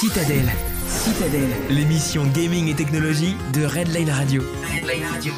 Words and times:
Citadel. 0.00 0.46
Citadel. 0.88 1.50
L'émission 1.68 2.24
gaming 2.34 2.68
et 2.68 2.74
technologie 2.74 3.36
de 3.52 3.66
Redline 3.66 4.08
Radio. 4.08 4.42
Redline 4.74 5.04
Radio. 5.04 5.30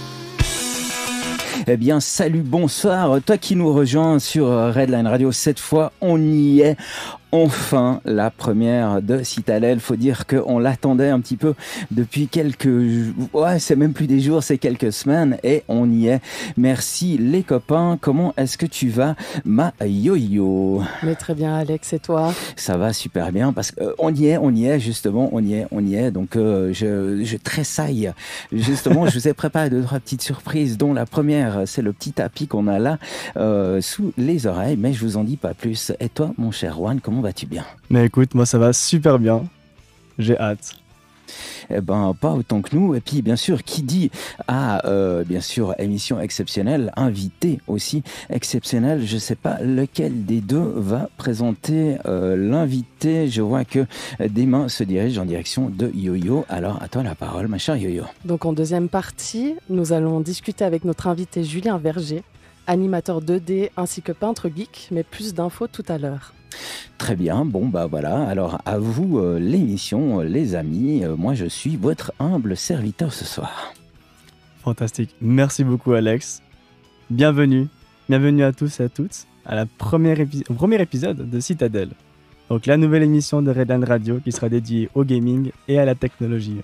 Eh 1.66 1.76
bien, 1.76 1.98
salut, 1.98 2.42
bonsoir. 2.42 3.20
Toi 3.26 3.38
qui 3.38 3.56
nous 3.56 3.72
rejoins 3.72 4.20
sur 4.20 4.46
Redline 4.46 5.08
Radio, 5.08 5.32
cette 5.32 5.58
fois, 5.58 5.90
on 6.00 6.16
y 6.22 6.60
est 6.60 6.76
enfin 7.32 8.00
la 8.04 8.30
première 8.30 9.02
de 9.02 9.22
Citadel. 9.22 9.80
Faut 9.80 9.96
dire 9.96 10.26
qu'on 10.26 10.58
l'attendait 10.58 11.08
un 11.08 11.20
petit 11.20 11.36
peu 11.36 11.54
depuis 11.90 12.28
quelques, 12.28 12.68
ouais, 13.32 13.58
c'est 13.58 13.76
même 13.76 13.94
plus 13.94 14.06
des 14.06 14.20
jours, 14.20 14.42
c'est 14.42 14.58
quelques 14.58 14.92
semaines 14.92 15.38
et 15.42 15.64
on 15.68 15.90
y 15.90 16.08
est. 16.08 16.20
Merci 16.56 17.18
les 17.18 17.42
copains. 17.42 17.98
Comment 18.00 18.34
est-ce 18.36 18.58
que 18.58 18.66
tu 18.66 18.88
vas, 18.88 19.16
ma 19.44 19.72
yo-yo? 19.80 20.82
Mais 21.02 21.14
très 21.14 21.34
bien, 21.34 21.56
Alex. 21.56 21.92
Et 21.94 21.98
toi? 21.98 22.34
Ça 22.56 22.76
va 22.76 22.92
super 22.92 23.32
bien 23.32 23.52
parce 23.52 23.72
qu'on 23.72 24.14
y 24.14 24.26
est, 24.26 24.36
on 24.36 24.50
y 24.50 24.66
est 24.66 24.78
justement, 24.78 25.30
on 25.32 25.42
y 25.42 25.54
est, 25.54 25.66
on 25.70 25.84
y 25.84 25.94
est. 25.94 26.10
Donc 26.10 26.36
euh, 26.36 26.72
je, 26.72 27.24
je 27.24 27.36
tressaille. 27.38 28.12
Justement, 28.52 29.06
je 29.06 29.18
vous 29.18 29.28
ai 29.28 29.32
préparé 29.32 29.70
deux 29.70 29.82
trois 29.82 30.00
petites 30.00 30.22
surprises, 30.22 30.76
dont 30.76 30.92
la 30.92 31.06
première, 31.06 31.62
c'est 31.66 31.82
le 31.82 31.92
petit 31.92 32.12
tapis 32.12 32.46
qu'on 32.46 32.68
a 32.68 32.78
là 32.78 32.98
euh, 33.36 33.80
sous 33.80 34.12
les 34.18 34.46
oreilles. 34.46 34.76
Mais 34.76 34.92
je 34.92 35.04
vous 35.04 35.16
en 35.16 35.24
dis 35.24 35.38
pas 35.38 35.54
plus. 35.54 35.92
Et 35.98 36.08
toi, 36.08 36.32
mon 36.36 36.50
cher 36.50 36.76
Juan, 36.76 37.00
comment 37.00 37.21
vas-tu 37.22 37.46
bien 37.46 37.64
Mais 37.90 38.06
écoute, 38.06 38.34
moi 38.34 38.46
ça 38.46 38.58
va 38.58 38.72
super 38.72 39.18
bien. 39.18 39.44
J'ai 40.18 40.38
hâte. 40.38 40.76
Eh 41.70 41.80
ben, 41.80 42.14
pas 42.18 42.32
autant 42.32 42.60
que 42.60 42.74
nous. 42.76 42.94
Et 42.94 43.00
puis, 43.00 43.22
bien 43.22 43.36
sûr, 43.36 43.62
qui 43.62 43.82
dit 43.82 44.10
à, 44.48 44.86
euh, 44.86 45.24
bien 45.24 45.40
sûr, 45.40 45.74
émission 45.78 46.20
exceptionnelle, 46.20 46.92
invité 46.96 47.60
aussi 47.66 48.02
exceptionnel, 48.30 49.06
je 49.06 49.16
sais 49.18 49.36
pas 49.36 49.58
lequel 49.60 50.24
des 50.24 50.40
deux 50.40 50.72
va 50.76 51.08
présenter 51.16 51.96
euh, 52.06 52.36
l'invité. 52.36 53.28
Je 53.28 53.42
vois 53.42 53.64
que 53.64 53.86
des 54.20 54.46
mains 54.46 54.68
se 54.68 54.84
dirigent 54.84 55.22
en 55.22 55.24
direction 55.24 55.70
de 55.70 55.90
Yo-Yo. 55.94 56.44
Alors, 56.48 56.82
à 56.82 56.88
toi 56.88 57.02
la 57.02 57.14
parole, 57.14 57.48
ma 57.48 57.58
chère 57.58 57.76
Yo-Yo. 57.76 58.04
Donc, 58.24 58.44
en 58.44 58.52
deuxième 58.52 58.88
partie, 58.88 59.54
nous 59.70 59.92
allons 59.92 60.20
discuter 60.20 60.64
avec 60.64 60.84
notre 60.84 61.06
invité 61.06 61.44
Julien 61.44 61.78
Verger, 61.78 62.22
animateur 62.66 63.22
2D 63.22 63.70
ainsi 63.76 64.02
que 64.02 64.12
peintre 64.12 64.48
geek, 64.54 64.88
mais 64.90 65.02
plus 65.02 65.34
d'infos 65.34 65.68
tout 65.68 65.84
à 65.88 65.98
l'heure. 65.98 66.32
Très 66.98 67.16
bien, 67.16 67.44
bon 67.44 67.66
bah 67.66 67.86
voilà, 67.86 68.26
alors 68.28 68.58
à 68.64 68.78
vous 68.78 69.18
euh, 69.18 69.38
l'émission 69.38 70.20
euh, 70.20 70.24
les 70.24 70.54
amis, 70.54 71.04
euh, 71.04 71.16
moi 71.16 71.34
je 71.34 71.46
suis 71.46 71.76
votre 71.76 72.12
humble 72.18 72.56
serviteur 72.56 73.12
ce 73.12 73.24
soir. 73.24 73.74
Fantastique, 74.62 75.14
merci 75.20 75.64
beaucoup 75.64 75.92
Alex. 75.92 76.42
Bienvenue, 77.10 77.68
bienvenue 78.08 78.44
à 78.44 78.52
tous 78.52 78.80
et 78.80 78.84
à 78.84 78.88
toutes 78.88 79.26
à 79.44 79.54
la 79.54 79.66
première 79.66 80.18
au 80.48 80.54
premier 80.54 80.80
épisode 80.80 81.28
de 81.28 81.40
Citadel. 81.40 81.90
Donc 82.48 82.66
la 82.66 82.76
nouvelle 82.76 83.02
émission 83.02 83.42
de 83.42 83.50
Redland 83.50 83.84
Radio 83.84 84.20
qui 84.20 84.30
sera 84.30 84.48
dédiée 84.48 84.88
au 84.94 85.04
gaming 85.04 85.50
et 85.68 85.78
à 85.78 85.84
la 85.84 85.94
technologie. 85.94 86.60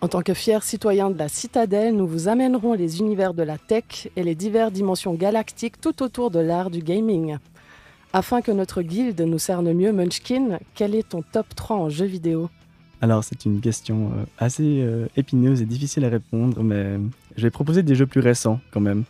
En 0.00 0.06
tant 0.06 0.22
que 0.22 0.34
fiers 0.34 0.62
citoyens 0.62 1.10
de 1.10 1.18
la 1.18 1.28
Citadelle, 1.28 1.96
nous 1.96 2.06
vous 2.06 2.28
amènerons 2.28 2.74
les 2.74 3.00
univers 3.00 3.34
de 3.34 3.42
la 3.42 3.58
tech 3.58 4.08
et 4.14 4.22
les 4.22 4.36
diverses 4.36 4.72
dimensions 4.72 5.14
galactiques 5.14 5.80
tout 5.80 6.04
autour 6.04 6.30
de 6.30 6.38
l'art 6.38 6.70
du 6.70 6.80
gaming. 6.80 7.38
Afin 8.12 8.40
que 8.40 8.50
notre 8.50 8.80
guilde 8.80 9.20
nous 9.20 9.38
cerne 9.38 9.72
mieux, 9.72 9.92
Munchkin, 9.92 10.58
quel 10.74 10.94
est 10.94 11.10
ton 11.10 11.22
top 11.22 11.46
3 11.54 11.76
en 11.76 11.88
jeux 11.90 12.06
vidéo 12.06 12.48
Alors, 13.02 13.22
c'est 13.22 13.44
une 13.44 13.60
question 13.60 14.06
euh, 14.06 14.24
assez 14.38 14.80
euh, 14.82 15.06
épineuse 15.16 15.60
et 15.60 15.66
difficile 15.66 16.06
à 16.06 16.08
répondre, 16.08 16.62
mais 16.62 16.98
je 17.36 17.42
vais 17.42 17.50
proposer 17.50 17.82
des 17.82 17.94
jeux 17.94 18.06
plus 18.06 18.20
récents 18.20 18.60
quand 18.70 18.80
même. 18.80 19.04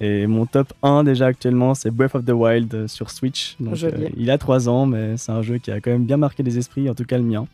Et 0.00 0.26
mon 0.26 0.46
top 0.46 0.72
1 0.82 1.04
déjà 1.04 1.26
actuellement, 1.26 1.74
c'est 1.74 1.92
Breath 1.92 2.16
of 2.16 2.24
the 2.24 2.30
Wild 2.30 2.74
euh, 2.74 2.88
sur 2.88 3.10
Switch. 3.10 3.54
Donc, 3.60 3.76
il 4.16 4.28
a 4.28 4.38
3 4.38 4.68
ans, 4.68 4.86
mais 4.86 5.16
c'est 5.16 5.30
un 5.30 5.42
jeu 5.42 5.58
qui 5.58 5.70
a 5.70 5.80
quand 5.80 5.92
même 5.92 6.04
bien 6.04 6.16
marqué 6.16 6.42
les 6.42 6.58
esprits, 6.58 6.90
en 6.90 6.94
tout 6.94 7.04
cas 7.04 7.18
le 7.18 7.24
mien. 7.24 7.46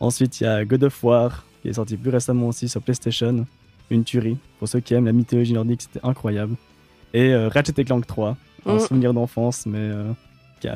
Ensuite, 0.00 0.40
il 0.40 0.44
y 0.44 0.46
a 0.46 0.64
God 0.64 0.84
of 0.84 1.04
War, 1.04 1.44
qui 1.60 1.68
est 1.68 1.74
sorti 1.74 1.98
plus 1.98 2.10
récemment 2.10 2.48
aussi 2.48 2.70
sur 2.70 2.80
PlayStation. 2.80 3.44
Une 3.90 4.04
tuerie. 4.04 4.38
Pour 4.58 4.68
ceux 4.68 4.80
qui 4.80 4.94
aiment 4.94 5.04
la 5.04 5.12
mythologie 5.12 5.52
nordique, 5.52 5.82
c'était 5.82 6.00
incroyable. 6.02 6.56
Et 7.12 7.36
Ratchet 7.36 7.84
Clank 7.84 8.06
3, 8.06 8.36
un 8.66 8.76
mm. 8.76 8.80
souvenir 8.80 9.14
d'enfance, 9.14 9.66
mais 9.66 9.78
euh, 9.78 10.12
qui, 10.60 10.68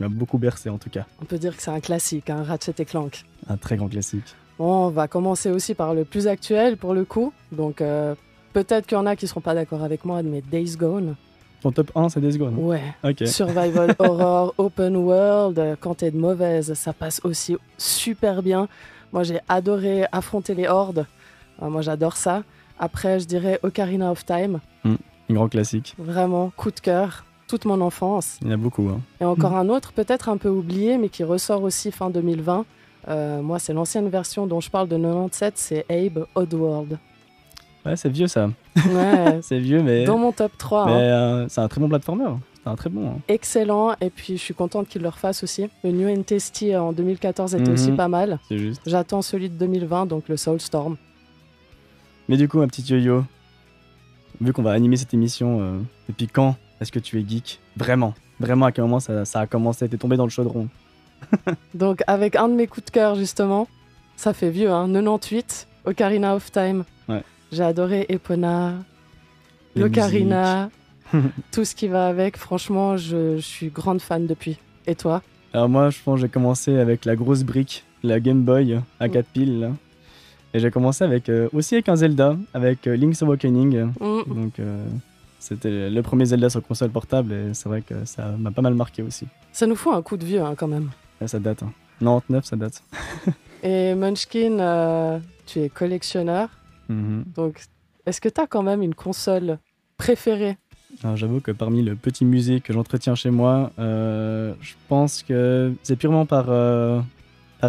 m'a 0.00 0.08
beaucoup 0.08 0.38
bercé 0.38 0.68
en 0.68 0.78
tout 0.78 0.90
cas. 0.90 1.06
On 1.20 1.24
peut 1.24 1.38
dire 1.38 1.56
que 1.56 1.62
c'est 1.62 1.70
un 1.70 1.80
classique, 1.80 2.30
un 2.30 2.42
Ratchet 2.42 2.74
et 2.78 2.84
Clank. 2.84 3.24
Un 3.48 3.56
très 3.56 3.76
grand 3.76 3.88
classique. 3.88 4.34
Bon, 4.58 4.86
on 4.86 4.90
va 4.90 5.08
commencer 5.08 5.50
aussi 5.50 5.74
par 5.74 5.94
le 5.94 6.04
plus 6.04 6.26
actuel 6.26 6.76
pour 6.76 6.94
le 6.94 7.04
coup. 7.04 7.32
Donc 7.52 7.80
euh, 7.80 8.14
peut-être 8.52 8.86
qu'il 8.86 8.96
y 8.96 9.00
en 9.00 9.06
a 9.06 9.16
qui 9.16 9.26
seront 9.26 9.40
pas 9.40 9.54
d'accord 9.54 9.82
avec 9.82 10.04
moi, 10.04 10.22
mais 10.22 10.42
Days 10.42 10.76
Gone. 10.76 11.16
Ton 11.60 11.70
top 11.70 11.92
1, 11.94 12.08
c'est 12.08 12.20
Days 12.20 12.38
Gone 12.38 12.56
Ouais. 12.58 12.82
Survival 13.24 13.94
Horror, 14.00 14.52
Open 14.58 14.96
World, 14.96 15.76
quand 15.80 15.94
t'es 15.96 16.10
de 16.10 16.18
mauvaise, 16.18 16.74
ça 16.74 16.92
passe 16.92 17.20
aussi 17.22 17.56
super 17.78 18.42
bien. 18.42 18.66
Moi, 19.12 19.22
j'ai 19.22 19.38
adoré 19.48 20.06
affronter 20.10 20.54
les 20.54 20.66
hordes. 20.66 21.06
Euh, 21.62 21.68
moi, 21.68 21.82
j'adore 21.82 22.16
ça. 22.16 22.42
Après, 22.80 23.20
je 23.20 23.26
dirais 23.26 23.60
Ocarina 23.62 24.10
of 24.10 24.24
Time. 24.24 24.58
Mm 24.82 24.96
grand 25.32 25.48
classique. 25.48 25.94
Vraiment, 25.98 26.52
coup 26.56 26.70
de 26.70 26.80
cœur, 26.80 27.24
toute 27.48 27.64
mon 27.64 27.80
enfance. 27.80 28.38
Il 28.42 28.48
y 28.48 28.50
en 28.50 28.54
a 28.54 28.56
beaucoup. 28.56 28.88
Hein. 28.88 29.00
Et 29.20 29.24
encore 29.24 29.56
un 29.56 29.68
autre, 29.68 29.92
peut-être 29.92 30.28
un 30.28 30.36
peu 30.36 30.48
oublié, 30.48 30.98
mais 30.98 31.08
qui 31.08 31.24
ressort 31.24 31.62
aussi 31.62 31.92
fin 31.92 32.10
2020. 32.10 32.64
Euh, 33.08 33.42
moi, 33.42 33.58
c'est 33.58 33.72
l'ancienne 33.72 34.08
version 34.08 34.46
dont 34.46 34.60
je 34.60 34.70
parle 34.70 34.88
de 34.88 34.96
97, 34.96 35.54
c'est 35.56 35.86
Abe 35.90 36.26
Oddworld. 36.34 36.98
Ouais, 37.84 37.96
c'est 37.96 38.10
vieux 38.10 38.28
ça. 38.28 38.48
Ouais. 38.76 39.38
c'est 39.42 39.58
vieux, 39.58 39.82
mais. 39.82 40.04
Dans 40.04 40.18
mon 40.18 40.32
top 40.32 40.52
3. 40.56 40.86
Mais 40.86 40.92
hein. 40.92 40.96
euh, 40.96 41.46
c'est 41.48 41.60
un 41.60 41.68
très 41.68 41.80
bon 41.80 41.88
platformer. 41.88 42.30
C'est 42.62 42.70
un 42.70 42.76
très 42.76 42.90
bon. 42.90 43.08
Hein. 43.08 43.18
Excellent. 43.28 43.96
Et 44.00 44.10
puis, 44.10 44.36
je 44.36 44.42
suis 44.42 44.54
contente 44.54 44.88
qu'il 44.88 45.02
le 45.02 45.08
refasse 45.08 45.42
aussi. 45.42 45.68
Le 45.82 45.90
New 45.90 46.08
and 46.08 46.22
Tasty 46.22 46.76
en 46.76 46.92
2014 46.92 47.56
était 47.56 47.70
aussi 47.70 47.90
mhm. 47.90 47.96
pas 47.96 48.08
mal. 48.08 48.38
C'est 48.48 48.58
juste. 48.58 48.82
J'attends 48.86 49.20
celui 49.20 49.48
de 49.48 49.54
2020, 49.56 50.06
donc 50.06 50.28
le 50.28 50.36
Soulstorm. 50.36 50.96
Mais 52.28 52.36
du 52.36 52.48
coup, 52.48 52.60
un 52.60 52.68
petit 52.68 52.82
yo-yo, 52.82 53.24
vu 54.42 54.52
qu'on 54.52 54.62
va 54.62 54.72
animer 54.72 54.96
cette 54.96 55.14
émission, 55.14 55.60
euh, 55.60 55.78
depuis 56.08 56.26
quand 56.26 56.56
est-ce 56.80 56.92
que 56.92 56.98
tu 56.98 57.20
es 57.20 57.24
geek? 57.26 57.60
Vraiment 57.76 58.14
Vraiment, 58.40 58.66
à 58.66 58.72
quel 58.72 58.82
moment 58.82 58.98
ça, 58.98 59.22
a 59.34 59.46
commencé? 59.46 59.88
T'es 59.88 59.96
tombé 59.96 60.16
dans 60.16 60.24
le 60.24 60.30
chaudron 60.30 60.68
Donc, 61.74 62.02
avec 62.08 62.34
un 62.34 62.48
de 62.48 62.54
mes 62.54 62.66
coups 62.66 62.86
de 62.86 62.90
cœur, 62.90 63.14
justement, 63.14 63.68
ça 64.16 64.32
fait 64.32 64.50
vieux, 64.50 64.70
hein, 64.70 64.92
98, 64.92 65.68
Ocarina 65.84 66.34
of 66.34 66.50
Time. 66.50 66.84
Ouais. 67.08 67.22
J'ai 67.52 67.62
adoré 67.62 68.06
Epona, 68.08 68.74
l'Ocarina, 69.76 70.70
tout 71.52 71.64
ce 71.64 71.74
qui 71.74 71.86
va 71.86 72.08
avec. 72.08 72.36
Franchement, 72.36 72.96
je, 72.96 73.38
suis 73.38 73.68
grande 73.68 74.00
fan 74.00 74.26
depuis. 74.26 74.58
Et 74.88 74.96
toi? 74.96 75.22
Alors, 75.52 75.68
moi, 75.68 75.90
je 75.90 75.98
pense 76.04 76.16
que 76.16 76.22
j'ai 76.22 76.28
commencé 76.28 76.76
avec 76.78 77.04
la 77.04 77.14
grosse 77.14 77.44
brique, 77.44 77.84
la 78.02 78.18
Game 78.18 78.42
Boy 78.42 78.80
à 78.98 79.08
4 79.08 79.26
piles. 79.26 79.60
Là. 79.60 79.70
Et 80.54 80.58
j'ai 80.58 80.70
commencé 80.70 81.02
avec 81.02 81.28
euh, 81.28 81.48
aussi 81.52 81.74
avec 81.74 81.88
un 81.88 81.96
Zelda, 81.96 82.36
avec 82.52 82.86
euh, 82.86 82.96
Link's 82.96 83.22
Awakening. 83.22 83.92
Mm. 83.98 84.22
Donc 84.26 84.58
euh, 84.58 84.86
c'était 85.38 85.88
le 85.88 86.02
premier 86.02 86.26
Zelda 86.26 86.50
sur 86.50 86.62
console 86.62 86.90
portable 86.90 87.32
et 87.32 87.54
c'est 87.54 87.68
vrai 87.68 87.80
que 87.80 88.04
ça 88.04 88.28
m'a 88.38 88.50
pas 88.50 88.62
mal 88.62 88.74
marqué 88.74 89.02
aussi. 89.02 89.26
Ça 89.52 89.66
nous 89.66 89.76
fout 89.76 89.94
un 89.94 90.02
coup 90.02 90.16
de 90.16 90.24
vieux 90.24 90.42
hein, 90.42 90.54
quand 90.56 90.68
même. 90.68 90.90
ça 91.26 91.38
date. 91.38 91.62
Hein. 91.62 91.72
99, 92.00 92.44
ça 92.44 92.56
date. 92.56 92.82
et 93.62 93.94
Munchkin, 93.94 95.20
tu 95.46 95.60
es 95.60 95.68
collectionneur. 95.68 96.48
Mm-hmm. 96.90 97.34
Donc 97.34 97.62
est-ce 98.04 98.20
que 98.20 98.28
tu 98.28 98.40
as 98.40 98.46
quand 98.46 98.62
même 98.62 98.82
une 98.82 98.94
console 98.94 99.58
préférée? 99.96 100.58
J'avoue 101.14 101.40
que 101.40 101.52
parmi 101.52 101.82
le 101.82 101.96
petit 101.96 102.26
musée 102.26 102.60
que 102.60 102.74
j'entretiens 102.74 103.14
chez 103.14 103.30
moi, 103.30 103.70
je 103.78 104.74
pense 104.88 105.22
que 105.22 105.72
c'est 105.82 105.96
purement 105.96 106.26
par 106.26 106.50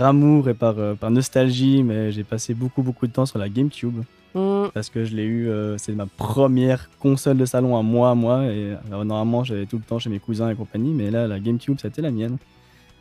amour 0.02 0.50
et 0.50 0.54
par, 0.56 0.80
euh, 0.80 0.96
par 0.96 1.12
nostalgie, 1.12 1.84
mais 1.84 2.12
j'ai 2.12 2.24
passé 2.24 2.54
beaucoup, 2.54 2.82
beaucoup 2.82 3.06
de 3.06 3.12
temps 3.12 3.28
sur 3.28 3.38
la 3.38 3.50
GameCube. 3.50 4.04
Mm. 4.34 4.70
Parce 4.74 4.90
que 4.90 5.06
je 5.06 5.16
l'ai 5.16 5.26
eu, 5.26 5.48
euh, 5.50 5.78
c'est 5.78 5.94
ma 5.94 6.08
première 6.08 6.90
console 7.00 7.38
de 7.38 7.46
salon 7.46 7.78
à 7.78 7.84
moi, 7.84 8.16
moi. 8.16 8.46
Et 8.46 8.74
normalement, 8.90 9.44
j'avais 9.44 9.68
tout 9.68 9.78
le 9.78 9.84
temps 9.84 10.00
chez 10.00 10.10
mes 10.10 10.20
cousins 10.20 10.50
et 10.50 10.56
compagnie, 10.56 10.94
mais 10.94 11.12
là, 11.12 11.28
la 11.28 11.40
GameCube, 11.40 11.78
c'était 11.80 12.02
la 12.02 12.10
mienne. 12.10 12.38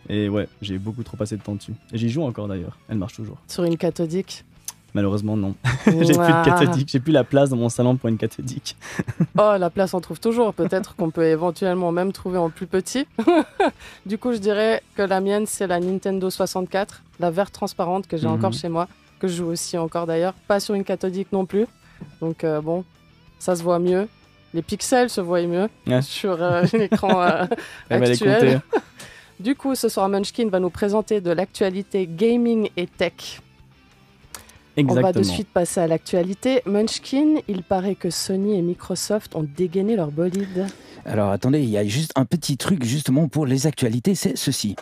Et 0.09 0.29
ouais, 0.29 0.49
j'ai 0.61 0.79
beaucoup 0.79 1.03
trop 1.03 1.17
passé 1.17 1.37
de 1.37 1.43
temps 1.43 1.55
dessus. 1.55 1.75
Et 1.93 1.99
j'y 1.99 2.11
joue 2.11 2.23
encore 2.23 2.49
d'ailleurs, 2.49 2.79
elle 2.89 2.99
marche 2.99 3.15
toujours. 3.15 3.39
Sur 3.47 3.65
une 3.65 3.77
cathodique 3.77 4.45
Malheureusement, 4.95 5.37
non. 5.37 5.55
j'ai 5.87 5.93
plus 5.95 6.07
de 6.07 6.45
cathodique. 6.45 6.89
J'ai 6.91 7.01
plus 7.01 7.13
la 7.13 7.25
place 7.25 7.51
dans 7.51 7.57
mon 7.57 7.69
salon 7.69 7.97
pour 7.97 8.09
une 8.09 8.19
cathodique. 8.19 8.77
oh, 9.39 9.55
la 9.59 9.71
place, 9.71 9.95
on 9.95 10.01
trouve 10.01 10.21
toujours. 10.21 10.53
Peut-être 10.53 10.97
qu'on 10.97 11.11
peut 11.11 11.25
éventuellement 11.25 11.93
même 11.93 12.13
trouver 12.13 12.39
en 12.39 12.51
plus 12.51 12.67
petit. 12.67 13.07
du 14.07 14.19
coup, 14.19 14.33
je 14.33 14.39
dirais 14.39 14.83
que 14.95 15.03
la 15.03 15.21
mienne, 15.21 15.47
c'est 15.47 15.67
la 15.67 15.81
Nintendo 15.81 16.29
64, 16.29 17.03
la 17.21 17.31
verte 17.31 17.53
transparente 17.53 18.07
que 18.07 18.17
j'ai 18.17 18.27
mhm. 18.27 18.35
encore 18.35 18.53
chez 18.53 18.69
moi, 18.69 18.87
que 19.19 19.29
je 19.29 19.37
joue 19.37 19.47
aussi 19.47 19.79
encore 19.79 20.07
d'ailleurs. 20.07 20.35
Pas 20.47 20.61
sur 20.61 20.75
une 20.75 20.85
cathodique 20.85 21.33
non 21.33 21.47
plus. 21.47 21.67
Donc, 22.21 22.45
euh, 22.45 22.61
bon, 22.61 22.85
ça 23.39 23.57
se 23.57 23.63
voit 23.63 23.79
mieux. 23.79 24.09
Les 24.53 24.63
pixels 24.63 25.09
se 25.09 25.23
voient 25.23 25.47
mieux 25.47 25.69
sur 26.03 26.43
euh, 26.43 26.65
l'écran 26.75 27.23
euh, 27.23 27.47
actuel. 27.89 28.61
du 29.41 29.55
coup, 29.55 29.75
ce 29.75 29.89
soir, 29.89 30.11
Munchkin 30.11 30.51
va 30.51 30.61
nous 30.61 30.69
présenter 30.69 31.23
de 31.23 31.31
l'actualité 31.31 32.07
gaming 32.07 32.69
et 32.77 32.87
tech. 32.87 33.41
On 34.79 34.95
va 34.95 35.13
de 35.13 35.23
suite 35.23 35.49
passer 35.49 35.81
à 35.81 35.87
l'actualité. 35.87 36.63
Munchkin, 36.65 37.41
il 37.47 37.63
paraît 37.63 37.95
que 37.95 38.09
Sony 38.09 38.59
et 38.59 38.63
Microsoft 38.63 39.37
ont 39.37 39.47
dégainé 39.57 39.97
leur 39.97 40.11
bolide. 40.11 40.67
Alors 41.05 41.31
attendez, 41.31 41.61
il 41.61 41.69
y 41.69 41.77
a 41.77 41.85
juste 41.85 42.13
un 42.17 42.25
petit 42.25 42.57
truc 42.57 42.85
justement 42.85 43.29
pour 43.29 43.45
les 43.45 43.67
actualités, 43.67 44.15
c'est 44.15 44.37
ceci. 44.37 44.77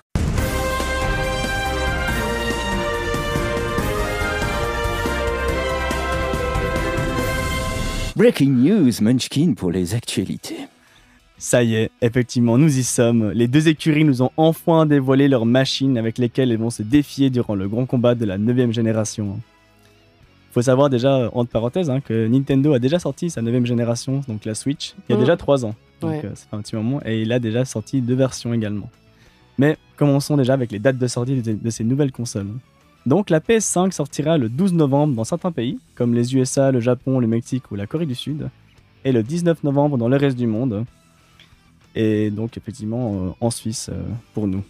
Breaking 8.17 8.51
news, 8.51 8.93
Munchkin 9.01 9.55
pour 9.55 9.73
les 9.73 9.95
actualités. 9.95 10.69
Ça 11.39 11.63
y 11.63 11.75
est, 11.75 11.91
effectivement, 12.03 12.59
nous 12.59 12.79
y 12.79 12.85
sommes. 12.85 13.31
Les 13.31 13.49
deux 13.49 13.69
écuries 13.69 14.05
nous 14.05 14.21
ont 14.21 14.31
enfin 14.37 14.85
dévoilé 14.85 15.27
leurs 15.27 15.47
machines 15.47 15.97
avec 15.97 16.19
lesquelles 16.19 16.53
elles 16.53 16.59
vont 16.59 16.69
se 16.69 16.83
défier 16.83 17.31
durant 17.31 17.55
le 17.55 17.67
grand 17.67 17.87
combat 17.87 18.15
de 18.15 18.27
la 18.27 18.37
9 18.37 18.73
génération. 18.73 19.41
Faut 20.53 20.63
savoir 20.63 20.91
déjà, 20.91 21.31
entre 21.33 21.51
parenthèses, 21.51 21.91
hein, 21.91 22.01
que 22.01 22.27
Nintendo 22.27 22.73
a 22.73 22.79
déjà 22.81 22.99
sorti 22.99 23.31
sa 23.31 23.41
9 23.41 23.65
génération, 23.65 24.23
donc 24.27 24.45
la 24.45 24.55
Switch, 24.57 24.95
il 25.09 25.13
y 25.13 25.15
a 25.15 25.17
Mm. 25.17 25.21
déjà 25.21 25.37
3 25.37 25.65
ans. 25.65 25.75
Donc 26.01 26.11
Ouais. 26.13 26.23
euh, 26.25 26.31
c'est 26.35 26.49
un 26.53 26.61
petit 26.61 26.75
moment. 26.75 27.01
Et 27.05 27.23
il 27.23 27.31
a 27.33 27.39
déjà 27.39 27.65
sorti 27.65 28.01
deux 28.01 28.15
versions 28.15 28.53
également. 28.53 28.91
Mais 29.59 29.77
commençons 29.97 30.37
déjà 30.37 30.55
avec 30.55 30.73
les 30.73 30.79
dates 30.79 30.99
de 30.99 31.07
sortie 31.07 31.41
de, 31.41 31.53
de 31.53 31.71
ces 31.71 31.85
nouvelles 31.85 32.11
consoles. 32.13 32.49
Donc 33.07 33.31
la 33.31 33.39
PS5 33.41 33.93
sortira 33.93 34.39
le 34.39 34.49
12 34.49 34.73
novembre 34.75 35.15
dans 35.15 35.25
certains 35.25 35.53
pays, 35.53 35.79
comme 35.95 36.15
les 36.15 36.35
USA, 36.35 36.73
le 36.73 36.81
Japon, 36.81 37.21
le 37.21 37.27
Mexique 37.27 37.71
ou 37.71 37.77
la 37.77 37.87
Corée 37.87 38.07
du 38.07 38.15
Sud, 38.15 38.49
et 39.05 39.13
le 39.13 39.23
19 39.23 39.63
novembre 39.65 39.99
dans 39.99 40.09
le 40.09 40.17
reste 40.17 40.37
du 40.37 40.47
monde. 40.47 40.85
Et 41.95 42.31
donc 42.31 42.57
effectivement 42.57 43.15
euh, 43.15 43.31
en 43.41 43.51
Suisse 43.51 43.89
euh, 43.93 44.03
pour 44.35 44.47
nous. 44.47 44.63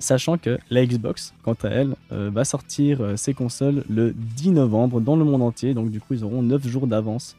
Sachant 0.00 0.38
que 0.38 0.58
la 0.70 0.86
Xbox, 0.86 1.34
quant 1.42 1.56
à 1.64 1.68
elle, 1.68 1.96
euh, 2.12 2.30
va 2.32 2.44
sortir 2.44 3.00
euh, 3.00 3.16
ses 3.16 3.34
consoles 3.34 3.82
le 3.90 4.12
10 4.12 4.50
novembre 4.52 5.00
dans 5.00 5.16
le 5.16 5.24
monde 5.24 5.42
entier. 5.42 5.74
Donc 5.74 5.90
du 5.90 6.00
coup 6.00 6.14
ils 6.14 6.22
auront 6.24 6.40
9 6.42 6.66
jours 6.68 6.86
d'avance 6.86 7.34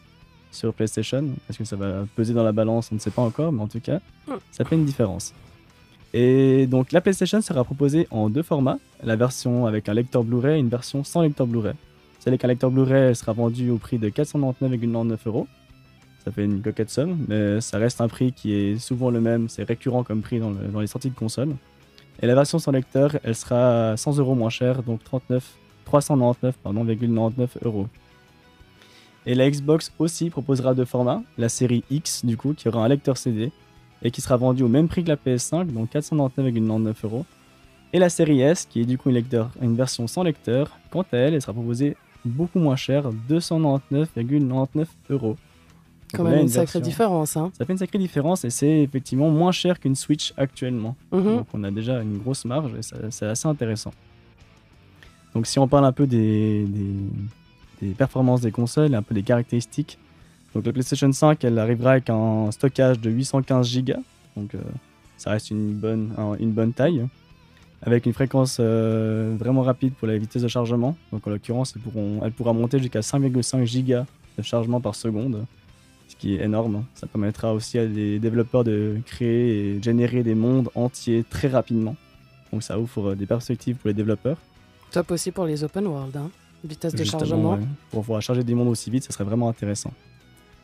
sur 0.52 0.74
PlayStation. 0.74 1.24
Est-ce 1.50 1.58
que 1.58 1.64
ça 1.64 1.76
va 1.78 2.06
peser 2.16 2.34
dans 2.34 2.44
la 2.44 2.52
balance? 2.52 2.90
On 2.92 2.96
ne 2.96 3.00
sait 3.00 3.12
pas 3.12 3.22
encore, 3.22 3.52
mais 3.54 3.62
en 3.62 3.68
tout 3.68 3.80
cas, 3.80 4.00
Hmm. 4.28 4.34
ça 4.52 4.66
fait 4.66 4.76
une 4.76 4.84
différence. 4.86 5.34
Et 6.14 6.68
donc 6.68 6.92
la 6.92 7.02
PlayStation 7.02 7.40
sera 7.42 7.64
proposée 7.64 8.08
en 8.12 8.30
deux 8.30 8.44
formats, 8.44 8.80
la 9.04 9.16
version 9.16 9.66
avec 9.66 9.88
un 9.90 9.94
lecteur 9.94 10.24
Blu-ray 10.24 10.58
et 10.58 10.60
une 10.60 10.68
version 10.70 11.04
sans 11.04 11.22
lecteur 11.22 11.48
Blu-ray. 11.48 11.74
Celle 12.20 12.34
avec 12.34 12.44
un 12.44 12.48
lecteur 12.50 12.72
Blu-ray 12.72 13.16
sera 13.16 13.32
vendue 13.34 13.70
au 13.70 13.78
prix 13.78 13.98
de 14.00 14.10
499,99 14.10 15.18
euros. 15.28 15.48
Ça 16.26 16.32
fait 16.32 16.44
une 16.44 16.62
coquette 16.62 16.90
somme, 16.90 17.18
mais 17.30 17.62
ça 17.62 17.78
reste 17.78 18.02
un 18.02 18.08
prix 18.10 18.34
qui 18.34 18.54
est 18.54 18.78
souvent 18.80 19.10
le 19.12 19.22
même, 19.22 19.48
c'est 19.48 19.64
récurrent 19.64 20.04
comme 20.04 20.22
prix 20.22 20.40
dans, 20.40 20.50
le- 20.50 20.68
dans 20.68 20.82
les 20.82 20.88
sorties 20.88 21.10
de 21.10 21.16
console. 21.16 21.56
Et 22.22 22.28
la 22.28 22.36
version 22.36 22.60
sans 22.60 22.72
lecteur, 22.72 23.18
elle 23.24 23.36
sera 23.36 23.96
100 23.96 24.18
euros 24.18 24.36
moins 24.36 24.50
chère, 24.50 24.84
donc 24.84 25.04
39, 25.04 25.44
399,99 25.88 26.54
pardon, 26.62 26.86
99 26.86 27.58
euros. 27.64 27.88
Et 29.26 29.36
la 29.36 29.50
Xbox 29.50 29.92
aussi 30.00 30.30
proposera 30.30 30.74
deux 30.74 30.86
formats, 30.86 31.22
la 31.38 31.50
série 31.50 31.84
X 31.90 32.26
du 32.26 32.36
coup, 32.36 32.54
qui 32.54 32.68
aura 32.68 32.84
un 32.84 32.88
lecteur 32.88 33.18
CD 33.18 33.52
et 34.02 34.12
qui 34.12 34.22
sera 34.22 34.38
vendu 34.38 34.64
au 34.64 34.68
même 34.68 34.88
prix 34.88 35.04
que 35.04 35.10
la 35.10 35.16
PS5, 35.16 35.72
donc 35.72 35.92
499,99 35.94 36.94
euros. 37.04 37.26
Et 37.92 38.00
la 38.00 38.10
série 38.10 38.42
S, 38.42 38.66
qui 38.66 38.82
est 38.82 38.86
du 38.86 38.98
coup 38.98 39.10
une, 39.10 39.24
une 39.62 39.76
version 39.76 40.08
sans 40.08 40.24
lecteur, 40.24 40.78
quant 40.92 41.06
à 41.12 41.18
elle, 41.18 41.34
elle 41.34 41.42
sera 41.42 41.54
proposée 41.54 41.98
beaucoup 42.26 42.60
moins 42.60 42.76
cher, 42.76 43.12
299,99 43.30 44.86
euros. 45.10 45.38
Quand 46.14 46.24
même 46.24 46.40
une 46.42 46.48
sacrée 46.50 46.80
différence. 46.82 47.38
Hein. 47.38 47.52
Ça 47.58 47.66
fait 47.66 47.74
une 47.74 47.78
sacrée 47.80 48.00
différence 48.00 48.44
et 48.46 48.50
c'est 48.50 48.82
effectivement 48.82 49.30
moins 49.30 49.52
cher 49.52 49.80
qu'une 49.80 49.96
Switch 49.96 50.34
actuellement. 50.38 50.96
Mhm. 51.12 51.24
Donc 51.24 51.48
on 51.54 51.64
a 51.64 51.72
déjà 51.72 52.02
une 52.02 52.18
grosse 52.18 52.46
marge 52.46 52.72
et 52.74 52.82
c'est 53.12 53.26
assez 53.28 53.48
intéressant. 53.48 53.92
Donc 55.36 55.46
si 55.48 55.60
on 55.60 55.68
parle 55.68 55.86
un 55.86 55.92
peu 55.92 56.08
des, 56.08 56.64
des- 56.66 57.88
des 57.88 57.94
performances 57.94 58.42
des 58.42 58.52
consoles, 58.52 58.94
un 58.96 59.02
peu 59.04 59.14
des 59.16 59.24
caractéristiques, 59.24 59.98
donc 60.54 60.66
la 60.66 60.74
PlayStation 60.74 61.12
5 61.12 61.44
elle 61.44 61.60
arrivera 61.60 61.92
avec 61.92 62.10
un 62.10 62.50
stockage 62.52 63.00
de 63.00 63.10
815 63.10 63.78
Go, 63.84 63.94
donc 64.36 64.56
euh, 64.56 64.60
ça 65.18 65.30
reste 65.32 65.52
une 65.52 65.74
bonne, 65.74 66.12
un- 66.18 66.36
une 66.40 66.52
bonne 66.52 66.74
taille, 66.74 67.06
avec 67.84 68.06
une 68.08 68.14
fréquence 68.14 68.58
euh, 68.60 69.36
vraiment 69.40 69.62
rapide 69.62 69.94
pour 69.94 70.08
la 70.08 70.18
vitesse 70.18 70.42
de 70.42 70.48
chargement. 70.48 70.98
Donc 71.14 71.26
en 71.28 71.30
l'occurrence 71.30 71.74
elle, 71.76 72.20
elle 72.24 72.32
pourra 72.32 72.52
monter 72.54 72.80
jusqu'à 72.80 73.00
5,5 73.02 73.86
Go 73.86 74.04
de 74.38 74.42
chargement 74.44 74.82
par 74.82 74.96
seconde, 74.96 75.46
qui 76.20 76.36
est 76.36 76.44
énorme. 76.44 76.84
Ça 76.94 77.08
permettra 77.08 77.54
aussi 77.54 77.80
à 77.80 77.88
des 77.88 78.20
développeurs 78.20 78.64
de 78.64 78.98
créer 79.06 79.76
et 79.78 79.82
générer 79.82 80.22
des 80.22 80.36
mondes 80.36 80.70
entiers 80.76 81.26
très 81.28 81.48
rapidement. 81.48 81.96
Donc 82.52 82.62
ça 82.62 82.80
ouvre 82.80 83.16
des 83.16 83.26
perspectives 83.26 83.78
pour 83.78 83.88
les 83.88 83.94
développeurs. 83.94 84.38
Top 84.92 85.10
aussi 85.12 85.32
pour 85.32 85.46
les 85.46 85.64
open 85.64 85.88
world. 85.88 86.16
Hein. 86.18 86.30
Vitesse 86.64 86.94
de 86.94 86.98
Justement, 87.00 87.20
chargement. 87.20 87.54
ouais. 87.54 87.60
Pour 87.90 88.02
pouvoir 88.02 88.22
charger 88.22 88.44
des 88.44 88.54
mondes 88.54 88.68
aussi 88.68 88.90
vite, 88.90 89.04
ça 89.04 89.12
serait 89.12 89.24
vraiment 89.24 89.48
intéressant. 89.50 89.94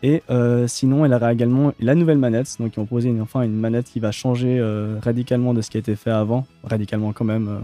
Et 0.03 0.21
euh, 0.29 0.67
sinon, 0.67 1.05
elle 1.05 1.13
aura 1.13 1.31
également 1.31 1.73
la 1.79 1.95
nouvelle 1.95 2.17
manette. 2.17 2.57
Donc, 2.59 2.75
ils 2.75 2.79
ont 2.79 2.85
proposé 2.85 3.09
une, 3.09 3.21
enfin 3.21 3.43
une 3.43 3.55
manette 3.55 3.85
qui 3.85 3.99
va 3.99 4.11
changer 4.11 4.59
euh, 4.59 4.99
radicalement 5.01 5.53
de 5.53 5.61
ce 5.61 5.69
qui 5.69 5.77
a 5.77 5.79
été 5.79 5.95
fait 5.95 6.11
avant. 6.11 6.45
Radicalement, 6.63 7.13
quand 7.13 7.23
même, 7.23 7.47
euh, 7.47 7.59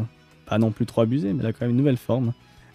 pas 0.45 0.57
non 0.57 0.71
plus 0.71 0.85
trop 0.85 1.01
abusé, 1.01 1.33
mais 1.33 1.41
elle 1.41 1.47
a 1.47 1.53
quand 1.53 1.61
même 1.65 1.71
une 1.71 1.77
nouvelle 1.77 1.97
forme. 1.97 2.31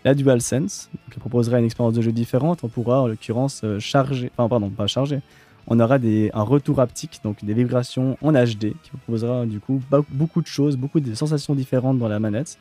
La 0.07 0.15
DualSense, 0.15 0.89
elle 1.11 1.19
proposera 1.19 1.59
une 1.59 1.65
expérience 1.65 1.95
de 1.95 2.01
jeu 2.01 2.13
différente. 2.13 2.61
On 2.63 2.69
pourra, 2.69 3.03
en 3.03 3.09
l'occurrence, 3.09 3.63
euh, 3.65 3.81
charger. 3.81 4.31
Enfin, 4.39 4.49
pardon, 4.49 4.71
pas 4.71 4.87
charger. 4.87 5.19
On 5.67 5.81
aura 5.81 5.99
des, 5.99 6.31
un 6.33 6.45
retour 6.45 6.79
haptique, 6.79 7.19
donc 7.25 7.45
des 7.45 7.55
vibrations 7.55 8.17
en 8.23 8.31
HD, 8.31 8.75
qui 8.85 8.91
proposera 8.91 9.45
du 9.47 9.59
coup 9.59 9.83
beaucoup 10.11 10.43
de 10.43 10.47
choses, 10.47 10.77
beaucoup 10.77 11.01
de 11.01 11.13
sensations 11.17 11.57
différentes 11.57 11.99
dans 11.99 12.07
la 12.07 12.21
manette. 12.21 12.57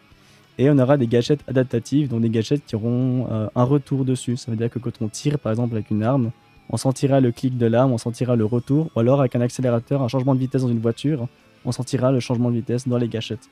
Et 0.57 0.71
on 0.71 0.79
aura 0.79 0.97
des 0.97 1.05
gadgets 1.05 1.41
adaptatifs, 1.47 2.09
donc 2.09 2.21
des 2.21 2.31
gadgets 2.31 2.65
qui 2.65 2.75
auront 2.75 3.27
euh, 3.29 3.47
un 3.53 3.63
retour 3.63 4.05
dessus. 4.05 4.37
Ça 4.37 4.49
veut 4.49 4.57
dire 4.57 4.71
que 4.71 4.79
quand 4.79 4.99
on 4.99 5.07
tire 5.07 5.37
par 5.37 5.51
exemple 5.51 5.75
avec 5.75 5.91
une 5.91 6.01
arme, 6.01 6.31
on 6.71 6.77
sentira 6.77 7.19
le 7.21 7.31
clic 7.31 7.59
de 7.59 7.67
l'arme, 7.67 7.91
on 7.91 7.99
sentira 7.99 8.35
le 8.35 8.45
retour, 8.45 8.89
ou 8.95 8.99
alors 8.99 9.19
avec 9.19 9.35
un 9.35 9.41
accélérateur, 9.41 10.01
un 10.01 10.07
changement 10.07 10.33
de 10.33 10.39
vitesse 10.39 10.63
dans 10.63 10.69
une 10.69 10.79
voiture, 10.79 11.27
on 11.63 11.71
sentira 11.71 12.11
le 12.11 12.19
changement 12.19 12.49
de 12.49 12.55
vitesse 12.55 12.87
dans 12.87 12.97
les 12.97 13.07
gâchettes. 13.07 13.47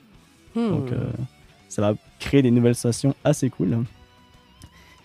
Hmm. 0.56 0.68
Donc 0.68 0.90
euh, 0.90 0.98
ça 1.74 1.82
va 1.82 1.94
créer 2.20 2.40
des 2.40 2.52
nouvelles 2.52 2.76
sensations 2.76 3.16
assez 3.24 3.50
cool. 3.50 3.84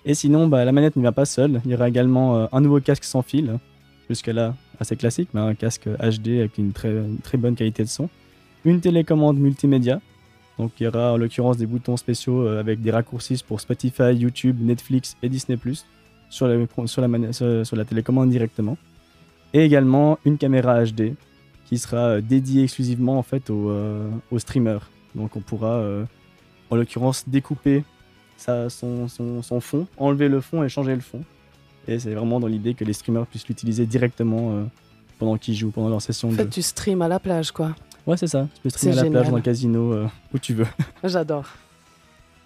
Et 0.06 0.14
sinon, 0.14 0.48
bah, 0.48 0.64
la 0.66 0.72
manette 0.72 0.96
ne 0.96 1.02
vient 1.02 1.12
pas 1.12 1.26
seule. 1.26 1.62
Il 1.66 1.72
y 1.72 1.74
aura 1.74 1.90
également 1.90 2.38
euh, 2.38 2.46
un 2.52 2.62
nouveau 2.62 2.80
casque 2.80 3.04
sans 3.04 3.24
fil, 3.24 3.58
jusque-là 4.08 4.56
assez 4.80 4.96
classique, 4.96 5.30
mais 5.34 5.42
un 5.42 5.56
casque 5.56 5.88
HD 5.88 6.40
avec 6.40 6.58
une 6.58 6.72
très, 6.72 7.38
bonne 7.38 7.56
qualité 7.56 7.84
de 7.84 7.90
son. 7.90 8.08
Une 8.66 8.82
télécommande 8.82 9.38
multimédia. 9.38 10.00
Donc 10.58 10.74
il 10.80 10.84
y 10.84 10.88
aura 10.88 11.14
en 11.14 11.18
l'occurrence 11.18 11.58
des 11.58 11.66
boutons 11.66 11.98
spéciaux 11.98 12.46
euh, 12.46 12.60
avec 12.60 12.82
des 12.82 12.92
raccourcis 12.92 13.44
pour 13.46 13.62
Spotify, 13.62 14.14
YouTube, 14.14 14.58
Netflix 14.62 15.18
et 15.24 15.30
Disney⁇ 15.30 15.58
sur 16.30 16.48
la, 16.48 17.34
sur, 17.34 17.76
la 17.76 17.86
télécommande 17.86 18.30
directement. 18.30 18.78
Et 19.54 19.64
également 19.64 20.20
une 20.24 20.38
caméra 20.38 20.84
HD 20.84 21.16
qui 21.66 21.80
sera 21.80 21.98
euh, 21.98 22.22
dédiée 22.22 22.64
exclusivement 22.64 23.18
en 23.18 23.24
fait 23.24 23.50
aux, 23.50 23.74
streamers. 24.38 24.92
Donc 25.16 25.36
on 25.36 25.42
pourra 25.42 25.82
en 26.70 26.76
l'occurrence 26.76 27.24
découper 27.28 27.84
sa- 28.38 28.70
son, 28.70 29.08
son- 29.08 29.42
son 29.42 29.60
fond, 29.60 29.88
enlever 29.98 30.30
le 30.30 30.42
fond 30.42 30.64
et 30.64 30.70
changer 30.70 30.96
le 30.96 31.02
fond. 31.02 31.22
Et 31.88 32.00
c'est 32.00 32.14
vraiment 32.14 32.40
dans 32.40 32.48
l'idée 32.48 32.74
que 32.74 32.84
les 32.86 32.94
streamers 32.94 33.26
puissent 33.26 33.48
l'utiliser 33.48 33.86
directement 33.86 34.52
euh, 34.54 34.64
pendant 35.18 35.38
qu'ils 35.38 35.56
jouent, 35.56 35.72
pendant 35.72 35.90
leur 35.90 36.02
session 36.02 36.30
En 36.30 36.32
fait, 36.32 36.50
tu 36.50 36.62
streams 36.62 37.02
à 37.02 37.08
la 37.08 37.20
plage, 37.20 37.52
quoi. 37.52 37.76
Ouais, 38.06 38.16
c'est 38.18 38.28
ça. 38.28 38.48
Tu 38.56 38.62
peux 38.62 38.70
streamer 38.70 39.00
à 39.00 39.04
la 39.04 39.10
plage, 39.10 39.30
dans 39.30 39.36
un 39.36 39.42
casino, 39.42 39.94
euh, 39.94 40.08
où 40.34 40.38
tu 40.40 40.54
veux. 40.54 40.68
J'adore. 41.04 41.46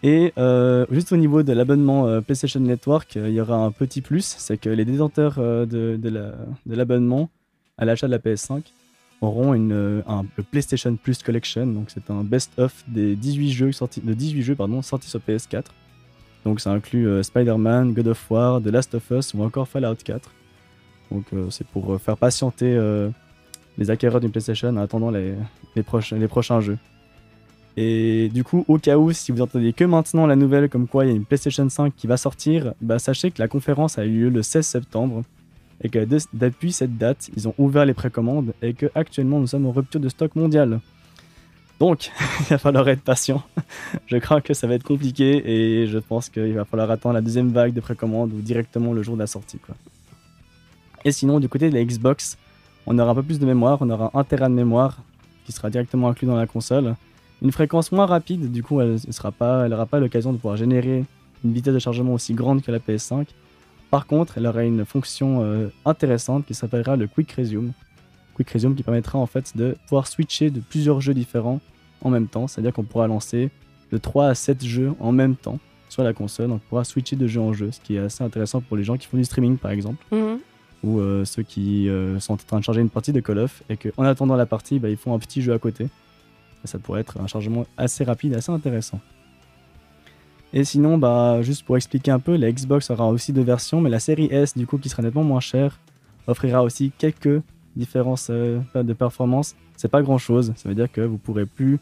Et 0.01 0.33
euh, 0.37 0.85
juste 0.91 1.11
au 1.13 1.17
niveau 1.17 1.43
de 1.43 1.53
l'abonnement 1.53 2.21
PlayStation 2.21 2.59
Network, 2.59 3.15
il 3.15 3.29
y 3.31 3.39
aura 3.39 3.55
un 3.55 3.71
petit 3.71 4.01
plus, 4.01 4.35
c'est 4.37 4.57
que 4.57 4.69
les 4.69 4.83
détenteurs 4.85 5.35
de, 5.37 5.97
la- 6.03 6.33
de 6.65 6.75
l'abonnement 6.75 7.29
à 7.77 7.85
l'achat 7.85 8.07
de 8.07 8.11
la 8.11 8.19
PS5 8.19 8.61
auront 9.23 9.53
une, 9.53 9.71
euh, 9.71 10.01
un, 10.07 10.23
le 10.35 10.43
PlayStation 10.43 10.95
Plus 10.95 11.23
Collection, 11.23 11.65
donc 11.67 11.89
c'est 11.93 12.09
un 12.11 12.23
best-of 12.23 12.83
des 12.87 13.15
18 13.15 13.51
jeux 13.51 13.71
sortis, 13.71 14.01
de 14.01 14.13
18 14.13 14.41
jeux 14.43 14.55
pardon, 14.55 14.81
sortis 14.81 15.09
sur 15.09 15.19
PS4. 15.19 15.65
Donc 16.45 16.59
ça 16.59 16.71
inclut 16.71 17.07
euh, 17.07 17.23
Spider-Man, 17.23 17.93
God 17.93 18.07
of 18.07 18.31
War, 18.31 18.61
The 18.61 18.67
Last 18.67 18.93
of 18.95 19.09
Us 19.11 19.33
ou 19.33 19.43
encore 19.43 19.67
Fallout 19.67 19.95
4. 20.03 20.29
Donc 21.11 21.25
euh, 21.33 21.47
c'est 21.49 21.65
pour 21.67 21.99
faire 22.01 22.17
patienter 22.17 22.77
les 23.77 23.89
acquéreurs 23.89 24.19
d'une 24.19 24.31
PlayStation 24.31 24.69
en 24.69 24.77
attendant 24.77 25.09
les, 25.09 25.33
les, 25.75 25.81
proches- 25.83 26.13
les 26.13 26.27
prochains 26.27 26.59
jeux. 26.61 26.77
Et 27.75 28.29
du 28.31 28.43
coup, 28.43 28.63
au 28.67 28.77
cas 28.77 28.97
où, 28.97 29.11
si 29.13 29.31
vous 29.31 29.41
entendez 29.41 29.73
que 29.73 29.83
maintenant 29.83 30.27
la 30.27 30.35
nouvelle 30.35 30.69
comme 30.69 30.87
quoi 30.87 31.05
il 31.05 31.09
y 31.09 31.11
a 31.11 31.15
une 31.15 31.25
PlayStation 31.25 31.67
5 31.67 31.93
qui 31.95 32.05
va 32.05 32.17
sortir, 32.17 32.73
bah 32.81 32.99
sachez 32.99 33.31
que 33.31 33.41
la 33.41 33.47
conférence 33.47 33.97
a 33.97 34.05
eu 34.05 34.11
lieu 34.25 34.29
le 34.29 34.43
16 34.43 34.65
septembre 34.65 35.23
et 35.83 35.89
que 35.89 36.03
de- 36.05 36.17
depuis 36.33 36.71
cette 36.71 36.97
date, 36.97 37.29
ils 37.35 37.47
ont 37.47 37.53
ouvert 37.57 37.85
les 37.85 37.93
précommandes 37.93 38.53
et 38.61 38.73
que 38.73 38.87
actuellement 38.95 39.39
nous 39.39 39.47
sommes 39.47 39.65
en 39.65 39.71
rupture 39.71 39.99
de 39.99 40.09
stock 40.09 40.35
mondial. 40.35 40.79
Donc, 41.79 42.11
il 42.41 42.45
va 42.47 42.57
falloir 42.57 42.87
être 42.89 43.01
patient. 43.01 43.43
je 44.07 44.17
crains 44.17 44.41
que 44.41 44.53
ça 44.53 44.67
va 44.67 44.75
être 44.75 44.83
compliqué 44.83 45.81
et 45.81 45.87
je 45.87 45.97
pense 45.97 46.29
qu'il 46.29 46.53
va 46.53 46.65
falloir 46.65 46.89
attendre 46.89 47.15
la 47.15 47.21
deuxième 47.21 47.51
vague 47.51 47.73
de 47.73 47.81
précommandes 47.81 48.31
ou 48.33 48.41
directement 48.41 48.93
le 48.93 49.03
jour 49.03 49.15
de 49.15 49.19
la 49.19 49.27
sortie. 49.27 49.59
Et 51.05 51.11
sinon, 51.11 51.39
du 51.39 51.49
côté 51.49 51.69
de 51.69 51.75
la 51.75 51.83
Xbox, 51.83 52.37
on 52.85 52.97
aura 52.97 53.11
un 53.11 53.15
peu 53.15 53.23
plus 53.23 53.39
de 53.39 53.45
mémoire, 53.45 53.77
on 53.81 53.89
aura 53.89 54.11
1 54.13 54.23
Tera 54.23 54.47
de 54.47 54.53
mémoire 54.53 54.97
qui 55.45 55.51
sera 55.51 55.69
directement 55.69 56.07
inclus 56.07 56.27
dans 56.27 56.37
la 56.37 56.47
console 56.47 56.95
une 57.43 57.51
fréquence 57.51 57.91
moins 57.91 58.05
rapide, 58.05 58.51
du 58.51 58.63
coup 58.63 58.79
elle 58.79 58.97
n'aura 59.69 59.85
pas 59.85 59.99
l'occasion 59.99 60.31
de 60.31 60.37
pouvoir 60.37 60.55
générer 60.55 61.03
une 61.43 61.53
vitesse 61.53 61.73
de 61.73 61.79
chargement 61.79 62.13
aussi 62.13 62.33
grande 62.33 62.61
que 62.61 62.71
la 62.71 62.79
PS5. 62.79 63.25
Par 63.93 64.07
contre, 64.07 64.39
elle 64.39 64.47
aura 64.47 64.63
une 64.63 64.85
fonction 64.85 65.43
euh, 65.43 65.67
intéressante 65.85 66.47
qui 66.47 66.55
s'appellera 66.55 66.95
le 66.95 67.05
Quick 67.05 67.31
Resume. 67.33 67.73
Quick 68.33 68.49
Resume 68.49 68.73
qui 68.73 68.81
permettra 68.81 69.19
en 69.19 69.27
fait 69.27 69.55
de 69.55 69.77
pouvoir 69.85 70.07
switcher 70.07 70.49
de 70.49 70.61
plusieurs 70.61 70.99
jeux 70.99 71.13
différents 71.13 71.61
en 72.01 72.09
même 72.09 72.25
temps, 72.25 72.47
c'est-à-dire 72.47 72.73
qu'on 72.73 72.85
pourra 72.85 73.05
lancer 73.05 73.51
de 73.91 73.99
3 73.99 74.29
à 74.29 74.33
7 74.33 74.65
jeux 74.65 74.93
en 74.99 75.11
même 75.11 75.35
temps 75.35 75.59
sur 75.89 76.01
la 76.01 76.11
console, 76.11 76.49
on 76.49 76.57
pourra 76.57 76.85
switcher 76.85 77.15
de 77.15 77.27
jeu 77.27 77.39
en 77.39 77.53
jeu, 77.53 77.69
ce 77.71 77.79
qui 77.81 77.97
est 77.97 77.99
assez 77.99 78.23
intéressant 78.23 78.61
pour 78.61 78.77
les 78.77 78.83
gens 78.83 78.97
qui 78.97 79.05
font 79.05 79.17
du 79.17 79.25
streaming 79.25 79.57
par 79.57 79.69
exemple. 79.69 80.03
Mhm. 80.11 80.39
ou 80.83 80.99
ceux 81.23 81.43
qui 81.43 81.87
sont 82.17 82.33
en 82.33 82.37
train 82.37 82.57
de 82.57 82.63
charger 82.63 82.81
une 82.81 82.89
partie 82.89 83.13
de 83.13 83.19
Call 83.19 83.37
of 83.37 83.61
et 83.69 83.77
qu'en 83.77 84.05
attendant 84.05 84.35
la 84.35 84.47
partie, 84.47 84.79
bah, 84.79 84.89
ils 84.89 84.97
font 84.97 85.13
un 85.13 85.19
petit 85.19 85.43
jeu 85.43 85.53
à 85.53 85.59
côté. 85.59 85.87
ça 86.63 86.79
pourrait 86.79 87.01
être 87.01 87.21
un 87.21 87.27
chargement 87.27 87.67
assez 87.77 88.03
rapide, 88.03 88.33
assez 88.33 88.51
intéressant. 88.51 88.99
Et 90.53 90.63
sinon, 90.63 90.99
bah, 90.99 91.41
juste 91.41 91.63
pour 91.65 91.77
expliquer 91.77 92.11
un 92.11 92.19
peu, 92.19 92.35
la 92.35 92.51
Xbox 92.51 92.91
aura 92.91 93.09
aussi 93.09 93.33
deux 93.33 93.41
versions, 93.41 93.81
mais 93.81 93.89
la 93.89 93.99
série 93.99 94.27
S, 94.31 94.55
du 94.55 94.67
coup, 94.67 94.77
qui 94.77 94.87
sera 94.87 95.01
nettement 95.01 95.23
moins 95.23 95.39
chère, 95.39 95.79
offrira 96.27 96.61
aussi 96.61 96.91
quelques 96.97 97.41
différences 97.75 98.27
euh, 98.29 98.59
de 98.75 98.93
performance. 98.93 99.55
C'est 99.77 99.87
pas 99.89 100.03
grand 100.03 100.19
chose, 100.19 100.53
ça 100.55 100.69
veut 100.69 100.75
dire 100.75 100.91
que 100.91 101.01
vous 101.01 101.17
pourrez 101.17 101.47
plus, 101.47 101.79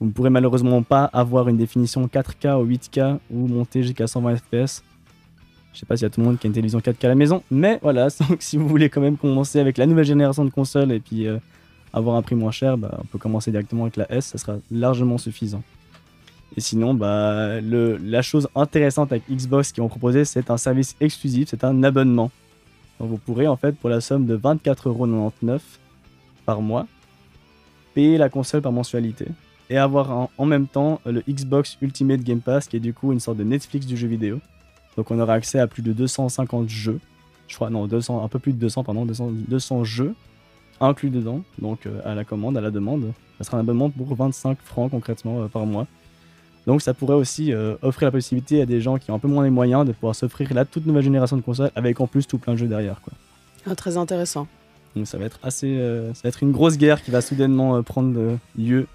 vous 0.00 0.06
ne 0.06 0.12
pourrez 0.12 0.30
malheureusement 0.30 0.82
pas 0.82 1.04
avoir 1.06 1.48
une 1.48 1.56
définition 1.56 2.06
4K 2.06 2.60
ou 2.60 2.66
8K 2.66 3.18
ou 3.32 3.48
monter 3.48 3.82
jusqu'à 3.82 4.06
120 4.06 4.36
FPS. 4.36 4.82
Je 5.72 5.80
sais 5.80 5.86
pas 5.86 5.96
s'il 5.96 6.04
y 6.04 6.06
a 6.06 6.10
tout 6.10 6.20
le 6.20 6.26
monde 6.26 6.38
qui 6.38 6.46
a 6.46 6.48
une 6.48 6.54
télévision 6.54 6.78
4K 6.78 7.06
à 7.06 7.08
la 7.08 7.14
maison, 7.16 7.42
mais 7.50 7.80
voilà, 7.82 8.08
donc 8.28 8.42
si 8.42 8.56
vous 8.56 8.68
voulez 8.68 8.88
quand 8.90 9.00
même 9.00 9.16
commencer 9.16 9.58
avec 9.58 9.76
la 9.76 9.86
nouvelle 9.86 10.04
génération 10.04 10.44
de 10.44 10.50
consoles 10.50 10.92
et 10.92 11.00
puis 11.00 11.26
euh, 11.26 11.38
avoir 11.92 12.14
un 12.14 12.22
prix 12.22 12.36
moins 12.36 12.52
cher, 12.52 12.78
bah, 12.78 12.96
on 13.00 13.06
peut 13.06 13.18
commencer 13.18 13.50
directement 13.50 13.82
avec 13.82 13.96
la 13.96 14.10
S, 14.12 14.26
ça 14.26 14.38
sera 14.38 14.56
largement 14.70 15.18
suffisant. 15.18 15.62
Et 16.56 16.60
sinon, 16.60 16.94
bah, 16.94 17.60
le, 17.60 17.96
la 17.96 18.22
chose 18.22 18.48
intéressante 18.54 19.12
avec 19.12 19.24
Xbox 19.28 19.72
qu'ils 19.72 19.82
ont 19.82 19.88
proposé, 19.88 20.24
c'est 20.24 20.50
un 20.50 20.56
service 20.56 20.94
exclusif, 21.00 21.48
c'est 21.50 21.64
un 21.64 21.82
abonnement. 21.82 22.30
Donc 23.00 23.08
vous 23.10 23.18
pourrez 23.18 23.48
en 23.48 23.56
fait 23.56 23.72
pour 23.72 23.90
la 23.90 24.00
somme 24.00 24.26
de 24.26 24.36
24,99€ 24.36 25.60
par 26.46 26.60
mois 26.60 26.86
payer 27.94 28.18
la 28.18 28.28
console 28.28 28.60
par 28.60 28.72
mensualité 28.72 29.26
et 29.70 29.78
avoir 29.78 30.28
en, 30.36 30.46
même 30.46 30.66
temps 30.66 31.00
le 31.06 31.22
Xbox 31.28 31.78
Ultimate 31.80 32.20
Game 32.20 32.40
Pass 32.40 32.68
qui 32.68 32.76
est 32.76 32.80
du 32.80 32.92
coup 32.92 33.12
une 33.12 33.20
sorte 33.20 33.38
de 33.38 33.44
Netflix 33.44 33.86
du 33.86 33.96
jeu 33.96 34.08
vidéo. 34.08 34.40
Donc 34.96 35.10
on 35.10 35.18
aura 35.18 35.34
accès 35.34 35.58
à 35.58 35.66
plus 35.66 35.82
de 35.82 35.92
250 35.92 36.68
jeux. 36.68 37.00
Je 37.48 37.56
crois 37.56 37.70
non, 37.70 37.86
200, 37.86 38.24
un 38.24 38.28
peu 38.28 38.38
plus 38.38 38.52
de 38.52 38.58
200 38.58 38.84
pardon, 38.84 39.06
200, 39.06 39.30
200 39.48 39.84
jeux 39.84 40.14
inclus 40.80 41.10
dedans, 41.10 41.42
donc 41.60 41.86
euh, 41.86 42.00
à 42.04 42.14
la 42.14 42.24
commande, 42.24 42.56
à 42.56 42.60
la 42.60 42.70
demande. 42.70 43.12
Ça 43.38 43.44
sera 43.44 43.58
un 43.58 43.60
abonnement 43.60 43.90
pour 43.90 44.14
25 44.14 44.58
francs 44.60 44.90
concrètement 44.90 45.42
euh, 45.42 45.48
par 45.48 45.66
mois. 45.66 45.86
Donc 46.66 46.80
ça 46.80 46.94
pourrait 46.94 47.14
aussi 47.14 47.52
euh, 47.52 47.76
offrir 47.82 48.06
la 48.06 48.12
possibilité 48.12 48.62
à 48.62 48.66
des 48.66 48.80
gens 48.80 48.96
qui 48.96 49.10
ont 49.10 49.14
un 49.14 49.18
peu 49.18 49.28
moins 49.28 49.44
les 49.44 49.50
moyens 49.50 49.84
de 49.84 49.92
pouvoir 49.92 50.14
s'offrir 50.14 50.52
la 50.54 50.64
toute 50.64 50.86
nouvelle 50.86 51.02
génération 51.02 51.36
de 51.36 51.42
consoles 51.42 51.70
avec 51.74 52.00
en 52.00 52.06
plus 52.06 52.26
tout 52.26 52.38
plein 52.38 52.54
de 52.54 52.58
jeux 52.58 52.66
derrière. 52.66 53.00
Quoi. 53.02 53.12
Ah, 53.66 53.74
très 53.74 53.96
intéressant. 53.96 54.46
Donc 54.96 55.06
ça 55.06 55.18
va 55.18 55.26
être 55.26 55.38
assez, 55.42 55.76
euh, 55.76 56.14
ça 56.14 56.20
va 56.24 56.28
être 56.28 56.42
une 56.42 56.52
grosse 56.52 56.78
guerre 56.78 57.02
qui 57.02 57.10
va 57.10 57.20
soudainement 57.20 57.76
euh, 57.76 57.82
prendre 57.82 58.38
lieu 58.56 58.86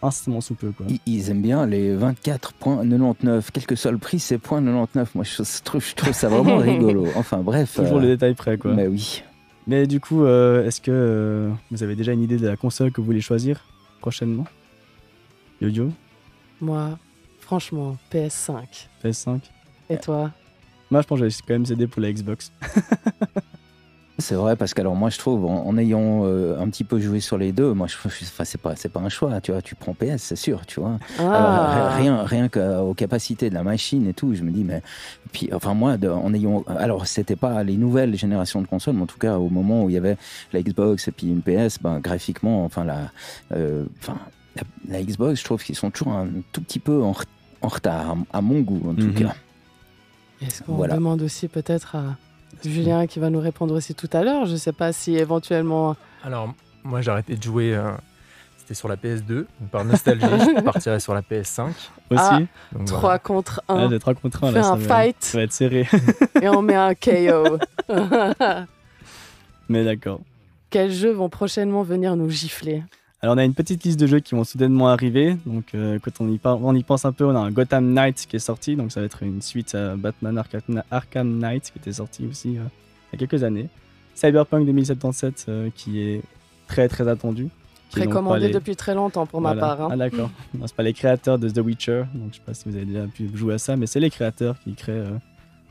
instamment 0.00 0.40
sous 0.40 0.54
peu. 0.54 0.70
Quoi. 0.70 0.86
Ils, 1.06 1.30
aiment 1.30 1.42
bien 1.42 1.66
les 1.66 1.96
24.99, 1.96 3.48
quel 3.52 3.66
que 3.66 3.74
soit 3.74 3.90
le 3.90 3.98
prix, 3.98 4.20
c'est 4.20 4.36
.99. 4.36 5.06
Moi 5.14 5.24
je 5.24 5.42
trouve, 5.64 5.84
je 5.84 5.94
trouve 5.94 6.12
ça 6.12 6.28
vraiment 6.28 6.58
rigolo. 6.58 7.06
Enfin 7.16 7.38
bref. 7.38 7.74
Toujours 7.74 7.98
les 7.98 8.08
détails 8.08 8.34
près 8.34 8.58
quoi. 8.58 8.74
Mais 8.74 8.86
oui. 8.86 9.24
Mais 9.66 9.86
du 9.86 10.00
coup, 10.00 10.24
est-ce 10.24 10.80
que 10.80 11.50
vous 11.70 11.82
avez 11.82 11.94
déjà 11.94 12.12
une 12.12 12.22
idée 12.22 12.38
de 12.38 12.46
la 12.46 12.56
console 12.56 12.90
que 12.90 13.02
vous 13.02 13.06
voulez 13.06 13.20
choisir 13.20 13.64
prochainement? 14.00 14.46
Yo-Yo? 15.60 15.90
Moi, 16.62 16.98
Franchement, 17.48 17.96
PS5. 18.12 18.88
PS5. 19.02 19.40
Et 19.88 19.96
toi 19.96 20.32
Moi, 20.90 21.00
je 21.00 21.06
pense 21.06 21.18
que 21.18 21.26
j'ai 21.26 21.38
quand 21.38 21.54
même 21.54 21.64
cédé 21.64 21.86
pour 21.86 22.02
la 22.02 22.12
Xbox. 22.12 22.52
C'est 24.18 24.34
vrai 24.34 24.54
parce 24.54 24.74
que 24.74 24.80
alors 24.80 24.96
moi 24.96 25.10
je 25.10 25.16
trouve 25.16 25.46
en, 25.46 25.78
ayant 25.78 26.24
euh, 26.24 26.60
un 26.60 26.68
petit 26.68 26.82
peu 26.82 26.98
joué 26.98 27.20
sur 27.20 27.38
les 27.38 27.52
deux, 27.52 27.72
moi 27.72 27.86
je 27.86 27.96
enfin, 28.04 28.44
c'est 28.44 28.60
pas 28.60 28.74
c'est 28.74 28.88
pas 28.88 28.98
un 28.98 29.08
choix, 29.08 29.40
tu 29.40 29.52
vois, 29.52 29.62
tu 29.62 29.76
prends 29.76 29.94
PS, 29.94 30.16
c'est 30.18 30.36
sûr, 30.36 30.66
tu 30.66 30.80
vois. 30.80 30.98
Ah. 31.20 31.94
rien 31.96 32.24
rien 32.24 32.48
qu'aux 32.48 32.94
capacités 32.94 33.48
de 33.48 33.54
la 33.54 33.62
machine 33.62 34.08
et 34.08 34.14
tout, 34.14 34.34
je 34.34 34.42
me 34.42 34.50
dis 34.50 34.64
mais 34.64 34.82
puis 35.30 35.48
enfin 35.52 35.72
moi 35.72 35.96
en 36.04 36.34
ayant 36.34 36.64
alors 36.66 37.06
c'était 37.06 37.36
pas 37.36 37.62
les 37.62 37.76
nouvelles 37.76 38.16
générations 38.16 38.60
de 38.60 38.66
consoles, 38.66 38.96
mais 38.96 39.02
en 39.02 39.06
tout 39.06 39.18
cas 39.18 39.38
au 39.38 39.50
moment 39.50 39.84
où 39.84 39.88
il 39.88 39.92
y 39.92 39.98
avait 39.98 40.16
la 40.52 40.62
Xbox 40.62 41.06
et 41.06 41.12
puis 41.12 41.28
une 41.28 41.40
PS, 41.40 41.78
ben 41.80 42.00
graphiquement 42.00 42.64
enfin 42.64 42.84
la 42.84 43.12
euh, 43.52 43.84
enfin 44.00 44.18
la, 44.88 45.02
Xbox, 45.02 45.38
je 45.40 45.44
trouve 45.44 45.62
qu'ils 45.62 45.76
sont 45.76 45.90
toujours 45.90 46.14
un 46.14 46.28
tout 46.52 46.60
petit 46.60 46.78
peu 46.78 47.02
en, 47.02 47.14
en 47.62 47.68
retard, 47.68 48.16
à, 48.32 48.40
mon 48.40 48.60
goût 48.60 48.90
en 48.90 48.94
tout 48.94 49.06
mhm. 49.06 49.14
cas. 49.14 49.34
Est-ce 50.40 50.62
qu'on 50.62 50.86
demande 50.86 51.22
aussi 51.22 51.48
peut-être 51.48 51.96
à 51.96 52.16
Julien 52.64 53.06
qui 53.06 53.18
va 53.18 53.30
nous 53.30 53.40
répondre 53.40 53.74
aussi 53.74 53.94
tout 53.94 54.08
à 54.12 54.22
l'heure? 54.22 54.46
Je 54.46 54.52
ne 54.52 54.56
sais 54.56 54.72
pas 54.72 54.92
si 54.92 55.16
éventuellement. 55.16 55.96
Alors, 56.22 56.54
moi 56.84 57.00
j'ai 57.00 57.10
arrêté 57.10 57.36
de 57.36 57.42
jouer, 57.42 57.74
euh, 57.74 57.90
c'était 58.56 58.74
sur 58.74 58.88
la 58.88 58.96
PS2, 58.96 59.46
par 59.72 59.84
nostalgie, 59.84 60.26
je 60.26 60.60
partirais 60.64 61.00
sur 61.00 61.14
la 61.14 61.22
PS5. 61.22 61.70
Aussi? 62.10 62.20
Ah, 62.20 62.40
3 62.86 63.18
contre 63.18 63.62
1. 63.68 63.90
Ah, 63.92 63.98
3 63.98 64.14
contre 64.14 64.44
1, 64.44 64.52
là, 64.52 64.62
ça, 64.62 64.72
un 64.72 64.78
fight. 64.78 65.16
Va, 65.16 65.26
ça 65.26 65.38
va 65.38 65.44
être 65.44 65.52
serré. 65.52 65.88
Et 66.42 66.48
on 66.48 66.62
met 66.62 66.76
un 66.76 66.94
KO. 66.94 67.58
Mais 69.68 69.84
d'accord. 69.84 70.20
Quels 70.70 70.92
jeux 70.92 71.12
vont 71.12 71.28
prochainement 71.28 71.82
venir 71.82 72.14
nous 72.14 72.30
gifler? 72.30 72.84
Alors 73.20 73.34
on 73.34 73.38
a 73.38 73.44
une 73.44 73.54
petite 73.54 73.82
liste 73.82 73.98
de 73.98 74.06
jeux 74.06 74.20
qui 74.20 74.36
vont 74.36 74.44
soudainement 74.44 74.88
arriver. 74.88 75.36
Donc 75.44 75.74
euh, 75.74 75.98
quand 76.00 76.20
on 76.20 76.30
y, 76.30 76.38
on 76.44 76.74
y, 76.74 76.84
pense 76.84 77.04
un 77.04 77.12
peu, 77.12 77.24
on 77.24 77.34
a 77.34 77.40
un 77.40 77.50
Gotham 77.50 77.92
Knight 77.92 78.26
qui 78.28 78.36
est 78.36 78.40
sorti. 78.40 78.76
Donc 78.76 78.92
ça 78.92 79.00
va 79.00 79.06
être 79.06 79.24
une 79.24 79.42
suite 79.42 79.74
à 79.74 79.96
Batman 79.96 80.40
Arkham 80.90 81.38
Knight 81.38 81.72
qui 81.72 81.78
était 81.78 81.92
sorti 81.92 82.26
aussi 82.26 82.58
euh, 82.58 82.62
il 83.12 83.20
y 83.20 83.24
a 83.24 83.26
quelques 83.26 83.42
années. 83.42 83.68
Cyberpunk 84.14 84.66
2077 84.66 85.46
euh, 85.48 85.70
qui 85.74 86.00
est 86.00 86.22
très 86.68 86.88
très 86.88 87.08
attendu. 87.08 87.48
Précommandé 87.90 88.50
depuis 88.50 88.76
très 88.76 88.94
longtemps 88.94 89.26
pour 89.26 89.40
ma 89.40 89.56
part. 89.56 89.80
Hein. 89.80 89.88
Ah 89.90 89.96
d'accord. 89.96 90.30
c'est 90.66 90.76
pas 90.76 90.82
les 90.84 90.92
créateurs 90.92 91.40
de 91.40 91.48
The 91.48 91.58
Witcher. 91.58 92.04
Donc 92.14 92.28
je 92.30 92.36
sais 92.36 92.42
pas 92.46 92.54
si 92.54 92.68
vous 92.68 92.76
avez 92.76 92.84
déjà 92.84 93.06
pu 93.06 93.28
jouer 93.34 93.54
à 93.54 93.58
ça, 93.58 93.74
mais 93.74 93.86
c'est 93.86 94.00
les 94.00 94.10
créateurs 94.10 94.60
qui 94.60 94.74
créent 94.74 95.06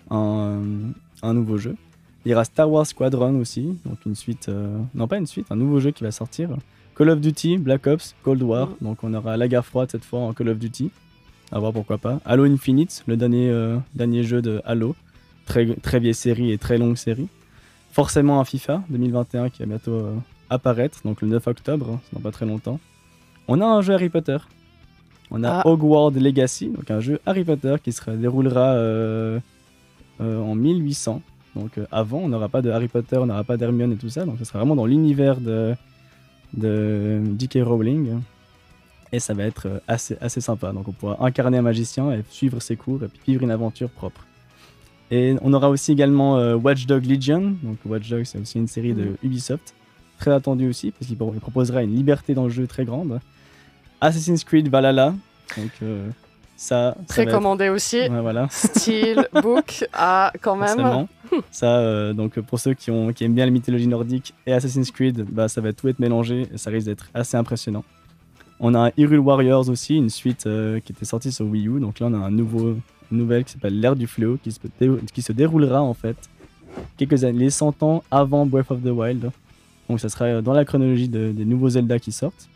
un, 0.10 0.60
un, 1.22 1.34
nouveau 1.34 1.58
jeu. 1.58 1.78
Il 2.26 2.32
y 2.32 2.34
aura 2.34 2.44
Star 2.44 2.70
Wars 2.70 2.88
Squadron 2.88 3.40
aussi, 3.40 3.80
donc 3.86 4.00
une 4.06 4.16
suite, 4.16 4.50
non 4.96 5.08
pas 5.08 5.18
une 5.18 5.28
suite, 5.28 5.48
un 5.50 5.56
nouveau 5.56 5.80
jeu 5.80 5.92
qui 5.92 6.04
va 6.04 6.12
sortir 6.12 6.50
Call 6.98 7.10
of 7.12 7.22
Duty, 7.22 7.60
Black 7.60 7.86
Ops, 7.86 8.16
Cold 8.24 8.42
War. 8.42 8.70
Mm. 8.70 8.76
Donc 8.82 9.04
on 9.04 9.14
aura 9.14 9.38
la 9.38 9.48
guerre 9.48 9.66
froide 9.66 9.92
cette 9.92 10.04
fois 10.04 10.20
en 10.22 10.34
Call 10.34 10.50
of 10.50 10.58
Duty. 10.58 10.90
À 11.52 11.60
voir 11.60 11.72
pourquoi 11.72 12.00
pas. 12.00 12.20
Halo 12.26 12.46
Infinite, 12.46 13.04
le 13.06 13.16
dernier, 13.16 13.50
euh, 13.50 13.78
dernier 13.94 14.24
jeu 14.24 14.42
de 14.42 14.62
Halo. 14.66 14.96
Très, 15.46 15.66
très 15.76 16.00
vieille 16.00 16.16
série 16.16 16.52
et 16.52 16.58
très 16.58 16.80
longue 16.80 16.98
série. 16.98 17.28
Forcément 17.92 18.40
un 18.40 18.46
FIFA 18.46 18.84
2021 18.90 19.50
qui 19.50 19.60
va 19.60 19.66
bientôt 19.68 19.94
euh, 19.94 20.16
apparaître, 20.50 21.02
donc 21.06 21.22
le 21.22 21.28
9 21.30 21.48
octobre, 21.48 21.92
hein, 21.92 22.00
dans 22.14 22.20
pas 22.20 22.32
très 22.32 22.46
longtemps. 22.46 22.80
On 23.48 23.62
a 23.62 23.66
un 23.66 23.82
jeu 23.82 23.94
Harry 23.94 24.10
Potter. 24.10 24.38
On 25.30 25.44
a 25.44 25.60
ah. 25.60 25.68
Hogwarts 25.68 26.12
Legacy, 26.12 26.70
donc 26.70 26.90
un 26.90 27.00
jeu 27.00 27.20
Harry 27.26 27.44
Potter 27.44 27.76
qui 27.82 27.92
se 27.92 28.10
déroulera 28.10 28.74
euh, 28.74 29.40
en 30.20 30.56
1800. 30.56 31.22
Donc 31.56 31.80
avant, 31.92 32.20
on 32.20 32.30
n'aura 32.30 32.50
pas 32.50 32.62
de 32.62 32.72
Harry 32.72 32.88
Potter, 32.88 33.18
on 33.18 33.28
n'aura 33.28 33.44
pas 33.44 33.56
d'Hermione 33.56 33.94
et 33.94 33.98
tout 33.98 34.10
ça. 34.10 34.26
Donc 34.26 34.40
ce 34.40 34.46
sera 34.46 34.60
vraiment 34.60 34.76
dans 34.76 34.86
l'univers 34.86 35.40
de, 35.40 35.76
de 36.54 37.22
J.K. 37.38 37.60
Rowling. 37.64 38.22
Et 39.12 39.20
ça 39.20 39.34
va 39.34 39.44
être 39.44 39.68
euh, 39.68 39.80
assez, 39.88 40.18
assez 40.20 40.42
sympa. 40.42 40.72
Donc 40.74 40.88
on 40.88 40.92
pourra 40.92 41.24
incarner 41.26 41.58
un 41.58 41.62
magicien 41.62 42.12
et 42.12 42.24
suivre 42.30 42.60
ses 42.60 42.76
cours 42.76 43.04
et 43.04 43.08
vivre 43.26 43.44
une 43.44 43.52
aventure 43.52 43.90
propre. 43.90 44.26
Et 45.12 45.36
on 45.42 45.54
aura 45.54 45.70
aussi 45.70 45.94
également 45.94 46.38
euh, 46.38 46.56
Watch 46.56 46.86
Dog 46.86 47.06
Legion. 47.06 47.56
Donc 47.64 47.78
Watch 47.86 48.10
Dog 48.10 48.24
c'est 48.26 48.40
aussi 48.40 48.58
une 48.58 48.68
série 48.68 48.94
de 48.94 49.04
mm. 49.04 49.18
Ubisoft. 49.24 49.74
Très 50.20 50.32
attendu 50.32 50.68
aussi 50.68 50.92
parce 50.92 51.08
qu'il 51.08 51.16
proposera 51.18 51.84
une 51.84 51.96
liberté 51.96 52.34
dans 52.34 52.44
le 52.44 52.50
jeu 52.50 52.68
très 52.68 52.84
grande. 52.84 53.20
Assassin's 54.02 54.44
Creed 54.44 54.68
Valhalla. 54.68 55.16
Donc 55.56 55.72
euh, 55.84 56.10
ça, 56.58 56.96
Très 57.08 57.28
commandé 57.28 57.70
aussi. 57.70 58.08
voilà. 58.10 58.48
Style, 58.52 59.28
book, 59.44 59.88
ah, 59.94 60.34
quand 60.42 60.56
même. 60.56 61.08
ça, 61.52 61.78
euh, 61.78 62.14
donc 62.14 62.40
pour 62.40 62.60
ceux 62.60 62.74
qui, 62.74 62.90
ont, 62.90 63.14
qui 63.14 63.24
aiment 63.24 63.36
bien 63.36 63.46
la 63.46 63.52
mythologie 63.52 63.88
nordique 63.88 64.34
et 64.48 64.54
Assassin's 64.54 64.90
Creed, 64.90 65.24
bah, 65.30 65.48
ça 65.48 65.62
va 65.62 65.72
tout 65.72 65.88
être 65.88 66.00
mélangé 66.00 66.48
et 66.52 66.58
ça 66.58 66.72
risque 66.72 66.88
d'être 66.88 67.10
assez 67.14 67.38
impressionnant. 67.38 67.84
On 68.60 68.74
a 68.74 68.90
Hyrule 68.98 69.20
Warriors 69.20 69.70
aussi, 69.70 69.98
une 69.98 70.10
suite 70.10 70.48
euh, 70.48 70.80
qui 70.80 70.94
était 70.94 71.06
sortie 71.06 71.32
sur 71.32 71.46
Wii 71.46 71.68
U. 71.68 71.80
Donc 71.80 72.00
là, 72.00 72.08
on 72.08 72.14
a 72.16 72.26
un 72.26 72.32
nouveau, 72.32 72.76
une 73.12 73.18
nouvelle 73.20 73.44
qui 73.44 73.52
s'appelle 73.54 73.80
l'ère 73.80 73.96
du 73.96 74.08
fléau 74.08 74.38
qui 74.44 74.52
se, 74.52 74.60
qui 75.14 75.22
se 75.22 75.32
déroulera 75.32 75.84
en 75.84 75.94
fait 75.94 76.18
quelques 76.98 77.24
années, 77.24 77.38
les 77.38 77.50
100 77.52 77.84
ans 77.84 78.04
avant 78.10 78.48
Breath 78.48 78.72
of 78.72 78.82
the 78.82 78.88
Wild. 78.88 79.30
Donc 79.88 80.00
ça 80.00 80.10
sera 80.10 80.42
dans 80.42 80.54
la 80.54 80.66
chronologie 80.66 81.08
des 81.08 81.46
nouveaux 81.46 81.70
Zelda 81.70 82.00
qui 82.00 82.12
sortent. 82.12 82.50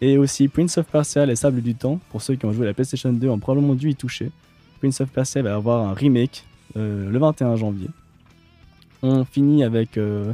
Et 0.00 0.16
aussi 0.16 0.48
Prince 0.48 0.78
of 0.78 0.86
Persia, 0.86 1.26
Les 1.26 1.36
Sables 1.36 1.60
du 1.60 1.74
Temps. 1.74 1.98
Pour 2.10 2.22
ceux 2.22 2.36
qui 2.36 2.46
ont 2.46 2.52
joué 2.52 2.66
la 2.66 2.74
PlayStation 2.74 3.12
2, 3.12 3.28
ont 3.28 3.38
probablement 3.38 3.74
dû 3.74 3.90
y 3.90 3.96
toucher. 3.96 4.30
Prince 4.78 5.00
of 5.00 5.10
Persia 5.10 5.42
va 5.42 5.56
avoir 5.56 5.88
un 5.88 5.92
remake 5.92 6.44
euh, 6.76 7.10
le 7.10 7.18
21 7.18 7.56
janvier. 7.56 7.88
On 9.02 9.24
finit 9.24 9.64
avec 9.64 9.96
euh, 9.96 10.32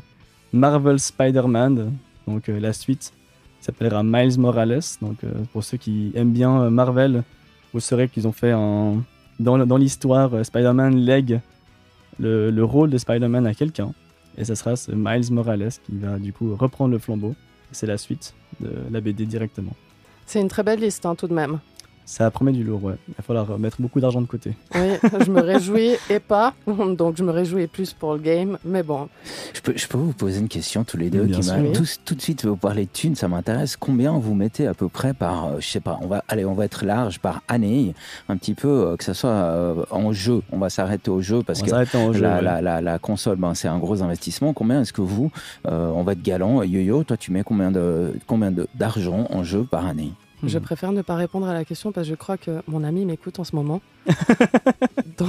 Marvel 0.52 0.98
Spider-Man, 0.98 1.92
donc 2.26 2.48
euh, 2.48 2.58
la 2.60 2.72
suite 2.72 3.12
s'appellera 3.60 4.02
Miles 4.02 4.38
Morales. 4.38 4.80
Donc 5.00 5.16
pour 5.52 5.64
ceux 5.64 5.78
qui 5.78 6.12
aiment 6.14 6.32
bien 6.32 6.68
Marvel, 6.68 7.22
vous 7.72 7.80
saurez 7.80 8.08
qu'ils 8.08 8.28
ont 8.28 8.32
fait 8.32 8.50
un... 8.50 9.02
dans, 9.40 9.64
dans 9.64 9.78
l'histoire, 9.78 10.44
Spider-Man 10.44 10.96
lègue 10.96 11.40
le, 12.18 12.50
le, 12.50 12.64
rôle 12.64 12.90
de 12.90 12.98
Spider-Man 12.98 13.46
à 13.46 13.54
quelqu'un. 13.54 13.92
Et 14.36 14.44
ce 14.44 14.54
sera 14.54 14.76
ce 14.76 14.92
Miles 14.92 15.32
Morales 15.32 15.70
qui 15.86 15.96
va 15.96 16.18
du 16.18 16.34
coup 16.34 16.54
reprendre 16.54 16.92
le 16.92 16.98
flambeau. 16.98 17.34
C'est 17.74 17.86
la 17.86 17.98
suite 17.98 18.34
de 18.60 18.70
la 18.90 19.00
BD 19.00 19.26
directement. 19.26 19.74
C'est 20.26 20.40
une 20.40 20.48
très 20.48 20.62
belle 20.62 20.80
liste 20.80 21.04
hein, 21.04 21.14
tout 21.14 21.28
de 21.28 21.34
même. 21.34 21.58
Ça 22.06 22.30
promet 22.30 22.52
du 22.52 22.62
lourd, 22.64 22.84
ouais. 22.84 22.94
Il 23.08 23.14
va 23.16 23.22
falloir 23.22 23.58
mettre 23.58 23.80
beaucoup 23.80 23.98
d'argent 23.98 24.20
de 24.20 24.26
côté. 24.26 24.52
Oui, 24.74 24.80
je 25.24 25.30
me 25.30 25.40
réjouis 25.40 25.92
et 26.10 26.20
pas. 26.20 26.52
Donc 26.66 27.16
je 27.16 27.24
me 27.24 27.30
réjouis 27.30 27.66
plus 27.66 27.94
pour 27.94 28.12
le 28.14 28.18
game, 28.20 28.58
mais 28.64 28.82
bon. 28.82 29.08
Je 29.54 29.60
peux, 29.62 29.72
je 29.74 29.86
peux 29.88 29.96
vous 29.96 30.12
poser 30.12 30.40
une 30.40 30.48
question 30.48 30.84
tous 30.84 30.98
les 30.98 31.08
deux 31.08 31.22
Bien 31.24 31.40
qui 31.40 31.46
m'a 31.46 31.58
tout, 31.72 31.84
tout 32.04 32.14
de 32.14 32.20
suite 32.20 32.44
vous 32.44 32.56
parler 32.56 32.84
de 32.84 32.90
thunes, 32.90 33.14
ça 33.14 33.26
m'intéresse. 33.26 33.76
Combien 33.76 34.12
vous 34.18 34.34
mettez 34.34 34.66
à 34.66 34.74
peu 34.74 34.88
près 34.88 35.14
par, 35.14 35.46
euh, 35.46 35.56
je 35.60 35.66
sais 35.68 35.80
pas, 35.80 35.98
on 36.02 36.06
va, 36.06 36.22
allez, 36.28 36.44
on 36.44 36.52
va 36.54 36.66
être 36.66 36.84
large 36.84 37.20
par 37.20 37.42
année, 37.48 37.94
un 38.28 38.36
petit 38.36 38.54
peu 38.54 38.68
euh, 38.68 38.96
que 38.96 39.04
ça 39.04 39.14
soit 39.14 39.30
euh, 39.30 39.84
en 39.90 40.12
jeu. 40.12 40.42
On 40.52 40.58
va 40.58 40.68
s'arrêter 40.68 41.10
au 41.10 41.22
jeu 41.22 41.42
parce 41.42 41.62
On 41.62 41.64
que 41.64 41.96
en 41.96 42.12
jeu. 42.12 42.20
la, 42.20 42.36
ouais. 42.36 42.42
la, 42.42 42.60
la, 42.60 42.80
la 42.82 42.98
console, 42.98 43.36
ben, 43.36 43.54
c'est 43.54 43.68
un 43.68 43.78
gros 43.78 44.02
investissement. 44.02 44.52
Combien 44.52 44.82
est-ce 44.82 44.92
que 44.92 45.00
vous, 45.00 45.30
euh, 45.66 45.90
on 45.94 46.02
va 46.02 46.12
être 46.12 46.22
galant, 46.22 46.62
Yo-Yo, 46.62 47.04
toi 47.04 47.16
tu 47.16 47.32
mais 47.32 47.42
combien 47.44 47.70
de 47.70 48.12
combien 48.26 48.50
de- 48.50 48.68
d'argent 48.74 49.26
en 49.30 49.42
jeu 49.42 49.64
par 49.64 49.86
année? 49.86 50.12
Je 50.46 50.58
Mhm. 50.58 50.64
préfère 50.64 50.92
ne 50.92 51.02
pas 51.02 51.14
répondre 51.14 51.46
à 51.48 51.54
la 51.54 51.64
question 51.64 51.92
parce 51.92 52.06
que 52.06 52.10
je 52.10 52.16
crois 52.16 52.36
que 52.36 52.62
mon 52.66 52.84
ami 52.84 53.04
m'écoute 53.04 53.38
en 53.38 53.44
ce 53.44 53.54
moment. 53.56 53.80
Donc, 55.18 55.28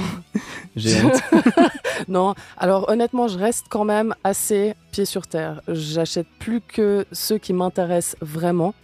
J'ai 0.76 1.02
honte. 1.02 1.20
non, 2.08 2.34
alors 2.58 2.88
honnêtement, 2.90 3.28
je 3.28 3.38
reste 3.38 3.66
quand 3.70 3.84
même 3.84 4.14
assez 4.24 4.74
pied 4.92 5.04
sur 5.04 5.26
terre. 5.26 5.60
J'achète 5.68 6.26
plus 6.38 6.60
que 6.60 7.06
ceux 7.12 7.38
qui 7.38 7.52
m'intéressent 7.52 8.16
vraiment. 8.20 8.74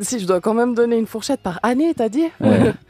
Si 0.00 0.18
je 0.20 0.26
dois 0.26 0.40
quand 0.40 0.52
même 0.54 0.74
donner 0.74 0.98
une 0.98 1.06
fourchette 1.06 1.40
par 1.40 1.58
année, 1.62 1.94
t'as 1.94 2.08
dit? 2.08 2.26
Ouais. 2.40 2.72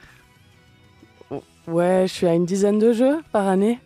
Ouais, 1.68 2.04
je 2.06 2.12
suis 2.12 2.28
à 2.28 2.34
une 2.34 2.46
dizaine 2.46 2.78
de 2.78 2.92
jeux 2.92 3.18
par 3.32 3.48
année. 3.48 3.80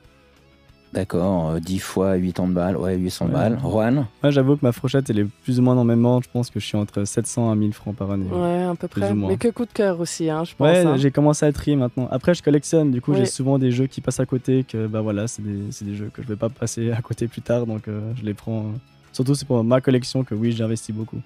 D'accord, 0.93 1.51
euh, 1.51 1.61
10 1.61 1.79
fois 1.79 2.19
80 2.19 2.49
balles, 2.49 2.77
ouais, 2.77 2.97
800 2.97 3.27
Ouais. 3.27 3.33
balles. 3.33 3.59
Juan 3.63 4.07
Moi, 4.25 4.31
j'avoue 4.33 4.57
que 4.57 4.65
ma 4.67 4.73
fourchette, 4.73 5.09
elle 5.09 5.21
est 5.21 5.27
plus 5.45 5.61
ou 5.61 5.63
moins 5.63 5.77
dans 5.77 5.83
le 5.85 5.87
même 5.87 6.05
ordre. 6.05 6.25
Je 6.25 6.31
pense 6.33 6.51
que 6.51 6.59
je 6.59 6.67
suis 6.67 6.77
entre 6.77 7.05
700 7.05 7.49
à 7.53 7.55
1000 7.55 7.73
francs 7.73 7.95
par 7.95 8.11
année. 8.11 8.27
Ouais, 8.29 8.65
à 8.65 8.75
peu 8.75 8.89
Plus 8.89 9.01
près. 9.03 9.11
ou 9.13 9.15
moins. 9.15 9.29
Mais 9.31 9.37
que 9.37 9.49
coup 9.49 9.67
de 9.67 9.73
cœur 9.73 10.01
aussi, 10.01 10.29
hein, 10.29 10.43
je 10.43 10.53
pense. 10.57 10.67
Ouais, 10.67 10.79
hein. 10.85 10.97
j'ai 10.97 11.13
commencé 11.13 11.47
à 11.47 11.53
trier 11.53 11.77
maintenant. 11.77 12.09
Après, 12.11 12.35
je 12.35 12.43
collectionne, 12.43 12.91
du 12.91 13.01
coup, 13.01 13.13
Oui. 13.13 13.19
j'ai 13.19 13.27
souvent 13.27 13.57
des 13.61 13.71
jeux 13.71 13.87
qui 13.87 14.01
passent 14.01 14.19
à 14.19 14.27
côté, 14.27 14.65
que 14.65 14.89
bah 14.89 15.01
voilà, 15.01 15.29
c'est 15.29 15.43
des, 15.43 15.71
c'est 15.71 15.85
des 15.85 15.95
jeux 15.95 16.11
que 16.13 16.23
je 16.23 16.27
vais 16.27 16.35
pas 16.37 16.49
passer 16.49 16.91
à 16.91 17.01
côté 17.03 17.29
plus 17.29 17.43
tard, 17.43 17.67
donc 17.67 17.87
euh, 17.87 18.01
je 18.17 18.25
les 18.25 18.35
prends. 18.35 18.63
euh, 18.63 18.79
Surtout, 19.13 19.35
c'est 19.37 19.47
pour 19.47 19.63
ma 19.63 19.81
collection 19.81 20.25
que 20.25 20.35
oui, 20.35 20.51
j'investis 20.51 20.95
beaucoup. 20.95 21.21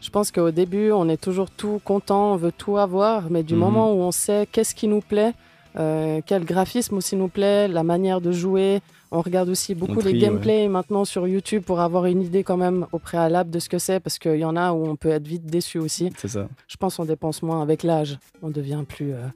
Je 0.00 0.10
pense 0.10 0.30
qu'au 0.30 0.52
début, 0.52 0.92
on 0.92 1.08
est 1.08 1.20
toujours 1.20 1.50
tout 1.50 1.80
content, 1.84 2.32
on 2.32 2.36
veut 2.36 2.52
tout 2.52 2.76
avoir, 2.76 3.28
mais 3.28 3.42
du 3.42 3.54
Mhm. 3.54 3.60
moment 3.60 3.92
où 3.92 3.98
on 4.02 4.12
sait 4.12 4.46
qu'est-ce 4.50 4.74
qui 4.74 4.86
nous 4.86 5.00
plaît, 5.00 5.32
euh, 5.78 6.20
quel 6.26 6.44
graphisme 6.44 6.96
aussi 6.96 7.16
nous 7.16 7.28
plaît, 7.28 7.66
la 7.66 7.82
manière 7.82 8.20
de 8.20 8.30
jouer, 8.32 8.80
on 9.12 9.20
regarde 9.22 9.48
aussi 9.48 9.74
beaucoup 9.74 9.92
On 9.92 10.04
les 10.04 10.10
trie, 10.10 10.18
gameplays 10.18 10.68
maintenant 10.68 11.04
sur 11.04 11.26
YouTube 11.26 11.64
pour 11.64 11.80
avoir 11.80 12.06
une 12.06 12.22
idée 12.22 12.44
quand 12.44 12.56
même 12.56 12.86
au 12.92 12.98
préalable 12.98 13.50
de 13.50 13.58
ce 13.58 13.68
que 13.68 13.78
c'est, 13.78 14.00
parce 14.00 14.18
qu'il 14.18 14.36
y 14.36 14.44
en 14.44 14.56
a 14.56 14.72
où 14.72 14.86
on 14.86 14.96
peut 14.96 15.10
être 15.10 15.26
vite 15.26 15.46
déçu 15.46 15.78
aussi. 15.78 16.12
C'est 16.16 16.28
ça. 16.28 16.48
Je 16.68 16.76
pense 16.76 16.96
qu'on 16.96 17.04
dépense 17.04 17.42
moins 17.42 17.60
avec 17.60 17.82
l'âge, 17.82 18.18
on 18.42 18.50
devient 18.50 18.84
plus, 18.88 19.12
euh, 19.12 19.26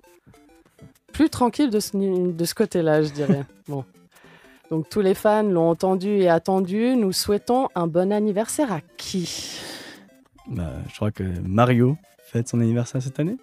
plus 1.12 1.28
tranquille 1.28 1.70
de 1.70 1.80
ce, 1.80 1.96
de 1.96 2.44
ce 2.44 2.54
côté-là, 2.54 3.02
je 3.02 3.10
dirais. 3.10 3.44
bon. 3.68 3.84
Donc 4.70 4.88
tous 4.88 5.00
les 5.00 5.14
fans 5.14 5.42
l'ont 5.42 5.68
entendu 5.68 6.08
et 6.08 6.28
attendu, 6.28 6.96
nous 6.96 7.12
souhaitons 7.12 7.68
un 7.74 7.86
bon 7.86 8.12
anniversaire 8.12 8.72
à 8.72 8.80
qui? 8.96 9.60
Bah, 10.46 10.72
je 10.88 10.96
crois 10.96 11.10
que 11.10 11.24
Mario 11.42 11.96
fête 12.18 12.48
son 12.48 12.60
anniversaire 12.60 13.02
cette 13.02 13.18
année. 13.20 13.36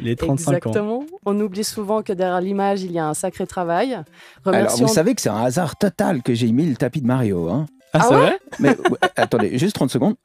Il 0.00 0.08
est 0.08 0.16
35 0.16 0.50
ans. 0.50 0.56
Exactement. 0.56 1.04
On 1.24 1.38
oublie 1.40 1.64
souvent 1.64 2.02
que 2.02 2.12
derrière 2.12 2.40
l'image, 2.40 2.82
il 2.82 2.92
y 2.92 2.98
a 2.98 3.06
un 3.08 3.14
sacré 3.14 3.46
travail. 3.46 3.98
Alors, 4.44 4.76
vous 4.76 4.88
savez 4.88 5.14
que 5.14 5.22
c'est 5.22 5.28
un 5.30 5.42
hasard 5.42 5.76
total 5.76 6.22
que 6.22 6.34
j'ai 6.34 6.52
mis 6.52 6.66
le 6.66 6.76
tapis 6.76 7.00
de 7.00 7.06
Mario. 7.06 7.48
Hein. 7.48 7.66
Ah, 7.92 7.98
Ah 8.02 8.06
c'est 8.08 8.14
ouais 8.14 8.20
vrai? 8.20 8.38
Mais 8.60 8.76
attendez, 9.16 9.58
juste 9.58 9.74
30 9.76 9.90
secondes. 9.90 10.16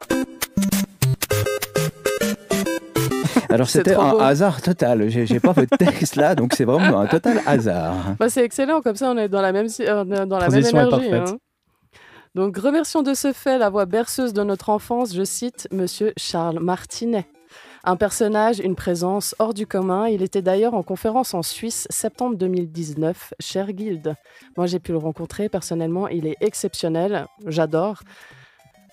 Alors 3.49 3.69
c'était 3.69 3.95
un 3.95 4.11
beau. 4.11 4.19
hasard 4.19 4.61
total. 4.61 5.09
J'ai 5.09 5.39
pas 5.41 5.51
votre 5.51 5.75
texte 5.77 6.15
là, 6.15 6.35
donc 6.35 6.53
c'est 6.55 6.63
vraiment 6.63 6.99
un 7.01 7.07
total 7.07 7.41
hasard. 7.45 8.15
Bah, 8.17 8.29
c'est 8.29 8.43
excellent, 8.45 8.81
comme 8.81 8.95
ça 8.95 9.11
on 9.11 9.17
est 9.17 9.27
dans 9.27 9.41
la 9.41 9.51
même, 9.51 9.67
euh, 9.81 10.03
dans 10.25 10.37
la 10.39 10.47
même 10.47 10.61
Transition 10.63 10.79
est 10.79 10.87
énergie. 10.87 11.09
parfaite. 11.09 11.29
hein. 11.33 11.37
Donc 12.33 12.57
remercions 12.57 13.01
de 13.03 13.13
ce 13.13 13.33
fait 13.33 13.57
la 13.57 13.69
voix 13.69 13.85
berceuse 13.85 14.31
de 14.31 14.41
notre 14.43 14.69
enfance, 14.69 15.13
je 15.13 15.23
cite 15.25 15.67
Monsieur 15.71 16.13
Charles 16.17 16.59
Martinet. 16.61 17.25
Un 17.83 17.95
personnage, 17.95 18.59
une 18.59 18.75
présence 18.75 19.33
hors 19.39 19.55
du 19.55 19.65
commun. 19.65 20.07
Il 20.07 20.21
était 20.21 20.43
d'ailleurs 20.43 20.75
en 20.75 20.83
conférence 20.83 21.33
en 21.33 21.41
Suisse, 21.41 21.87
septembre 21.89 22.35
2019, 22.35 23.33
cher 23.39 23.73
Guild. 23.73 24.15
Moi 24.55 24.67
j'ai 24.67 24.79
pu 24.79 24.91
le 24.91 24.99
rencontrer 24.99 25.49
personnellement, 25.49 26.07
il 26.07 26.27
est 26.27 26.37
exceptionnel, 26.41 27.25
j'adore. 27.47 28.03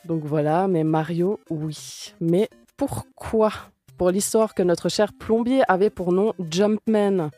Donc 0.07 0.25
voilà, 0.25 0.69
mais 0.69 0.85
Mario, 0.85 1.39
oui. 1.51 2.15
Mais 2.21 2.49
pourquoi? 2.79 3.53
Pour 3.99 4.11
l'histoire 4.11 4.55
que 4.55 4.63
notre 4.63 4.89
cher 4.89 5.13
plombier 5.13 5.63
avait 5.69 5.91
pour 5.91 6.13
nom 6.13 6.33
Jumpman. 6.51 7.31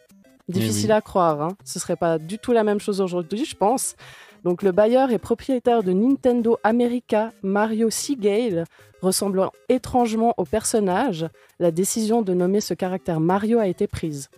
Difficile 0.48 0.90
oui. 0.90 0.96
à 0.96 1.00
croire, 1.00 1.42
hein. 1.42 1.56
ce 1.64 1.80
serait 1.80 1.96
pas 1.96 2.18
du 2.18 2.38
tout 2.38 2.52
la 2.52 2.64
même 2.64 2.80
chose 2.80 3.00
aujourd'hui, 3.00 3.44
je 3.44 3.56
pense. 3.56 3.96
Donc 4.44 4.62
le 4.62 4.72
bailleur 4.72 5.10
et 5.10 5.18
propriétaire 5.18 5.82
de 5.82 5.92
Nintendo 5.92 6.58
America, 6.62 7.32
Mario 7.42 7.90
Seagale, 7.90 8.64
ressemblant 9.02 9.52
étrangement 9.68 10.34
au 10.36 10.44
personnage, 10.44 11.26
la 11.58 11.70
décision 11.70 12.22
de 12.22 12.34
nommer 12.34 12.60
ce 12.60 12.74
caractère 12.74 13.20
Mario 13.20 13.58
a 13.58 13.66
été 13.66 13.86
prise. 13.86 14.28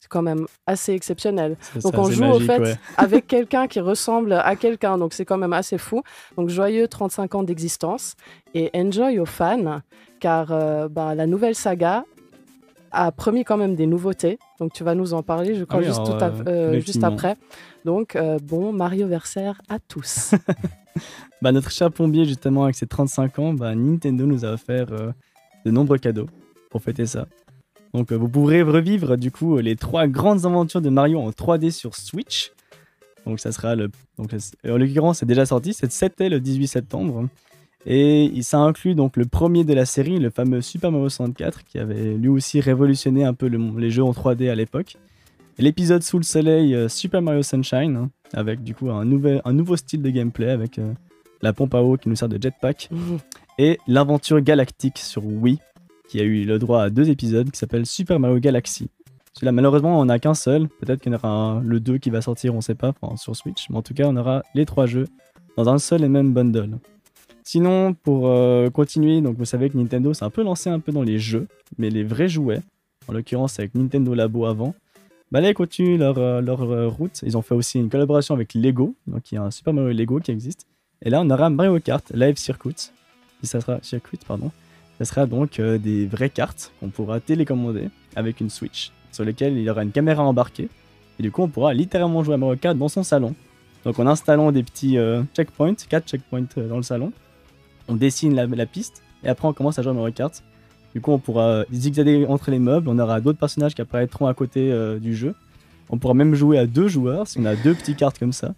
C'est 0.00 0.08
quand 0.08 0.22
même 0.22 0.46
assez 0.66 0.92
exceptionnel. 0.92 1.56
Donc 1.82 1.94
ça, 1.94 2.00
on 2.00 2.10
joue 2.10 2.24
au 2.24 2.38
fait 2.40 2.58
ouais. 2.60 2.74
avec 2.96 3.26
quelqu'un 3.26 3.66
qui 3.66 3.80
ressemble 3.80 4.32
à 4.32 4.54
quelqu'un, 4.56 4.96
donc 4.96 5.12
c'est 5.12 5.24
quand 5.24 5.38
même 5.38 5.52
assez 5.52 5.76
fou. 5.78 6.02
Donc 6.36 6.48
joyeux 6.50 6.86
35 6.86 7.34
ans 7.34 7.42
d'existence 7.42 8.14
et 8.54 8.70
enjoy 8.74 9.18
aux 9.18 9.26
fans, 9.26 9.80
car 10.20 10.52
euh, 10.52 10.88
bah, 10.88 11.14
la 11.14 11.26
nouvelle 11.26 11.54
saga 11.56 12.04
a 12.90 13.12
promis 13.12 13.44
quand 13.44 13.56
même 13.56 13.74
des 13.74 13.86
nouveautés. 13.86 14.38
Donc 14.60 14.72
tu 14.72 14.84
vas 14.84 14.94
nous 14.94 15.14
en 15.14 15.22
parler, 15.22 15.54
je 15.56 15.64
crois, 15.64 15.80
oui, 15.80 15.86
juste, 15.86 15.98
alors, 15.98 16.18
tout 16.18 16.24
à- 16.24 16.48
euh, 16.48 16.80
juste 16.80 17.02
après. 17.04 17.36
Donc 17.84 18.16
euh, 18.16 18.38
bon, 18.42 18.72
Mario 18.72 19.06
Versaire 19.08 19.60
à 19.68 19.78
tous. 19.78 20.34
Bah, 21.40 21.52
notre 21.52 21.70
cher 21.70 21.90
plombier, 21.92 22.24
justement, 22.24 22.64
avec 22.64 22.74
ses 22.74 22.86
35 22.86 23.38
ans, 23.38 23.52
bah, 23.54 23.74
Nintendo 23.74 24.26
nous 24.26 24.44
a 24.44 24.52
offert 24.52 24.86
euh, 24.92 25.12
de 25.64 25.70
nombreux 25.70 25.98
cadeaux 25.98 26.26
pour 26.70 26.82
fêter 26.82 27.06
ça. 27.06 27.26
Donc, 27.94 28.10
euh, 28.12 28.16
vous 28.16 28.28
pourrez 28.28 28.62
revivre, 28.62 29.16
du 29.16 29.30
coup, 29.30 29.56
les 29.58 29.76
trois 29.76 30.06
grandes 30.08 30.44
aventures 30.44 30.80
de 30.80 30.90
Mario 30.90 31.20
en 31.20 31.30
3D 31.30 31.70
sur 31.70 31.94
Switch. 31.94 32.52
Donc, 33.24 33.40
ça 33.40 33.52
sera 33.52 33.74
le. 33.76 33.90
Donc, 34.18 34.34
euh, 34.34 34.38
en 34.74 34.76
l'occurrence, 34.78 35.18
c'est 35.18 35.26
déjà 35.26 35.46
sorti. 35.46 35.72
c'est- 35.74 35.90
C'était 35.92 36.28
le 36.28 36.40
18 36.40 36.66
septembre. 36.66 37.28
Et 37.86 38.32
ça 38.42 38.58
inclut 38.58 38.94
donc 38.96 39.16
le 39.16 39.24
premier 39.24 39.62
de 39.64 39.72
la 39.72 39.86
série, 39.86 40.18
le 40.18 40.30
fameux 40.30 40.60
Super 40.60 40.90
Mario 40.90 41.08
64, 41.08 41.64
qui 41.64 41.78
avait 41.78 42.14
lui 42.14 42.28
aussi 42.28 42.60
révolutionné 42.60 43.24
un 43.24 43.32
peu 43.34 43.46
le- 43.48 43.78
les 43.78 43.90
jeux 43.90 44.02
en 44.02 44.12
3D 44.12 44.48
à 44.50 44.54
l'époque. 44.56 44.96
L'épisode 45.58 46.02
sous 46.02 46.18
le 46.18 46.24
soleil, 46.24 46.76
Super 46.90 47.22
Mario 47.22 47.42
Sunshine, 47.42 47.96
hein, 47.96 48.10
avec 48.34 48.62
du 48.62 48.74
coup 48.74 48.90
un, 48.90 49.04
nouvel, 49.04 49.40
un 49.44 49.52
nouveau 49.52 49.76
style 49.76 50.02
de 50.02 50.10
gameplay, 50.10 50.50
avec 50.50 50.78
la 51.42 51.52
pompe 51.52 51.74
à 51.74 51.82
eau 51.82 51.96
qui 51.96 52.08
nous 52.08 52.16
sert 52.16 52.28
de 52.28 52.40
jetpack, 52.40 52.88
et 53.58 53.78
l'aventure 53.86 54.40
galactique 54.40 54.98
sur 54.98 55.24
Wii, 55.24 55.58
qui 56.08 56.20
a 56.20 56.22
eu 56.24 56.44
le 56.44 56.58
droit 56.58 56.82
à 56.82 56.90
deux 56.90 57.10
épisodes, 57.10 57.50
qui 57.50 57.58
s'appelle 57.58 57.86
Super 57.86 58.18
Mario 58.18 58.38
Galaxy. 58.38 58.88
Celui-là, 59.34 59.52
malheureusement, 59.52 60.00
on 60.00 60.04
n'a 60.06 60.18
qu'un 60.18 60.34
seul. 60.34 60.68
Peut-être 60.80 61.00
qu'il 61.00 61.12
y 61.12 61.14
en 61.14 61.18
aura 61.18 61.28
un- 61.28 61.60
le 61.60 61.78
2 61.80 61.98
qui 61.98 62.10
va 62.10 62.20
sortir, 62.22 62.54
on 62.54 62.60
sait 62.60 62.74
pas, 62.74 62.92
enfin, 63.00 63.16
sur 63.16 63.36
Switch. 63.36 63.68
Mais 63.70 63.76
en 63.76 63.82
tout 63.82 63.94
cas, 63.94 64.04
on 64.08 64.16
aura 64.16 64.42
les 64.54 64.64
trois 64.66 64.86
jeux 64.86 65.06
dans 65.56 65.68
un 65.68 65.78
seul 65.78 66.02
et 66.02 66.08
même 66.08 66.32
bundle. 66.32 66.78
Sinon, 67.44 67.94
pour 67.94 68.26
euh, 68.28 68.68
continuer, 68.70 69.20
donc 69.20 69.36
vous 69.36 69.44
savez 69.44 69.70
que 69.70 69.76
Nintendo 69.78 70.12
s'est 70.12 70.24
un 70.24 70.30
peu 70.30 70.42
lancé 70.42 70.68
un 70.70 70.80
peu 70.80 70.92
dans 70.92 71.02
les 71.02 71.18
jeux, 71.18 71.46
mais 71.78 71.88
les 71.88 72.02
vrais 72.04 72.28
jouets, 72.28 72.60
en 73.06 73.12
l'occurrence 73.12 73.58
avec 73.58 73.74
Nintendo 73.74 74.12
Labo 74.14 74.44
avant, 74.44 74.74
bah 75.30 75.40
là, 75.40 75.50
ils 75.50 75.54
continuent 75.54 75.98
leur, 75.98 76.18
euh, 76.18 76.40
leur 76.40 76.62
euh, 76.62 76.88
route. 76.88 77.20
Ils 77.22 77.36
ont 77.36 77.42
fait 77.42 77.54
aussi 77.54 77.78
une 77.78 77.88
collaboration 77.90 78.34
avec 78.34 78.54
Lego, 78.54 78.94
donc 79.06 79.30
il 79.30 79.36
y 79.36 79.38
a 79.38 79.42
un 79.42 79.50
Super 79.50 79.72
Mario 79.72 79.92
Lego 79.92 80.20
qui 80.20 80.30
existe. 80.30 80.66
Et 81.02 81.10
là, 81.10 81.20
on 81.20 81.30
aura 81.30 81.48
Mario 81.48 81.78
Kart 81.78 82.10
Live 82.12 82.36
Circuit. 82.36 82.90
Et 83.42 83.46
ça 83.46 83.60
sera 83.60 83.78
circuit, 83.82 84.18
pardon. 84.26 84.50
Ça 84.98 85.04
sera 85.04 85.26
donc 85.26 85.60
euh, 85.60 85.78
des 85.78 86.06
vraies 86.06 86.30
cartes 86.30 86.72
qu'on 86.80 86.88
pourra 86.88 87.20
télécommander 87.20 87.88
avec 88.16 88.40
une 88.40 88.50
Switch, 88.50 88.90
sur 89.12 89.24
lesquelles 89.24 89.56
il 89.56 89.62
y 89.62 89.70
aura 89.70 89.84
une 89.84 89.92
caméra 89.92 90.24
embarquée. 90.24 90.68
Et 91.20 91.22
du 91.22 91.30
coup, 91.30 91.42
on 91.42 91.48
pourra 91.48 91.72
littéralement 91.72 92.24
jouer 92.24 92.34
à 92.34 92.36
Mario 92.36 92.56
Kart 92.56 92.76
dans 92.76 92.88
son 92.88 93.04
salon. 93.04 93.34
Donc 93.84 93.98
en 94.00 94.08
installant 94.08 94.50
des 94.50 94.64
petits 94.64 94.98
euh, 94.98 95.22
checkpoints, 95.36 95.76
4 95.88 96.08
checkpoints 96.08 96.46
euh, 96.58 96.68
dans 96.68 96.76
le 96.76 96.82
salon, 96.82 97.12
on 97.86 97.94
dessine 97.94 98.34
la, 98.34 98.46
la 98.46 98.66
piste 98.66 99.02
et 99.22 99.28
après 99.28 99.46
on 99.46 99.52
commence 99.52 99.78
à 99.78 99.82
jouer 99.82 99.92
à 99.92 99.94
Mario 99.94 100.12
Kart. 100.12 100.42
Du 100.94 101.00
coup, 101.00 101.12
on 101.12 101.18
pourra 101.18 101.64
zigzaguer 101.72 102.26
entre 102.26 102.50
les 102.50 102.58
meubles, 102.58 102.88
on 102.88 102.98
aura 102.98 103.20
d'autres 103.20 103.38
personnages 103.38 103.74
qui 103.74 103.82
apparaîtront 103.82 104.26
à 104.26 104.34
côté 104.34 104.74
du 104.98 105.14
jeu. 105.14 105.34
On 105.90 105.98
pourra 105.98 106.14
même 106.14 106.34
jouer 106.34 106.58
à 106.58 106.66
deux 106.66 106.88
joueurs 106.88 107.28
si 107.28 107.38
on 107.38 107.44
a 107.44 107.54
deux 107.54 107.74
petites 107.74 107.98
cartes 107.98 108.18
comme 108.18 108.32
ça. 108.32 108.54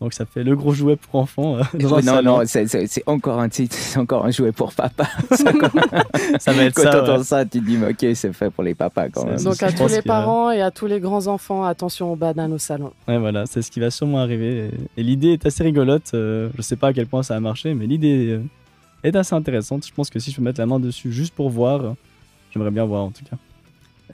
Donc 0.00 0.12
ça 0.12 0.26
fait 0.26 0.42
le 0.44 0.54
gros 0.56 0.72
jouet 0.74 0.96
pour 0.96 1.20
enfants 1.20 1.56
euh, 1.56 1.62
dans 1.78 1.94
un 1.94 1.98
Oui, 1.98 2.04
non, 2.04 2.12
salon. 2.14 2.38
non, 2.38 2.42
c'est- 2.46 3.02
encore 3.06 3.40
un 3.40 3.48
titre, 3.48 3.74
c'est 3.78 3.98
encore 3.98 4.26
un 4.26 4.30
jouet 4.30 4.52
pour 4.52 4.72
papa. 4.74 5.06
Ça 6.40 6.52
va 6.52 6.64
être 6.64 6.74
Quand 6.74 6.82
ça. 6.82 6.90
t'entends 6.90 7.18
ouais. 7.18 7.24
ça, 7.24 7.44
tu 7.44 7.60
te 7.60 7.64
dis, 7.64 7.76
mais 7.76 7.90
ok, 7.90 8.14
c'est 8.14 8.32
fait 8.32 8.50
pour 8.50 8.64
les 8.64 8.74
papas 8.74 9.08
quand 9.08 9.24
même. 9.24 9.40
Donc 9.42 9.62
à 9.62 9.72
tous 9.72 9.88
les 9.88 10.02
parents 10.02 10.50
et 10.50 10.60
à 10.60 10.70
tous 10.70 10.86
les 10.86 11.00
grands 11.00 11.26
enfants, 11.26 11.64
attention 11.64 12.12
aux 12.12 12.16
bananes 12.16 12.52
au 12.52 12.58
salon. 12.58 12.92
Ouais, 13.08 13.18
voilà, 13.18 13.46
c'est 13.46 13.62
ce 13.62 13.70
qui 13.70 13.80
va 13.80 13.90
sûrement 13.90 14.18
arriver. 14.18 14.70
Et, 14.96 15.00
et 15.00 15.02
l'idée 15.04 15.28
est 15.32 15.46
assez 15.46 15.62
rigolote. 15.62 16.10
euh, 16.14 16.48
je 16.56 16.62
sais 16.62 16.76
pas 16.76 16.88
à 16.88 16.92
quel 16.92 17.06
point 17.06 17.22
ça 17.22 17.36
a 17.36 17.40
marché, 17.40 17.72
mais 17.74 17.86
l'idée 17.86 18.30
euh, 18.30 18.42
est 19.04 19.14
assez 19.16 19.34
intéressante. 19.34 19.86
Je 19.86 19.92
pense 19.94 20.10
que 20.10 20.18
si 20.18 20.30
je 20.32 20.36
peux 20.36 20.42
mettre 20.42 20.60
la 20.60 20.66
main 20.66 20.80
dessus 20.80 21.12
juste 21.12 21.34
pour 21.34 21.50
voir, 21.50 21.94
j'aimerais 22.52 22.70
bien 22.72 22.84
voir 22.84 23.04
en 23.04 23.10
tout 23.10 23.24
cas. 23.24 23.36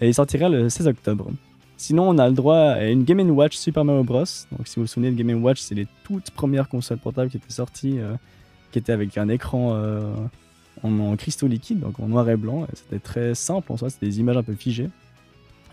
Et 0.00 0.08
il 0.08 0.14
sortira 0.14 0.48
le 0.48 0.68
16 0.68 0.86
octobre. 0.88 1.30
Sinon, 1.80 2.10
on 2.10 2.18
a 2.18 2.28
le 2.28 2.34
droit 2.34 2.58
à 2.58 2.84
une 2.84 3.04
Game 3.04 3.30
Watch 3.30 3.56
Super 3.56 3.86
Mario 3.86 4.04
Bros. 4.04 4.18
Donc, 4.52 4.68
si 4.68 4.76
vous 4.76 4.82
vous 4.82 4.86
souvenez 4.86 5.10
de 5.12 5.16
Game 5.16 5.42
Watch, 5.42 5.60
c'est 5.60 5.74
les 5.74 5.86
toutes 6.04 6.30
premières 6.30 6.68
consoles 6.68 6.98
portables 6.98 7.30
qui 7.30 7.38
étaient 7.38 7.50
sorties, 7.50 7.98
euh, 7.98 8.12
qui 8.70 8.78
étaient 8.78 8.92
avec 8.92 9.16
un 9.16 9.30
écran 9.30 9.70
euh, 9.72 10.12
en, 10.82 11.16
cristaux 11.16 11.46
liquides, 11.46 11.80
donc 11.80 11.98
en 11.98 12.06
noir 12.06 12.28
et 12.28 12.36
blanc. 12.36 12.66
C'était 12.74 12.98
très 12.98 13.34
simple 13.34 13.72
en 13.72 13.78
soi, 13.78 13.88
c'était 13.88 14.04
des 14.04 14.20
images 14.20 14.36
un 14.36 14.42
peu 14.42 14.52
figées. 14.52 14.90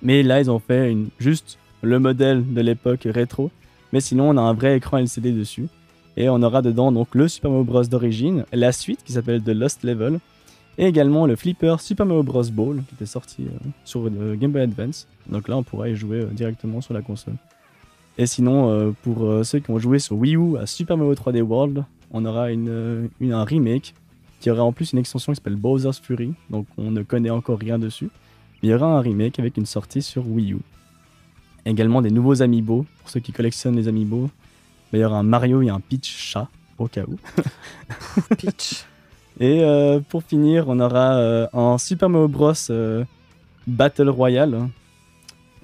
Mais 0.01 0.23
là, 0.23 0.39
ils 0.39 0.49
ont 0.49 0.59
fait 0.59 0.95
juste 1.19 1.59
le 1.81 1.99
modèle 1.99 2.53
de 2.53 2.61
l'époque 2.61 3.01
rétro. 3.03 3.51
Mais 3.91 3.99
sinon, 3.99 4.29
on 4.29 4.37
a 4.37 4.41
un 4.41 4.53
vrai 4.53 4.77
écran 4.77 4.99
LCD 4.99 5.33
dessus. 5.33 5.67
Et 6.15 6.29
on 6.29 6.41
aura 6.41 6.61
dedans 6.61 6.93
donc 6.93 7.15
le 7.15 7.27
Super 7.27 7.51
Mario 7.51 7.65
Bros 7.65 7.83
d'origine, 7.83 8.45
la 8.53 8.71
suite 8.71 9.03
qui 9.03 9.11
s'appelle 9.11 9.43
The 9.43 9.49
Lost 9.49 9.83
Level, 9.83 10.19
et 10.77 10.85
également 10.85 11.25
le 11.25 11.35
flipper 11.35 11.79
Super 11.79 12.05
Mario 12.05 12.23
Bros. 12.23 12.43
Ball 12.51 12.83
qui 12.87 12.95
était 12.95 13.05
sorti 13.05 13.43
euh, 13.43 13.69
sur 13.83 14.09
le 14.09 14.35
Game 14.35 14.51
Boy 14.51 14.61
Advance. 14.61 15.07
Donc 15.27 15.47
là, 15.47 15.57
on 15.57 15.63
pourra 15.63 15.89
y 15.89 15.95
jouer 15.95 16.21
euh, 16.21 16.25
directement 16.25 16.81
sur 16.81 16.93
la 16.93 17.01
console. 17.01 17.35
Et 18.17 18.25
sinon, 18.25 18.69
euh, 18.69 18.91
pour 19.03 19.45
ceux 19.45 19.59
qui 19.59 19.69
ont 19.69 19.77
joué 19.79 19.99
sur 19.99 20.15
Wii 20.17 20.35
U 20.35 20.57
à 20.57 20.65
Super 20.65 20.97
Mario 20.97 21.13
3D 21.13 21.41
World, 21.41 21.83
on 22.11 22.25
aura 22.25 22.51
une, 22.51 23.09
un 23.21 23.43
remake 23.43 23.93
qui 24.39 24.49
aura 24.49 24.63
en 24.63 24.71
plus 24.71 24.93
une 24.93 24.99
extension 24.99 25.31
qui 25.31 25.37
s'appelle 25.37 25.55
Bowser's 25.55 25.99
Fury. 25.99 26.33
Donc 26.49 26.67
on 26.77 26.91
ne 26.91 27.03
connaît 27.03 27.29
encore 27.29 27.59
rien 27.59 27.77
dessus. 27.77 28.09
Mais 28.61 28.69
il 28.69 28.71
y 28.71 28.73
aura 28.73 28.87
un 28.87 29.01
remake 29.01 29.39
avec 29.39 29.57
une 29.57 29.65
sortie 29.65 30.01
sur 30.01 30.27
Wii 30.27 30.53
U. 30.53 30.59
Également 31.65 32.01
des 32.01 32.11
nouveaux 32.11 32.41
amiibo 32.41 32.85
pour 32.99 33.09
ceux 33.09 33.19
qui 33.19 33.31
collectionnent 33.31 33.75
les 33.75 33.87
amiibo. 33.87 34.29
Il 34.93 34.99
y 34.99 35.03
aura 35.03 35.19
un 35.19 35.23
Mario 35.23 35.61
et 35.61 35.69
un 35.69 35.79
Peach 35.79 36.07
chat 36.07 36.47
au 36.77 36.87
cas 36.87 37.03
où. 37.07 37.17
Peach. 38.37 38.85
Et 39.39 39.63
euh, 39.63 39.99
pour 39.99 40.23
finir, 40.23 40.65
on 40.67 40.79
aura 40.79 41.15
euh, 41.17 41.47
un 41.53 41.77
Super 41.77 42.09
Mario 42.09 42.27
Bros. 42.27 42.53
Euh, 42.69 43.03
Battle 43.67 44.09
Royale. 44.09 44.69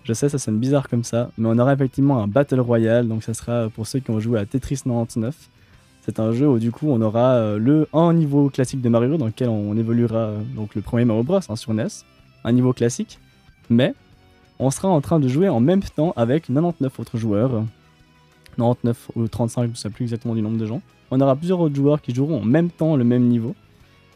Je 0.03 0.13
sais, 0.13 0.27
ça 0.27 0.37
sonne 0.37 0.59
bizarre 0.59 0.89
comme 0.89 1.05
ça, 1.05 1.29
mais 1.37 1.47
on 1.47 1.57
aura 1.57 1.73
effectivement 1.73 2.21
un 2.21 2.27
Battle 2.27 2.59
Royale. 2.59 3.07
Donc, 3.07 3.23
ça 3.23 3.33
sera 3.33 3.69
pour 3.69 3.87
ceux 3.87 3.99
qui 3.99 4.11
ont 4.11 4.19
joué 4.19 4.39
à 4.39 4.45
Tetris 4.45 4.81
99. 4.83 5.33
C'est 6.01 6.19
un 6.19 6.33
jeu 6.33 6.49
où, 6.49 6.59
du 6.59 6.71
coup, 6.71 6.87
on 6.89 7.01
aura 7.01 7.57
le 7.57 7.87
un 7.93 8.13
niveau 8.13 8.49
classique 8.49 8.81
de 8.81 8.89
Mario 8.89 9.15
dans 9.15 9.27
lequel 9.27 9.47
on 9.47 9.77
évoluera 9.77 10.31
donc 10.53 10.75
le 10.75 10.81
premier 10.81 11.05
Mario 11.05 11.23
Bros. 11.23 11.39
Hein, 11.47 11.55
sur 11.55 11.73
NES, 11.73 11.87
un 12.43 12.51
niveau 12.51 12.73
classique, 12.73 13.19
mais 13.69 13.93
on 14.59 14.69
sera 14.69 14.89
en 14.89 14.99
train 14.99 15.21
de 15.21 15.29
jouer 15.29 15.47
en 15.47 15.61
même 15.61 15.81
temps 15.81 16.11
avec 16.17 16.47
99 16.47 16.99
autres 16.99 17.17
joueurs. 17.17 17.63
99 18.57 19.11
ou 19.15 19.27
35, 19.29 19.63
je 19.63 19.67
ne 19.69 19.75
sais 19.75 19.89
plus 19.89 20.03
exactement 20.03 20.35
du 20.35 20.41
nombre 20.41 20.57
de 20.57 20.65
gens. 20.65 20.81
On 21.13 21.21
aura 21.21 21.35
plusieurs 21.35 21.59
autres 21.59 21.75
joueurs 21.75 22.01
qui 22.01 22.13
joueront 22.13 22.41
en 22.41 22.45
même 22.45 22.71
temps 22.71 22.95
le 22.95 23.03
même 23.03 23.27
niveau. 23.27 23.53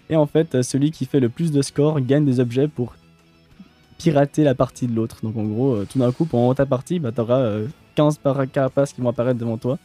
Et 0.10 0.16
en 0.16 0.26
fait, 0.26 0.64
celui 0.64 0.90
qui 0.90 1.06
fait 1.06 1.20
le 1.20 1.30
plus 1.30 1.52
de 1.52 1.62
scores 1.62 2.02
gagne 2.02 2.26
des 2.26 2.40
objets 2.40 2.68
pour 2.68 2.96
pirater 4.00 4.44
la 4.44 4.56
partie 4.56 4.88
de 4.88 4.96
l'autre. 4.96 5.18
Donc 5.22 5.38
en 5.38 5.44
gros, 5.44 5.76
euh, 5.76 5.88
tout 5.88 6.00
d'un 6.00 6.12
coup, 6.12 6.26
pendant 6.26 6.56
ta 6.56 6.66
partie, 6.66 6.98
bah, 6.98 7.12
tu 7.14 7.22
auras 7.22 7.60
15 7.94 8.20
carapaces 8.52 8.94
qui 8.94 9.02
vont 9.02 9.10
apparaître 9.10 9.40
devant 9.40 9.58
toi. 9.58 9.78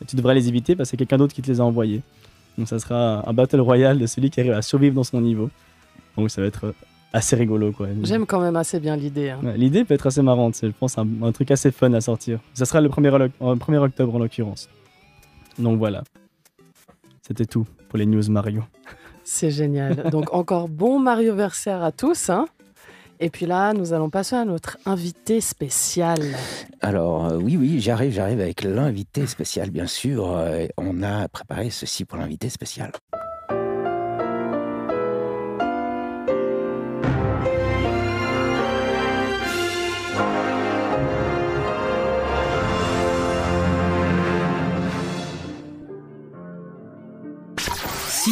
Et 0.00 0.04
tu 0.04 0.14
devrais 0.14 0.34
les 0.34 0.46
éviter 0.48 0.76
parce 0.76 0.88
que 0.88 0.90
c'est 0.92 0.96
quelqu'un 0.96 1.18
d'autre 1.18 1.34
qui 1.34 1.42
te 1.42 1.50
les 1.50 1.60
a 1.60 1.64
envoyés. 1.64 2.02
Donc 2.56 2.68
ça 2.68 2.78
sera 2.78 3.28
un 3.28 3.32
battle 3.32 3.60
royale 3.60 3.98
de 3.98 4.06
celui 4.06 4.30
qui 4.30 4.38
arrive 4.38 4.52
à 4.52 4.62
survivre 4.62 4.94
dans 4.94 5.04
son 5.04 5.20
niveau. 5.20 5.50
Donc 6.16 6.30
ça 6.30 6.40
va 6.40 6.46
être 6.46 6.72
assez 7.12 7.34
rigolo. 7.34 7.72
quoi. 7.72 7.88
J'aime 8.04 8.26
quand 8.26 8.40
même 8.40 8.54
assez 8.54 8.78
bien 8.78 8.96
l'idée. 8.96 9.30
Hein. 9.30 9.40
l'idée 9.56 9.84
peut 9.84 9.94
être 9.94 10.06
assez 10.06 10.22
marrante. 10.22 10.56
Je 10.62 10.68
pense 10.68 10.98
un, 10.98 11.06
un 11.22 11.32
truc 11.32 11.50
assez 11.50 11.72
fun 11.72 11.92
à 11.94 12.00
sortir. 12.00 12.38
Ça 12.54 12.64
sera 12.64 12.80
le 12.80 12.88
1er, 12.88 13.30
1er 13.40 13.78
octobre 13.78 14.14
en 14.14 14.18
l'occurrence. 14.20 14.68
Donc 15.58 15.78
voilà. 15.78 16.04
C'était 17.30 17.46
tout 17.46 17.64
pour 17.88 17.96
les 17.96 18.06
news 18.06 18.28
Mario. 18.28 18.64
C'est 19.22 19.52
génial. 19.52 20.10
Donc 20.10 20.34
encore 20.34 20.68
bon 20.68 20.98
Mario 20.98 21.32
Versaire 21.36 21.80
à 21.80 21.92
tous. 21.92 22.28
Hein 22.28 22.46
et 23.20 23.30
puis 23.30 23.46
là, 23.46 23.72
nous 23.72 23.92
allons 23.92 24.10
passer 24.10 24.34
à 24.34 24.44
notre 24.44 24.78
invité 24.84 25.40
spécial. 25.40 26.18
Alors 26.80 27.26
euh, 27.26 27.36
oui, 27.36 27.56
oui, 27.56 27.78
j'arrive, 27.78 28.14
j'arrive 28.14 28.40
avec 28.40 28.64
l'invité 28.64 29.28
spécial, 29.28 29.70
bien 29.70 29.86
sûr. 29.86 30.28
Euh, 30.28 30.66
on 30.76 31.04
a 31.04 31.28
préparé 31.28 31.70
ceci 31.70 32.04
pour 32.04 32.18
l'invité 32.18 32.48
spécial. 32.48 32.90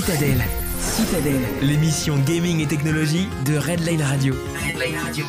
Citadelle. 0.09 0.43
Citadelle, 0.81 1.43
l'émission 1.61 2.17
gaming 2.27 2.63
et 2.63 2.67
technologie 2.67 3.29
de 3.45 3.59
Redline 3.59 4.01
Radio. 4.01 4.35
Radio. 5.05 5.27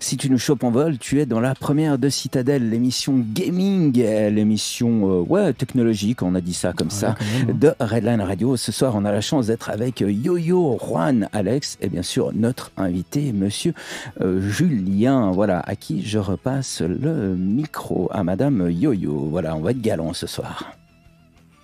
Si 0.00 0.18
tu 0.18 0.28
nous 0.28 0.36
chopes 0.36 0.62
en 0.64 0.70
vol, 0.70 0.98
tu 0.98 1.18
es 1.18 1.24
dans 1.24 1.40
la 1.40 1.54
première 1.54 1.96
de 1.96 2.10
Citadelle, 2.10 2.68
l'émission 2.68 3.14
gaming, 3.16 3.94
l'émission 3.94 5.10
euh, 5.10 5.22
ouais, 5.22 5.54
technologique, 5.54 6.20
on 6.20 6.34
a 6.34 6.42
dit 6.42 6.52
ça 6.52 6.74
comme 6.74 6.90
ça, 6.90 7.16
hein. 7.18 7.54
de 7.54 7.72
Redline 7.80 8.20
Radio. 8.20 8.58
Ce 8.58 8.70
soir, 8.70 8.92
on 8.96 9.06
a 9.06 9.10
la 9.10 9.22
chance 9.22 9.46
d'être 9.46 9.70
avec 9.70 10.00
Yo-Yo, 10.00 10.78
Juan, 10.78 11.30
Alex 11.32 11.78
et 11.80 11.88
bien 11.88 12.02
sûr 12.02 12.32
notre 12.34 12.70
invité, 12.76 13.32
monsieur 13.32 13.72
euh, 14.20 14.46
Julien, 14.46 15.30
voilà, 15.30 15.60
à 15.60 15.74
qui 15.74 16.04
je 16.04 16.18
repasse 16.18 16.82
le 16.82 17.34
micro, 17.34 18.10
à 18.12 18.24
madame 18.24 18.70
Yo-Yo. 18.70 19.28
Voilà, 19.30 19.56
on 19.56 19.60
va 19.60 19.70
être 19.70 19.80
galant 19.80 20.12
ce 20.12 20.26
soir. 20.26 20.76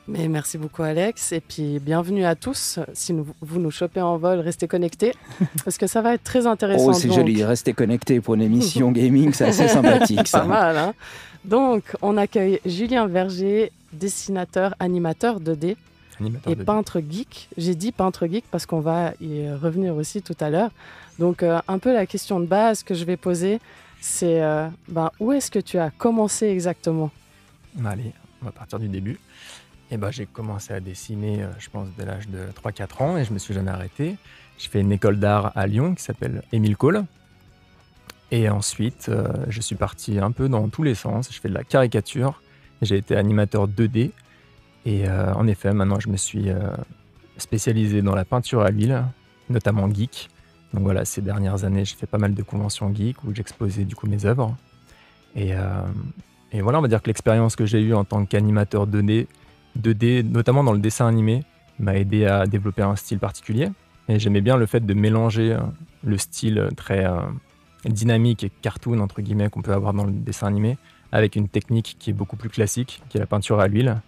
Mais 0.09 0.27
merci 0.27 0.57
beaucoup 0.57 0.83
Alex 0.83 1.33
et 1.33 1.41
puis 1.41 1.79
bienvenue 1.81 2.25
à 2.25 2.35
tous. 2.35 2.79
Si 2.95 3.13
vous 3.13 3.61
nous 3.61 3.71
chopez 3.71 4.01
en 4.01 4.17
vol, 4.17 4.41
restez 4.41 4.67
connectés 4.67 5.13
parce 5.65 5.77
que 5.77 5.87
ça 5.87 6.01
va 6.01 6.15
être 6.15 6.25
très 6.25 6.47
intéressant. 6.47 6.89
Oh, 6.89 6.93
c'est 6.95 7.13
joli, 7.13 7.45
restez 7.45 7.75
connectés 7.75 8.23
pour 8.23 8.35
une 8.35 8.41
émission 8.41 8.91
gaming, 8.93 9.35
c'est 9.35 9.45
assez 9.45 9.69
sympathique 9.69 10.27
ça. 10.27 10.41
Pas 10.41 10.47
mal, 10.47 10.79
hein 10.79 10.95
Donc, 11.45 11.83
on 12.01 12.17
accueille 12.17 12.59
Julien 12.65 13.07
Verger, 13.07 13.71
dessinateur, 13.93 14.75
animateur 14.81 15.41
2D 15.41 15.77
et 16.47 16.57
peintre 16.57 17.03
geek. 17.07 17.51
J'ai 17.59 17.75
dit 17.75 17.93
peintre 17.93 18.27
geek 18.27 18.47
parce 18.51 18.65
qu'on 18.65 18.81
va 18.81 19.13
y 19.21 19.47
revenir 19.51 19.95
aussi 19.95 20.23
tout 20.23 20.37
à 20.41 20.49
l'heure. 20.49 20.71
Donc, 21.19 21.43
euh, 21.43 21.61
un 21.69 21.79
peu 21.79 21.93
la 21.93 22.07
question 22.07 22.41
de 22.41 22.47
base 22.47 22.83
que 22.83 22.95
je 22.95 23.05
vais 23.05 23.19
poser, 23.19 23.61
c'est 24.01 24.43
euh, 24.43 24.69
ben, 24.89 25.11
où 25.21 25.33
est-ce 25.33 25.51
que 25.51 25.59
tu 25.59 25.77
as 25.77 25.91
commencé 25.91 26.47
exactement? 26.47 27.11
Allez, 27.85 28.13
on 28.41 28.47
va 28.47 28.53
partir 28.53 28.79
du 28.79 28.89
début. 28.89 29.19
Et 29.91 29.97
ben, 29.97 30.11
j'ai 30.11 30.27
commencé 30.27 30.75
à 30.75 30.81
dessiner, 30.81 31.43
euh, 31.43 31.49
je 31.59 31.71
pense, 31.71 31.89
dès 31.97 32.05
l'âge 32.05 32.29
de 32.29 32.41
3-4 32.63 33.03
ans 33.03 33.17
et 33.17 33.25
je 33.25 33.33
me 33.33 33.39
suis 33.39 33.55
jamais 33.55 33.71
arrêté. 33.71 34.17
J'ai 34.59 34.69
fait 34.69 34.81
une 34.81 34.93
école 34.93 35.19
d'art 35.19 35.53
à 35.57 35.67
Lyon 35.67 35.95
qui 35.95 36.03
s'appelle 36.03 36.43
Émile 36.53 36.77
Cole. 36.77 37.05
Et 38.31 38.51
ensuite, 38.51 39.09
euh, 39.09 39.29
je 39.49 39.61
suis 39.63 39.77
parti 39.77 40.19
un 40.19 40.31
peu 40.31 40.51
dans 40.51 40.69
tous 40.69 40.83
les 40.83 40.95
sens. 40.95 41.33
Je 41.33 41.41
fais 41.41 41.49
de 41.49 41.55
la 41.55 41.65
caricature. 41.65 42.43
J'ai 42.83 42.99
été 42.99 43.17
animateur 43.17 43.67
2D. 43.67 44.11
Et 44.85 45.09
euh, 45.09 45.33
en 45.33 45.47
effet, 45.47 45.73
maintenant, 45.73 46.01
je 46.01 46.09
me 46.09 46.17
suis 46.17 46.49
spécialisé 47.39 48.03
dans 48.03 48.15
la 48.15 48.25
peinture 48.25 48.63
à 48.63 48.71
l'huile, 48.71 49.05
notamment 49.49 49.93
geek. 49.93 50.29
Donc 50.75 50.83
voilà, 50.83 51.07
ces 51.07 51.23
dernières 51.23 51.65
années, 51.65 51.85
j'ai 51.87 51.97
fait 51.97 52.07
pas 52.07 52.19
mal 52.19 52.35
de 52.35 52.43
conventions 52.43 52.95
geek 52.95 53.25
où 53.25 53.35
j'exposais 53.35 53.85
du 53.85 53.95
coup 53.95 54.07
mes 54.07 54.27
œuvres. 54.27 54.55
Et, 55.35 55.53
et 56.53 56.61
voilà, 56.61 56.79
on 56.79 56.83
va 56.83 56.89
dire 56.89 57.03
que 57.03 57.07
l'expérience 57.09 57.57
que 57.57 57.67
j'ai 57.67 57.81
eue 57.81 57.95
en 57.95 58.05
tant 58.05 58.25
qu'animateur 58.25 58.87
2D 58.87 59.27
2D, 59.81 60.23
notamment 60.23 60.65
dans 60.65 60.73
le 60.73 60.79
dessin 60.79 61.07
animé, 61.07 61.45
m'a 61.79 61.97
aidé 61.97 62.27
à 62.27 62.47
développer 62.47 62.83
un 62.83 62.97
style 62.97 63.19
particulier. 63.19 63.69
Et 64.09 64.19
j'aimais 64.19 64.41
bien 64.41 64.57
le 64.57 64.67
fait 64.67 64.85
de 64.85 64.95
mélanger 64.95 65.53
euh, 65.53 65.61
le 66.03 66.19
style 66.19 66.69
très 66.77 67.05
euh, 67.05 67.21
dynamique 67.85 68.43
et 68.45 68.51
cartoon, 68.51 69.01
entre 69.01 69.21
guillemets, 69.21 69.51
qu'on 69.51 69.63
peut 69.63 69.73
avoir 69.73 69.93
dans 69.93 70.05
le 70.05 70.13
dessin 70.13 70.47
animé, 70.47 70.79
avec 71.13 71.37
une 71.37 71.49
technique 71.49 71.97
qui 71.99 72.11
est 72.11 72.15
beaucoup 72.15 72.37
plus 72.37 72.49
classique, 72.49 73.03
qui 73.09 73.19
est 73.19 73.21
la 73.21 73.27
peinture 73.27 73.61
à 73.61 73.69
l'huile. 73.69 74.01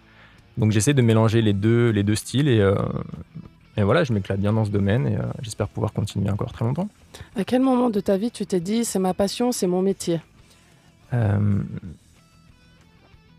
Donc 0.57 0.71
j'essaie 0.71 0.93
de 0.93 1.01
mélanger 1.01 1.41
les 1.41 1.53
deux, 1.53 1.91
les 1.91 2.03
deux 2.03 2.15
styles 2.15 2.49
et, 2.49 2.59
euh, 2.59 2.75
et 3.77 3.83
voilà, 3.83 4.03
je 4.03 4.11
m'éclate 4.11 4.39
bien 4.39 4.51
dans 4.51 4.65
ce 4.65 4.69
domaine 4.69 5.07
et 5.07 5.17
j'espère 5.41 5.69
pouvoir 5.69 5.93
continuer 5.93 6.29
encore 6.29 6.51
très 6.51 6.65
longtemps. 6.65 6.89
À 7.37 7.45
quel 7.45 7.61
moment 7.61 7.89
de 7.89 8.01
ta 8.01 8.17
vie 8.17 8.29
tu 8.29 8.45
t'es 8.45 8.59
dit 8.59 8.83
c'est 8.83 8.99
ma 8.99 9.13
passion, 9.13 9.53
c'est 9.53 9.67
mon 9.67 9.81
métier? 9.81 10.19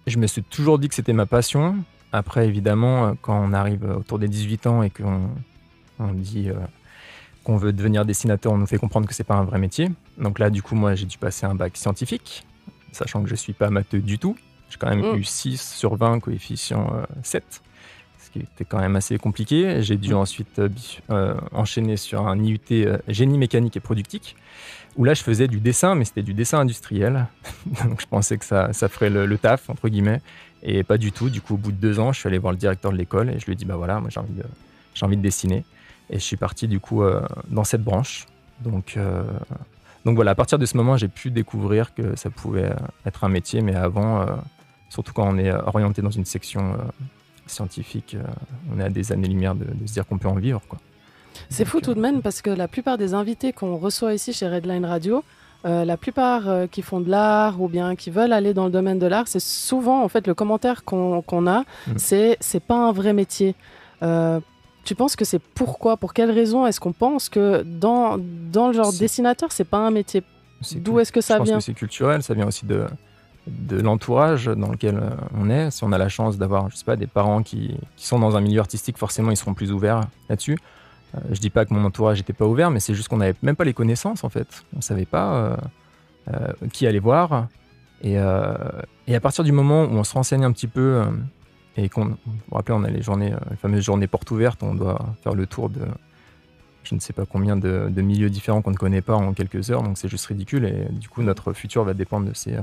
Je 0.07 0.19
me 0.19 0.27
suis 0.27 0.43
toujours 0.43 0.79
dit 0.79 0.89
que 0.89 0.95
c'était 0.95 1.13
ma 1.13 1.27
passion. 1.27 1.77
Après, 2.13 2.47
évidemment, 2.47 3.07
euh, 3.07 3.13
quand 3.21 3.43
on 3.43 3.53
arrive 3.55 3.85
autour 3.85 4.19
des 4.19 4.29
18 4.29 4.67
ans 4.67 4.83
et 4.83 4.91
qu'on 4.91 5.31
on 5.99 6.13
dit 6.13 6.51
euh, 6.51 6.55
qu'on 7.43 7.57
veut 7.57 7.73
devenir 7.73 8.05
dessinateur, 8.05 8.53
on 8.53 8.59
nous 8.59 8.67
fait 8.67 8.79
comprendre 8.79 9.09
que 9.09 9.15
c'est 9.15 9.25
pas 9.25 9.35
un 9.35 9.45
vrai 9.45 9.59
métier. 9.59 9.91
Donc 10.19 10.39
là, 10.39 10.51
du 10.51 10.63
coup, 10.63 10.75
moi, 10.75 10.95
j'ai 10.95 11.07
dû 11.07 11.17
passer 11.17 11.47
un 11.47 11.55
bac 11.55 11.77
scientifique, 11.77 12.45
sachant 12.93 13.23
que 13.23 13.31
je 13.31 13.35
suis 13.35 13.55
pas 13.55 13.71
matheux 13.71 14.01
du 14.01 14.19
tout. 14.19 14.37
J'ai 14.69 14.77
quand 14.79 14.91
même 14.91 15.15
mm. 15.15 15.17
eu 15.17 15.25
6 15.25 15.75
sur 15.75 15.97
20, 15.97 16.21
coefficient 16.21 16.93
7, 17.23 17.43
euh, 17.43 17.59
ce 18.19 18.31
qui 18.31 18.41
était 18.41 18.65
quand 18.67 18.79
même 18.79 18.97
assez 18.97 19.17
compliqué. 19.17 19.83
J'ai 19.83 19.97
dû 19.97 20.13
mm. 20.13 20.17
ensuite 20.19 20.61
enchaîner 21.53 21.97
sur 21.97 22.27
un 22.27 22.39
IUT 22.39 22.61
génie 23.09 23.39
mécanique 23.39 23.77
et 23.79 23.81
productique, 23.81 24.37
où 24.97 25.05
là, 25.05 25.15
je 25.15 25.23
faisais 25.23 25.49
du 25.49 25.61
dessin, 25.61 25.95
mais 25.95 26.05
c'était 26.05 26.23
du 26.23 26.35
dessin 26.35 26.59
industriel. 26.59 27.27
Donc 27.85 28.03
je 28.03 28.07
pensais 28.07 28.37
que 28.37 28.45
ça, 28.45 28.75
ça 28.75 28.91
ferait 28.91 29.09
le, 29.09 29.25
le 29.25 29.39
taf, 29.39 29.71
entre 29.71 29.89
guillemets. 29.89 30.21
Et 30.63 30.83
pas 30.83 30.99
du 30.99 31.13
tout. 31.13 31.31
Du 31.31 31.41
coup, 31.41 31.55
au 31.55 31.57
bout 31.57 31.73
de 31.73 31.77
deux 31.77 31.99
ans, 31.99 32.13
je 32.13 32.21
suis 32.21 32.29
allé 32.29 32.39
voir 32.39 32.53
le 32.53 32.59
directeur 32.59 32.93
de 32.93 32.97
l'école 32.97 33.31
et 33.31 33.39
je 33.39 33.47
lui 33.47 33.53
ai 33.53 33.57
dit 33.57 33.65
bah 33.65 33.77
voilà, 33.77 34.01
moi 34.01 34.11
j'ai 34.11 34.21
envie 34.21 34.35
de, 34.35 34.45
j'ai 34.95 35.05
envie 35.05 35.17
de 35.17 35.23
dessiner. 35.23 35.65
Et 36.11 36.15
je 36.15 36.25
suis 36.25 36.37
parti 36.37 36.69
du 36.69 36.79
coup 36.79 37.03
euh, 37.03 37.23
dans 37.49 37.65
cette 37.65 37.83
branche. 37.83 38.27
Donc, 38.61 38.97
donc 40.05 40.15
voilà, 40.15 40.31
à 40.31 40.35
partir 40.37 40.57
de 40.57 40.67
ce 40.67 40.77
moment, 40.77 40.97
j'ai 40.97 41.09
pu 41.09 41.33
découvrir 41.33 41.95
que 41.95 42.15
ça 42.15 42.31
pouvait 42.31 42.71
être 43.05 43.25
un 43.25 43.29
métier, 43.29 43.61
mais 43.61 43.75
avant, 43.75 44.25
surtout 44.89 45.13
quand 45.13 45.29
on 45.29 45.37
est 45.37 45.51
orienté 45.51 46.01
dans 46.01 46.13
une 46.13 46.25
section 46.25 46.77
scientifique, 47.49 48.17
on 48.73 48.79
est 48.79 48.85
à 48.85 48.89
des 48.89 49.11
années-lumière 49.11 49.57
de, 49.57 49.65
de, 49.65 49.85
se 49.85 49.95
dire 49.95 50.07
qu'on 50.07 50.19
peut 50.19 50.29
en 50.29 50.37
vivre. 50.37 50.61
Quoi. 50.69 50.79
C'est 51.49 51.65
fou 51.65 51.81
tout 51.81 51.95
de 51.95 52.01
même 52.01 52.23
parce 52.23 52.43
que 52.43 52.51
la 52.51 52.69
plupart 52.69 52.99
des 52.99 53.15
invités 53.15 53.53
qu'on 53.53 53.77
reçoit 53.77 54.15
ici 54.15 54.33
chez 54.33 54.49
Redline 54.49 54.85
Radio, 54.85 55.25
euh, 55.65 55.85
la 55.85 55.97
plupart 55.97 56.49
euh, 56.49 56.67
qui 56.67 56.83
font 56.83 57.01
de 57.01 57.09
l'art 57.09 57.61
ou 57.61 57.69
bien 57.69 57.95
qui 57.95 58.11
veulent 58.11 58.33
aller 58.33 58.53
dans 58.53 58.65
le 58.65 58.71
domaine 58.71 58.99
de 58.99 59.07
l'art, 59.07 59.29
c'est 59.29 59.41
souvent 59.41 60.03
en 60.03 60.09
fait 60.09 60.27
le 60.27 60.35
commentaire 60.35 60.85
qu'on 60.85 61.47
a, 61.47 61.61
mm. 61.61 61.93
c'est 61.97 62.37
c'est 62.41 62.63
pas 62.63 62.77
un 62.77 62.93
vrai 62.93 63.13
métier. 63.13 63.55
Euh, 64.03 64.41
tu 64.85 64.97
penses 64.97 65.15
que 65.15 65.25
c'est 65.25 65.39
pourquoi 65.39 65.97
Pour 65.97 66.15
quelle 66.15 66.33
raison 66.33 66.67
est-ce 66.67 66.81
qu'on 66.81 66.93
pense 66.93 67.29
que 67.29 67.63
dans, 67.63 68.19
dans 68.19 68.67
le 68.67 68.73
genre 68.73 68.93
dessinateur, 68.93 69.53
c'est 69.53 69.63
pas 69.63 69.79
un 69.79 69.93
métier? 69.93 70.25
D'où 70.75 70.99
est-ce 70.99 71.13
que 71.13 71.21
ça 71.21 71.37
vient 71.37 71.45
Je 71.45 71.51
pense 71.53 71.59
que 71.59 71.67
c'est 71.67 71.75
culturel, 71.79 72.25
ça 72.25 72.35
vient 72.35 72.49
aussi 72.49 72.67
de, 72.67 72.87
de 73.47 73.81
l'entourage 73.81 74.47
dans 74.47 74.73
lequel 74.73 75.01
on 75.39 75.49
est. 75.49 75.71
Si 75.71 75.85
on 75.85 75.93
a 75.93 75.99
la 75.99 76.09
chance 76.09 76.37
d'avoir, 76.39 76.69
je 76.71 76.77
sais 76.77 76.85
pas, 76.85 76.97
des 76.97 77.07
parents 77.07 77.45
qui, 77.45 77.77
qui, 77.97 78.07
sont 78.07 78.19
dans 78.19 78.37
un 78.37 78.41
milieu 78.41 78.59
artistique, 78.59 78.99
forcément 78.99 79.31
ils 79.31 79.37
seront 79.37 79.55
plus 79.55 79.71
ouverts 79.71 80.01
là-dessus. 80.29 80.59
Euh, 81.15 81.21
je 81.31 81.41
dis 81.41 81.51
pas 81.51 81.65
que 81.65 81.75
mon 81.75 81.85
entourage 81.85 82.19
n'était 82.19 82.33
pas 82.33 82.47
ouvert, 82.47 82.71
mais 82.71 82.81
c'est 82.81 82.95
juste 82.95 83.09
qu'on 83.09 83.19
n'avait 83.19 83.35
même 83.43 83.57
pas 83.57 83.65
les 83.65 83.75
connaissances 83.75 84.25
en 84.25 84.29
fait. 84.29 84.65
On 84.77 84.81
savait 84.81 85.07
pas 85.07 85.35
euh, 85.35 85.57
euh, 86.33 86.69
qui 86.73 86.87
aller 86.87 86.99
voir. 86.99 87.49
Et, 88.03 88.17
à 88.19 89.21
partir 89.21 89.45
du 89.45 89.53
moment 89.53 89.85
où 89.85 89.93
on 89.93 90.05
se 90.05 90.15
renseigne 90.15 90.43
un 90.43 90.51
petit 90.53 90.67
peu 90.67 91.05
et 91.77 91.89
qu'on, 91.89 92.07
vous 92.07 92.17
vous 92.27 92.57
rappelez, 92.57 92.75
on 92.77 92.83
a 92.83 92.91
les 92.91 93.03
journées, 93.03 93.33
les 93.51 93.57
fameuses 93.57 93.85
journées 93.85 94.09
portes 94.09 94.31
ouvertes, 94.33 94.63
on 94.63 94.75
doit 94.75 94.99
faire 95.23 95.35
le 95.35 95.47
tour 95.47 95.69
de 95.69 95.83
je 96.83 96.97
ne 96.97 97.01
sais 97.01 97.13
pas 97.13 97.27
combien 97.27 97.57
de, 97.57 97.89
milieux 98.01 98.29
différents 98.29 98.61
qu'on 98.61 98.73
ne 98.73 98.77
connaît 98.77 99.03
pas 99.03 99.15
en 99.15 99.35
quelques 99.35 99.71
heures, 99.71 99.85
donc 99.85 99.99
c'est 99.99 100.09
juste 100.09 100.27
ridicule. 100.27 100.65
Et 100.65 100.93
du 100.93 101.09
coup, 101.09 101.23
notre 101.23 101.53
futur 101.53 101.85
va 101.85 101.95
dépendre 101.95 102.29
de 102.29 102.35
ces 102.35 102.57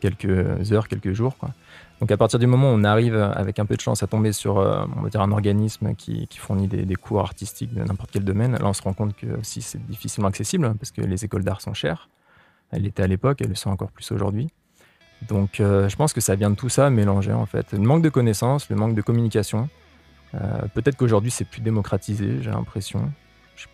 quelques 0.00 0.72
heures, 0.72 0.86
quelques 0.86 1.12
jours. 1.12 1.34
Donc 2.04 2.12
à 2.12 2.18
partir 2.18 2.38
du 2.38 2.46
moment 2.46 2.70
où 2.70 2.74
on 2.74 2.84
arrive 2.84 3.16
avec 3.16 3.58
un 3.58 3.64
peu 3.64 3.76
de 3.76 3.80
chance 3.80 4.02
à 4.02 4.06
tomber 4.06 4.32
sur 4.32 4.58
euh, 4.58 4.84
on 4.94 5.00
va 5.00 5.08
dire 5.08 5.22
un 5.22 5.32
organisme 5.32 5.94
qui, 5.94 6.28
fournit 6.36 6.68
des, 6.68 6.96
cours 6.96 7.20
artistiques 7.20 7.72
de 7.72 7.82
n'importe 7.82 8.10
quel 8.12 8.24
domaine, 8.24 8.52
là 8.52 8.66
on 8.66 8.74
se 8.74 8.82
rend 8.82 8.92
compte 8.92 9.16
que 9.16 9.26
aussi 9.40 9.62
c'est 9.62 9.82
difficilement 9.86 10.28
accessible 10.28 10.66
hein, 10.66 10.76
parce 10.78 10.90
que 10.90 11.00
les 11.00 11.24
écoles 11.24 11.44
d'art 11.44 11.62
sont 11.62 11.72
chères. 11.72 12.10
Elles 12.72 12.82
l'étaient 12.82 13.04
à 13.04 13.06
l'époque, 13.06 13.40
elles 13.40 13.48
le 13.48 13.54
sont 13.54 13.70
encore 13.70 13.90
plus 13.90 14.12
aujourd'hui. 14.12 14.48
Donc 15.28 15.60
euh, 15.60 15.88
je 15.88 15.96
pense 15.96 16.12
que 16.12 16.20
ça 16.20 16.34
vient 16.34 16.50
de 16.50 16.56
tout 16.56 16.68
ça 16.68 16.90
mélangé 16.90 17.32
en 17.32 17.46
fait. 17.46 17.72
Le 17.72 17.78
manque 17.78 18.02
de 18.02 18.10
connaissances, 18.10 18.68
le 18.68 18.76
manque 18.76 18.94
de 18.94 19.00
communication. 19.00 19.70
Euh, 20.34 20.60
peut-être 20.74 20.96
qu'aujourd'hui 20.98 21.30
c'est 21.30 21.46
plus 21.46 21.62
démocratisé, 21.62 22.42
j'ai 22.42 22.50
l'impression. 22.50 23.10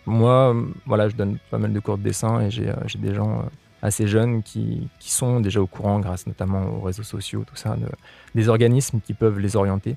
Moi, 0.06 0.54
voilà, 0.86 1.08
je 1.08 1.16
donne 1.16 1.38
pas 1.50 1.58
mal 1.58 1.72
de 1.72 1.80
cours 1.80 1.98
de 1.98 2.04
dessin 2.04 2.42
et 2.42 2.50
j'ai 2.52 2.98
des 3.00 3.12
gens 3.12 3.44
assez 3.82 4.06
jeunes 4.06 4.42
qui, 4.42 4.88
qui, 4.98 5.10
sont 5.10 5.40
déjà 5.40 5.60
au 5.60 5.66
courant, 5.66 6.00
grâce 6.00 6.26
notamment 6.26 6.62
aux 6.76 6.80
réseaux 6.80 7.02
sociaux, 7.02 7.44
tout 7.46 7.56
ça, 7.56 7.76
de, 7.76 7.86
des 8.34 8.48
organismes 8.48 9.00
qui 9.00 9.14
peuvent 9.14 9.38
les 9.38 9.56
orienter 9.56 9.96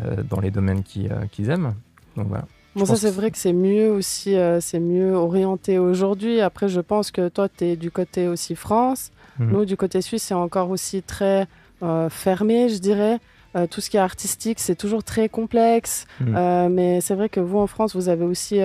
euh, 0.00 0.22
dans 0.28 0.40
les 0.40 0.50
domaines 0.50 0.82
euh, 0.96 1.26
qu'ils 1.30 1.50
aiment. 1.50 1.74
Donc 2.16 2.28
voilà. 2.28 2.46
Bon, 2.74 2.84
ça, 2.84 2.96
c'est 2.96 3.10
vrai 3.10 3.30
que 3.30 3.38
c'est 3.38 3.52
mieux 3.52 3.92
aussi, 3.92 4.36
euh, 4.36 4.60
c'est 4.60 4.80
mieux 4.80 5.14
orienté 5.14 5.78
aujourd'hui. 5.78 6.40
Après, 6.40 6.68
je 6.68 6.80
pense 6.80 7.12
que 7.12 7.28
toi, 7.28 7.48
tu 7.48 7.64
es 7.64 7.76
du 7.76 7.92
côté 7.92 8.26
aussi 8.26 8.56
France. 8.56 9.12
Mhm. 9.38 9.50
Nous, 9.52 9.64
du 9.64 9.76
côté 9.76 10.02
suisse, 10.02 10.24
c'est 10.24 10.34
encore 10.34 10.70
aussi 10.70 11.02
très 11.02 11.46
fermé, 12.08 12.70
je 12.70 12.78
dirais. 12.78 13.18
tout 13.70 13.82
ce 13.82 13.90
qui 13.90 13.98
est 13.98 14.00
artistique, 14.00 14.58
c'est 14.58 14.74
toujours 14.74 15.04
très 15.04 15.28
complexe. 15.28 16.06
Mhm. 16.20 16.72
mais 16.72 17.00
c'est 17.02 17.14
vrai 17.14 17.28
que 17.28 17.40
vous, 17.40 17.58
en 17.58 17.66
France, 17.66 17.94
vous 17.94 18.08
avez 18.08 18.24
aussi 18.24 18.58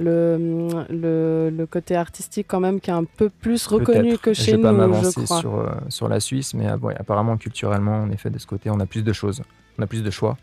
le, 0.00 1.50
le, 1.50 1.66
côté 1.66 1.94
artistique 1.94 2.46
quand 2.48 2.60
même 2.60 2.80
qui 2.80 2.90
est 2.90 2.94
un 2.94 3.04
peu 3.04 3.28
plus 3.28 3.66
reconnu 3.66 4.18
que 4.18 4.32
chez 4.32 4.56
nous, 4.56 4.62
pas 4.62 4.72
je 5.02 5.24
crois. 5.24 5.40
Sur, 5.40 5.54
euh, 5.58 5.70
sur 5.88 6.08
la 6.08 6.20
Suisse, 6.20 6.54
mais 6.54 6.68
euh, 6.68 6.76
apparemment 6.96 7.36
culturellement, 7.36 8.02
en 8.02 8.10
effet, 8.10 8.30
de 8.30 8.38
ce 8.38 8.46
côté, 8.46 8.70
on 8.70 8.80
a 8.80 8.86
plus 8.86 9.02
de 9.02 9.12
choses, 9.12 9.42
on 9.78 9.82
a 9.82 9.86
plus 9.86 10.02
de 10.02 10.10
choix, 10.10 10.36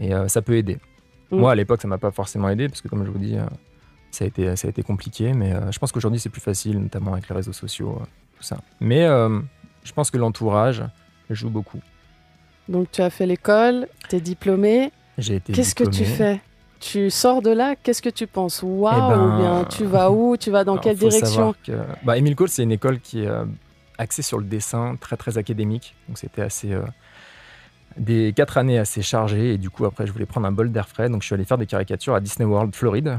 et 0.00 0.14
euh, 0.14 0.28
ça 0.28 0.42
peut 0.42 0.56
aider. 0.56 0.78
Mm. 1.30 1.38
Moi, 1.38 1.52
à 1.52 1.54
l'époque, 1.54 1.82
ça 1.82 1.88
m'a 1.88 1.98
pas 1.98 2.10
forcément 2.10 2.48
aidé, 2.48 2.68
parce 2.68 2.80
que 2.80 2.88
comme 2.88 3.04
je 3.04 3.10
vous 3.10 3.18
dis, 3.18 3.36
ça, 4.10 4.24
a 4.24 4.28
été, 4.28 4.54
ça 4.56 4.68
a 4.68 4.70
été 4.70 4.82
compliqué, 4.82 5.32
mais 5.32 5.52
je 5.70 5.78
pense 5.78 5.90
qu'aujourd'hui, 5.92 6.20
c'est 6.20 6.30
plus 6.30 6.40
facile, 6.40 6.78
notamment 6.78 7.12
avec 7.12 7.28
les 7.28 7.34
réseaux 7.34 7.52
sociaux, 7.52 8.00
tout 8.36 8.44
ça. 8.44 8.58
Mais 8.80 9.06
je 9.82 9.92
pense 9.92 10.10
que 10.10 10.18
l'entourage 10.18 10.84
joue 11.30 11.50
beaucoup. 11.50 11.80
Donc, 12.68 12.90
tu 12.90 13.02
as 13.02 13.10
fait 13.10 13.26
l'école, 13.26 13.88
tu 14.08 14.16
es 14.16 14.20
diplômé. 14.20 14.92
J'ai 15.18 15.36
été 15.36 15.52
Qu'est-ce 15.52 15.74
que 15.74 15.88
tu 15.88 16.04
fais? 16.04 16.40
Tu 16.80 17.10
sors 17.10 17.42
de 17.42 17.50
là, 17.50 17.74
qu'est-ce 17.76 18.02
que 18.02 18.08
tu 18.08 18.26
penses? 18.26 18.62
Waouh 18.62 18.94
eh 18.94 19.14
ben, 19.14 19.38
bien 19.38 19.64
tu 19.64 19.84
vas 19.84 20.10
où? 20.10 20.36
Tu 20.36 20.50
vas 20.50 20.64
dans 20.64 20.76
quelle 20.76 20.96
direction? 20.96 21.54
que... 21.64 21.72
bah, 22.02 22.16
Emile 22.16 22.36
Cole, 22.36 22.48
c'est 22.48 22.62
une 22.62 22.72
école 22.72 23.00
qui 23.00 23.22
est 23.22 23.28
euh, 23.28 23.44
axée 23.98 24.22
sur 24.22 24.38
le 24.38 24.44
dessin, 24.44 24.96
très 25.00 25.16
très 25.16 25.38
académique. 25.38 25.94
Donc 26.08 26.18
c'était 26.18 26.42
assez. 26.42 26.72
Euh, 26.72 26.82
des 27.96 28.32
quatre 28.36 28.58
années 28.58 28.78
assez 28.78 29.02
chargées. 29.02 29.54
Et 29.54 29.58
du 29.58 29.70
coup, 29.70 29.84
après, 29.84 30.06
je 30.06 30.12
voulais 30.12 30.26
prendre 30.26 30.46
un 30.46 30.52
bol 30.52 30.70
d'air 30.70 30.88
frais. 30.88 31.08
Donc 31.08 31.22
je 31.22 31.26
suis 31.26 31.34
allé 31.34 31.44
faire 31.44 31.58
des 31.58 31.66
caricatures 31.66 32.14
à 32.14 32.20
Disney 32.20 32.48
World, 32.48 32.74
Floride. 32.74 33.18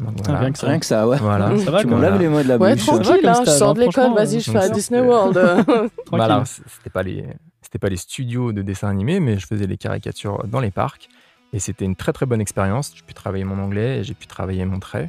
Ah, 0.00 0.38
rien, 0.38 0.50
que 0.50 0.58
ça. 0.58 0.66
rien, 0.66 0.78
que 0.80 0.86
ça. 0.86 1.06
ouais. 1.06 1.18
Voilà. 1.18 1.56
Ça 1.64 1.70
va, 1.70 1.80
tu 1.80 1.86
me 1.86 2.00
laves 2.00 2.20
les 2.20 2.28
mots 2.28 2.42
de 2.42 2.48
la 2.48 2.56
ouais, 2.56 2.74
bouche. 2.74 2.86
tranquille, 2.86 3.26
hein, 3.26 3.42
je 3.44 3.50
sors 3.50 3.74
de 3.74 3.80
l'école, 3.80 4.12
vas-y, 4.12 4.40
je 4.40 4.50
fais 4.50 4.58
à 4.58 4.68
Disney 4.68 5.00
World. 5.00 5.38
voilà, 6.10 6.42
c'était 6.44 6.90
pas 6.90 7.04
les, 7.04 7.24
c'était 7.62 7.78
pas 7.78 7.88
les 7.88 7.96
studios 7.96 8.52
de 8.52 8.62
dessin 8.62 8.88
animé, 8.88 9.20
mais 9.20 9.38
je 9.38 9.46
faisais 9.46 9.66
les 9.66 9.76
caricatures 9.76 10.44
dans 10.48 10.58
les 10.58 10.72
parcs. 10.72 11.08
Et 11.54 11.60
c'était 11.60 11.84
une 11.84 11.94
très 11.94 12.12
très 12.12 12.26
bonne 12.26 12.40
expérience. 12.40 12.92
J'ai 12.96 13.04
pu 13.04 13.14
travailler 13.14 13.44
mon 13.44 13.62
anglais, 13.62 14.02
j'ai 14.02 14.14
pu 14.14 14.26
travailler 14.26 14.64
mon 14.64 14.80
trait, 14.80 15.08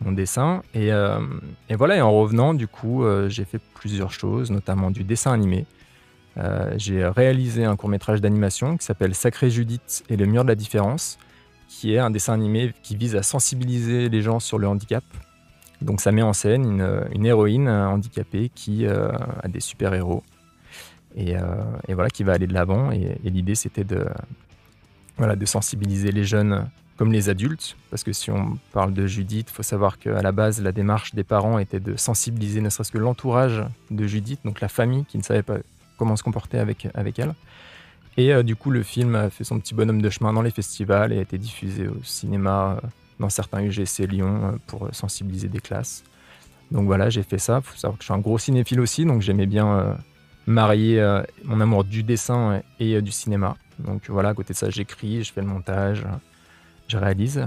mon 0.00 0.12
dessin. 0.12 0.62
Et, 0.74 0.92
euh, 0.92 1.18
voilà, 1.70 1.96
et 1.96 2.00
en 2.00 2.12
revenant, 2.12 2.54
du 2.54 2.68
coup, 2.68 3.04
euh, 3.04 3.28
j'ai 3.28 3.44
fait 3.44 3.60
plusieurs 3.74 4.12
choses, 4.12 4.52
notamment 4.52 4.92
du 4.92 5.02
dessin 5.02 5.32
animé. 5.32 5.66
Euh, 6.38 6.72
j'ai 6.76 7.04
réalisé 7.04 7.64
un 7.64 7.74
court 7.74 7.88
métrage 7.88 8.20
d'animation 8.20 8.76
qui 8.76 8.86
s'appelle 8.86 9.12
Sacré 9.16 9.50
Judith 9.50 10.04
et 10.08 10.16
le 10.16 10.24
mur 10.24 10.44
de 10.44 10.48
la 10.48 10.54
différence, 10.54 11.18
qui 11.66 11.92
est 11.94 11.98
un 11.98 12.10
dessin 12.10 12.32
animé 12.32 12.72
qui 12.84 12.94
vise 12.94 13.16
à 13.16 13.24
sensibiliser 13.24 14.08
les 14.08 14.22
gens 14.22 14.38
sur 14.38 14.58
le 14.58 14.68
handicap. 14.68 15.04
Donc 15.80 16.00
ça 16.00 16.12
met 16.12 16.22
en 16.22 16.32
scène 16.32 16.80
une, 17.12 17.26
héroïne 17.26 17.68
handicapée 17.68 18.52
qui 18.54 18.86
a 18.86 19.48
des 19.48 19.58
super-héros. 19.58 20.22
Et, 21.16 21.34
voilà, 21.88 22.08
qui 22.08 22.22
va 22.22 22.34
aller 22.34 22.46
de 22.46 22.54
l'avant. 22.54 22.92
et 22.92 23.18
l'idée, 23.24 23.56
c'était 23.56 23.82
de, 23.82 24.06
voilà, 25.16 25.36
de 25.36 25.46
sensibiliser 25.46 26.12
les 26.12 26.24
jeunes 26.24 26.68
comme 26.96 27.12
les 27.12 27.28
adultes, 27.28 27.76
parce 27.90 28.04
que 28.04 28.12
si 28.12 28.30
on 28.30 28.58
parle 28.72 28.92
de 28.92 29.06
Judith, 29.06 29.48
il 29.50 29.52
faut 29.52 29.62
savoir 29.62 29.98
qu'à 29.98 30.22
la 30.22 30.32
base, 30.32 30.62
la 30.62 30.72
démarche 30.72 31.14
des 31.14 31.24
parents 31.24 31.58
était 31.58 31.80
de 31.80 31.96
sensibiliser 31.96 32.60
ne 32.60 32.68
serait-ce 32.68 32.92
que 32.92 32.98
l'entourage 32.98 33.64
de 33.90 34.06
Judith, 34.06 34.40
donc 34.44 34.60
la 34.60 34.68
famille 34.68 35.04
qui 35.06 35.18
ne 35.18 35.22
savait 35.22 35.42
pas 35.42 35.56
comment 35.96 36.16
se 36.16 36.22
comporter 36.22 36.58
avec, 36.58 36.88
avec 36.94 37.18
elle. 37.18 37.34
Et 38.16 38.32
euh, 38.32 38.42
du 38.42 38.56
coup, 38.56 38.70
le 38.70 38.82
film 38.82 39.14
a 39.14 39.30
fait 39.30 39.44
son 39.44 39.58
petit 39.58 39.74
bonhomme 39.74 40.02
de 40.02 40.10
chemin 40.10 40.32
dans 40.32 40.42
les 40.42 40.50
festivals 40.50 41.12
et 41.12 41.18
a 41.18 41.22
été 41.22 41.38
diffusé 41.38 41.88
au 41.88 42.02
cinéma 42.02 42.78
euh, 42.82 42.86
dans 43.18 43.30
certains 43.30 43.62
UGC 43.62 44.06
Lyon 44.06 44.40
euh, 44.44 44.58
pour 44.66 44.88
sensibiliser 44.92 45.48
des 45.48 45.60
classes. 45.60 46.04
Donc 46.70 46.86
voilà, 46.86 47.10
j'ai 47.10 47.22
fait 47.22 47.38
ça. 47.38 47.62
Il 47.64 47.68
faut 47.68 47.76
savoir 47.76 47.98
que 47.98 48.02
je 48.02 48.06
suis 48.06 48.14
un 48.14 48.18
gros 48.18 48.38
cinéphile 48.38 48.80
aussi, 48.80 49.04
donc 49.04 49.22
j'aimais 49.22 49.46
bien 49.46 49.96
marier 50.46 51.22
mon 51.44 51.60
amour 51.60 51.84
du 51.84 52.02
dessin 52.02 52.62
et 52.80 53.00
du 53.00 53.10
cinéma. 53.10 53.56
Donc 53.78 54.02
voilà, 54.08 54.30
à 54.30 54.34
côté 54.34 54.52
de 54.52 54.58
ça, 54.58 54.70
j'écris, 54.70 55.24
je 55.24 55.32
fais 55.32 55.40
le 55.40 55.46
montage, 55.46 56.04
je 56.88 56.96
réalise. 56.96 57.46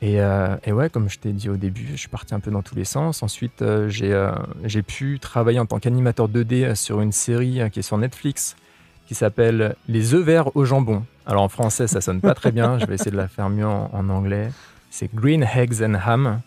Et, 0.00 0.20
euh, 0.20 0.56
et, 0.64 0.72
ouais, 0.72 0.90
comme 0.90 1.08
je 1.08 1.18
t'ai 1.18 1.32
dit 1.32 1.48
au 1.48 1.56
début, 1.56 1.88
je 1.92 1.96
suis 1.96 2.08
parti 2.08 2.34
un 2.34 2.40
peu 2.40 2.50
dans 2.50 2.62
tous 2.62 2.76
les 2.76 2.84
sens. 2.84 3.22
Ensuite, 3.22 3.62
euh, 3.62 3.90
euh, 4.02 4.32
j'ai 4.64 4.82
pu 4.82 5.18
travailler 5.18 5.58
en 5.58 5.66
tant 5.66 5.80
qu'animateur 5.80 6.28
2D 6.28 6.74
sur 6.76 7.00
une 7.00 7.12
série 7.12 7.60
qui 7.72 7.80
est 7.80 7.82
sur 7.82 7.98
Netflix 7.98 8.56
qui 9.06 9.14
s'appelle 9.14 9.74
Les 9.88 10.14
œufs 10.14 10.24
verts 10.24 10.54
au 10.56 10.64
jambon. 10.64 11.04
Alors 11.26 11.42
en 11.42 11.48
français, 11.48 11.86
ça 11.88 12.00
sonne 12.00 12.20
pas 12.20 12.34
très 12.34 12.52
bien. 12.52 12.78
Je 12.78 12.86
vais 12.86 12.94
essayer 12.94 13.10
de 13.10 13.16
la 13.16 13.26
faire 13.26 13.48
mieux 13.48 13.66
en, 13.66 14.08
anglais. 14.10 14.50
C'est 14.90 15.12
Green 15.12 15.42
Eggs 15.42 15.82
and 15.82 15.94
Ham. 15.94 16.40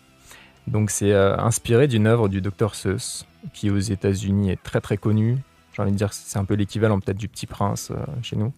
Donc 0.68 0.90
c'est 0.90 1.12
inspiré 1.12 1.88
d'une 1.88 2.06
œuvre 2.06 2.28
du 2.28 2.40
Dr 2.40 2.74
Seuss 2.74 3.26
qui 3.52 3.68
aux 3.70 3.78
États-Unis 3.78 4.52
est 4.52 4.62
très 4.62 4.80
très 4.80 4.96
connu. 4.96 5.38
J'ai 5.72 5.82
envie 5.82 5.92
de 5.92 5.96
dire 5.96 6.12
c'est 6.12 6.38
un 6.38 6.44
peu 6.44 6.54
l'équivalent 6.54 7.00
peut-être 7.00 7.16
du 7.16 7.28
Petit 7.28 7.46
Prince 7.46 7.92
chez 8.22 8.36
nous. 8.36 8.52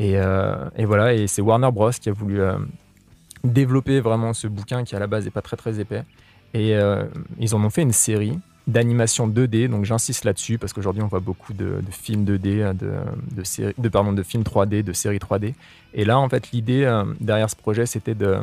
Euh, 0.00 0.68
et, 0.76 0.84
voilà, 0.84 1.14
et 1.14 1.26
c'est 1.26 1.42
Warner 1.42 1.70
Bros. 1.72 1.90
qui 1.90 2.08
a 2.08 2.12
voulu 2.12 2.40
euh, 2.40 2.56
développer 3.42 4.00
vraiment 4.00 4.32
ce 4.32 4.46
bouquin 4.46 4.84
qui 4.84 4.96
à 4.96 4.98
la 4.98 5.06
base 5.06 5.24
n'est 5.24 5.30
pas 5.30 5.42
très 5.42 5.56
très 5.56 5.80
épais. 5.80 6.02
Et 6.52 6.74
euh, 6.74 7.04
ils 7.38 7.54
en 7.54 7.64
ont 7.64 7.70
fait 7.70 7.82
une 7.82 7.92
série 7.92 8.38
d'animation 8.66 9.28
2D, 9.28 9.68
donc 9.68 9.84
j'insiste 9.84 10.24
là-dessus 10.24 10.56
parce 10.56 10.72
qu'aujourd'hui 10.72 11.02
on 11.02 11.06
voit 11.06 11.20
beaucoup 11.20 11.52
de, 11.52 11.80
films 11.90 12.24
2D, 12.24 12.74
de, 12.74 12.92
de, 13.36 13.74
de, 13.76 13.88
pardon, 13.90 14.12
de 14.12 14.22
films 14.22 14.42
3D, 14.42 14.82
de 14.82 14.92
séries 14.94 15.18
3D. 15.18 15.52
Et 15.92 16.04
là 16.06 16.18
en 16.18 16.28
fait 16.30 16.50
l'idée 16.52 17.02
derrière 17.20 17.50
ce 17.50 17.56
projet 17.56 17.84
c'était 17.84 18.14
de, 18.14 18.38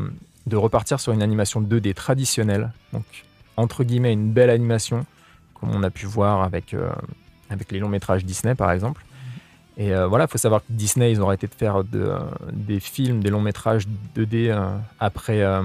repartir 0.54 1.00
sur 1.00 1.12
une 1.12 1.24
animation 1.24 1.60
2D 1.60 1.96
traditionnelle, 1.96 2.72
donc 2.94 3.04
entre 3.58 3.84
guillemets 3.84 4.14
une 4.14 4.32
belle 4.32 4.52
animation 4.52 5.08
comme 5.56 5.72
on 5.72 5.82
a 5.82 5.90
pu 5.90 6.06
voir 6.06 6.44
avec, 6.44 6.76
avec 7.52 7.72
les 7.72 7.80
longs 7.80 7.90
métrages 7.90 8.26
Disney 8.26 8.56
par 8.56 8.72
exemple. 8.72 9.04
Et 9.78 9.94
euh, 9.94 10.08
voilà, 10.08 10.26
il 10.26 10.28
faut 10.28 10.38
savoir 10.38 10.62
que 10.62 10.72
Disney, 10.72 11.12
ils 11.12 11.22
ont 11.22 11.28
arrêté 11.28 11.48
de 11.48 11.54
faire 11.54 11.84
de, 11.84 12.14
des 12.52 12.80
films, 12.80 13.24
des 13.24 13.30
longs 13.30 13.42
métrages 13.42 13.88
2D 14.16 14.50
euh, 14.50 14.78
après 15.00 15.42
euh, 15.42 15.62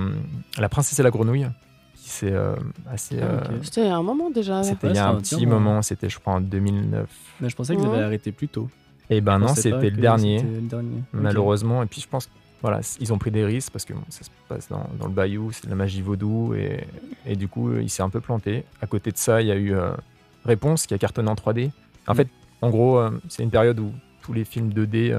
La 0.59 0.69
Princesse 0.69 0.99
et 0.99 1.03
la 1.03 1.11
Grenouille, 1.11 1.49
qui 1.97 2.09
s'est 2.09 2.35
assez. 2.91 3.19
Ah, 3.21 3.43
c'était 3.63 3.83
il 3.83 3.89
y 3.89 3.91
a 3.91 3.97
un 3.97 4.03
moment 4.03 4.31
déjà. 4.31 4.63
C'était 4.63 4.91
il 4.91 4.97
y 4.97 4.99
a 4.99 5.09
un 5.09 5.17
petit 5.17 5.47
moment, 5.47 5.83
c'était 5.83 6.09
je 6.09 6.19
crois 6.19 6.35
en 6.35 6.41
2009. 6.41 7.09
Mais 7.41 7.49
je 7.49 7.57
pensais 7.57 7.77
qu'ils 7.77 7.87
avaient 7.87 8.03
arrêté 8.03 8.33
plus 8.33 8.49
tôt. 8.49 8.69
Et 9.09 9.19
eh 9.19 9.21
ben 9.21 9.39
non, 9.39 9.55
c'était 9.55 9.91
le, 9.91 9.97
dernier, 9.97 10.45
malheureusement. 11.13 11.83
Et 11.83 11.87
puis 11.87 12.01
je 12.01 12.09
pense 12.09 12.29
voilà, 12.63 12.81
ils 13.01 13.13
ont 13.13 13.19
pris 13.19 13.31
des 13.31 13.45
risques 13.45 13.71
parce 13.71 13.85
que 13.85 13.93
ça 14.09 14.25
se 14.25 14.31
passe 14.49 14.69
dans, 14.69 14.89
le 15.03 15.13
bayou, 15.13 15.53
c'est 15.53 15.67
de 15.67 15.71
la 15.71 15.77
magie 15.77 16.01
vaudou 16.01 16.55
et, 16.55 16.87
et 17.27 17.37
du 17.37 17.49
coup 17.49 17.71
il 17.77 17.91
s'est 17.91 18.03
un 18.03 18.09
peu 18.09 18.21
planté. 18.21 18.65
À 18.81 18.87
côté 18.87 19.13
de 19.13 19.19
ça, 19.19 19.43
il 19.43 19.49
y 19.49 19.53
a 19.53 19.57
eu 19.57 19.75
Réponse 20.47 20.87
qui 20.87 20.95
a 20.95 20.99
cartonné 20.99 21.29
en 21.29 21.35
3D. 21.35 21.71
En 22.07 22.13
mm. 22.13 22.17
fait, 22.17 22.29
en 22.63 22.71
gros, 22.71 23.01
c'est 23.29 23.43
une 23.43 23.51
période 23.51 23.79
où 23.81 23.93
tous 24.23 24.33
les 24.33 24.45
films 24.45 24.71
2D 24.71 25.15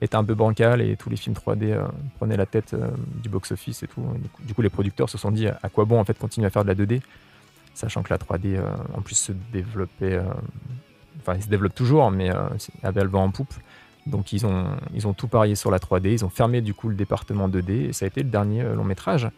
était 0.00 0.16
un 0.16 0.24
peu 0.24 0.34
bancal 0.34 0.80
et 0.80 0.96
tous 0.96 1.10
les 1.10 1.16
films 1.16 1.34
3D 1.34 1.72
euh, 1.72 1.84
prenaient 2.16 2.36
la 2.36 2.46
tête 2.46 2.74
euh, 2.74 2.88
du 3.22 3.28
box-office 3.28 3.82
et 3.82 3.86
tout. 3.86 4.02
du, 4.40 4.54
coup, 4.54 4.62
les 4.62 4.70
producteurs 4.70 5.08
se 5.08 5.18
sont 5.18 5.30
dit 5.30 5.46
à 5.46 5.68
quoi 5.68 5.84
bon 5.84 6.00
en 6.00 6.04
fait 6.04 6.18
continuer 6.18 6.46
à 6.46 6.50
faire 6.50 6.64
de 6.64 6.68
la 6.68 6.74
2D, 6.74 7.02
sachant 7.74 8.02
que 8.02 8.10
la 8.10 8.18
3D 8.18 8.56
euh, 8.56 8.70
en 8.94 9.02
plus 9.02 9.16
se 9.16 9.32
développait, 9.52 10.20
enfin 11.20 11.34
il 11.34 11.42
se 11.42 11.48
développe 11.48 11.74
toujours, 11.74 12.10
mais 12.10 12.30
avait 12.82 13.02
le 13.02 13.08
vent 13.08 13.24
en 13.24 13.30
poupe. 13.30 13.52
Donc 14.06 14.32
ils 14.32 14.46
ont, 14.46 14.64
ils 14.94 15.06
ont 15.06 15.12
tout 15.12 15.28
parié 15.28 15.54
sur 15.54 15.70
la 15.70 15.78
3D, 15.78 16.12
ils 16.12 16.24
ont 16.24 16.30
fermé 16.30 16.62
du 16.62 16.72
coup 16.72 16.88
le 16.88 16.94
département 16.94 17.48
2D 17.48 17.88
et 17.88 17.92
ça 17.92 18.06
a 18.06 18.08
été 18.08 18.22
le 18.22 18.30
dernier 18.30 18.62
long 18.62 18.84
métrage. 18.84 19.28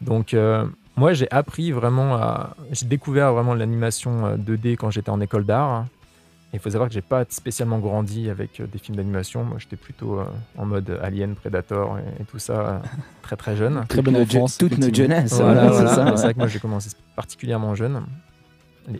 Donc 0.00 0.34
moi 0.96 1.12
j'ai 1.12 1.30
appris 1.30 1.72
vraiment 1.72 2.14
à... 2.14 2.56
J'ai 2.72 2.86
découvert 2.86 3.32
vraiment 3.32 3.54
l'animation 3.54 4.36
2D 4.36 4.76
quand 4.76 4.90
j'étais 4.90 5.10
en 5.10 5.20
école 5.20 5.44
d'art. 5.44 5.86
Il 6.56 6.60
faut 6.60 6.70
savoir 6.70 6.88
que 6.88 6.94
j'ai 6.94 7.02
pas 7.02 7.24
spécialement 7.28 7.78
grandi 7.80 8.30
avec 8.30 8.60
euh, 8.60 8.66
des 8.66 8.78
films 8.78 8.96
d'animation. 8.96 9.44
Moi, 9.44 9.58
j'étais 9.58 9.76
plutôt 9.76 10.20
euh, 10.20 10.24
en 10.56 10.64
mode 10.64 10.98
Alien, 11.02 11.34
Predator 11.34 11.98
et, 11.98 12.24
tout 12.24 12.38
ça, 12.38 12.60
euh, 12.60 12.78
très 13.20 13.36
très 13.36 13.56
jeune. 13.56 13.84
Très 13.88 14.00
bonne 14.00 14.16
enfance. 14.16 14.56
Toute 14.56 14.78
notre 14.78 14.94
jeunesse. 14.94 15.34
c'est 15.34 15.42
vrai 15.42 16.32
que 16.32 16.38
moi, 16.38 16.48
j'ai 16.48 16.58
commencé 16.58 16.90
particulièrement 17.14 17.74
jeune. 17.74 18.02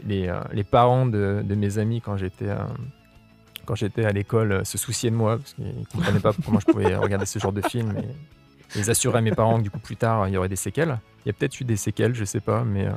Les, 0.06 0.30
les, 0.52 0.64
parents 0.64 1.06
de, 1.06 1.42
de, 1.44 1.54
mes 1.54 1.78
amis, 1.78 2.00
quand 2.00 2.16
j'étais 2.16 2.48
quand 3.64 3.76
j'étais 3.76 4.04
à 4.04 4.10
l'école, 4.10 4.66
se 4.66 4.78
souciaient 4.78 5.10
de 5.10 5.16
moi 5.16 5.38
parce 5.38 5.54
qu'ils 5.54 5.64
ne 5.64 5.84
comprenaient 5.84 6.20
pas 6.20 6.32
comment 6.44 6.60
je 6.60 6.66
pouvais 6.66 6.94
regarder 6.96 7.24
ce 7.24 7.38
genre 7.38 7.52
de 7.52 7.62
film. 7.62 7.94
Et 7.96 8.08
ils 8.74 8.90
assuraient 8.90 9.18
à 9.18 9.22
mes 9.22 9.32
parents 9.32 9.58
que 9.58 9.62
du 9.62 9.70
coup, 9.70 9.78
plus 9.78 9.96
tard, 9.96 10.28
il 10.28 10.34
y 10.34 10.36
aurait 10.36 10.48
des 10.48 10.56
séquelles. 10.56 10.98
Il 11.24 11.28
y 11.28 11.30
a 11.30 11.32
peut-être 11.32 11.60
eu 11.60 11.64
des 11.64 11.76
séquelles, 11.76 12.14
je 12.14 12.24
sais 12.24 12.40
pas, 12.40 12.64
mais 12.64 12.88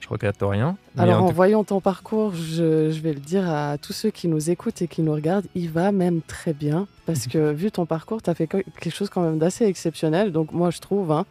je 0.00 0.08
regrette 0.08 0.36
rien. 0.40 0.76
Alors 0.96 1.24
en, 1.24 1.32
voyant 1.32 1.64
ton 1.64 1.80
parcours, 1.80 2.34
je, 2.34 2.88
vais 3.00 3.12
le 3.12 3.20
dire 3.20 3.48
à 3.48 3.78
tous 3.78 3.92
ceux 3.92 4.10
qui 4.10 4.28
nous 4.28 4.50
écoutent 4.50 4.82
et 4.82 4.88
qui 4.88 5.02
nous 5.02 5.12
regardent, 5.12 5.46
il 5.54 5.70
va 5.70 5.92
même 5.92 6.22
très 6.22 6.52
bien 6.52 6.86
parce 7.06 7.26
que 7.26 7.52
vu 7.52 7.70
ton 7.70 7.86
parcours, 7.86 8.22
tu 8.22 8.30
as 8.30 8.34
fait 8.34 8.46
quelque 8.46 8.90
chose 8.90 9.10
quand 9.10 9.22
même 9.22 9.38
d'assez 9.38 9.64
exceptionnel. 9.64 10.32
Donc 10.32 10.52
moi 10.52 10.70
je 10.70 10.78
trouve, 10.78 11.12
hein, 11.12 11.26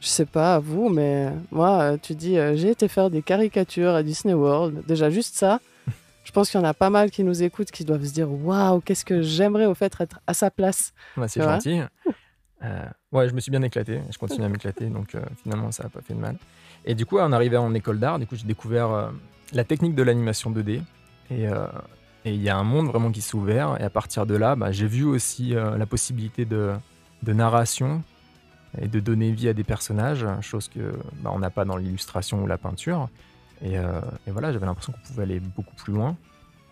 je 0.00 0.06
sais 0.06 0.26
pas 0.26 0.58
vous, 0.58 0.88
mais 0.88 1.30
moi 1.50 1.80
euh, 1.80 1.96
tu 2.00 2.14
dis 2.14 2.38
euh, 2.38 2.56
j'ai 2.56 2.70
été 2.70 2.88
faire 2.88 3.10
des 3.10 3.22
caricatures 3.22 3.94
à 3.94 4.02
Disney 4.02 4.34
World. 4.34 4.82
Déjà 4.86 5.10
juste 5.10 5.34
ça, 5.36 5.60
je 6.24 6.32
pense 6.32 6.50
qu'il 6.50 6.60
y 6.60 6.62
en 6.62 6.66
a 6.66 6.74
pas 6.74 6.90
mal 6.90 7.10
qui 7.10 7.24
nous 7.24 7.42
écoutent 7.42 7.70
qui 7.70 7.84
doivent 7.84 8.04
se 8.04 8.12
dire 8.12 8.30
waouh 8.30 8.80
qu'est-ce 8.80 9.04
que 9.04 9.22
j'aimerais 9.22 9.66
au 9.66 9.74
fait 9.74 9.94
être 10.00 10.20
à 10.26 10.34
sa 10.34 10.50
place. 10.50 10.92
c'est 11.26 11.42
gentil. 11.42 11.80
Euh, 12.62 12.86
ouais, 13.12 13.28
je 13.28 13.34
me 13.34 13.40
suis 13.40 13.50
bien 13.50 13.62
éclaté. 13.62 14.00
Je 14.10 14.18
continue 14.18 14.44
à 14.44 14.48
m'éclater, 14.48 14.86
donc 14.86 15.16
finalement 15.42 15.72
ça 15.72 15.84
n'a 15.84 15.88
pas 15.88 16.00
fait 16.00 16.14
de 16.14 16.20
mal. 16.20 16.36
Et 16.84 16.94
du 16.94 17.06
coup, 17.06 17.18
en 17.18 17.32
arrivant 17.32 17.64
en 17.64 17.74
école 17.74 17.98
d'art, 17.98 18.18
du 18.18 18.26
coup, 18.26 18.36
j'ai 18.36 18.46
découvert 18.46 18.90
euh, 18.90 19.10
la 19.52 19.64
technique 19.64 19.94
de 19.94 20.02
l'animation 20.02 20.50
2D. 20.50 20.82
Euh, 21.32 21.66
et 22.24 22.34
il 22.34 22.42
y 22.42 22.48
a 22.48 22.56
un 22.56 22.64
monde 22.64 22.86
vraiment 22.86 23.10
qui 23.10 23.20
s'est 23.20 23.36
ouvert. 23.36 23.76
Et 23.80 23.84
à 23.84 23.90
partir 23.90 24.26
de 24.26 24.34
là, 24.34 24.56
bah, 24.56 24.72
j'ai 24.72 24.86
vu 24.86 25.04
aussi 25.04 25.54
euh, 25.54 25.76
la 25.76 25.86
possibilité 25.86 26.44
de, 26.44 26.72
narration 27.26 28.02
et 28.80 28.88
de 28.88 29.00
donner 29.00 29.32
vie 29.32 29.48
à 29.48 29.52
des 29.52 29.64
personnages, 29.64 30.26
chose 30.40 30.68
que 30.68 30.94
bah, 31.22 31.34
n'a 31.38 31.50
pas 31.50 31.64
dans 31.64 31.76
l'illustration 31.76 32.42
ou 32.42 32.46
la 32.46 32.58
peinture. 32.58 33.08
Et, 33.62 33.76
voilà, 34.26 34.52
j'avais 34.52 34.64
l'impression 34.64 34.92
qu'on 34.92 35.06
pouvait 35.06 35.24
aller 35.24 35.40
beaucoup 35.40 35.74
plus 35.74 35.92
loin. 35.92 36.16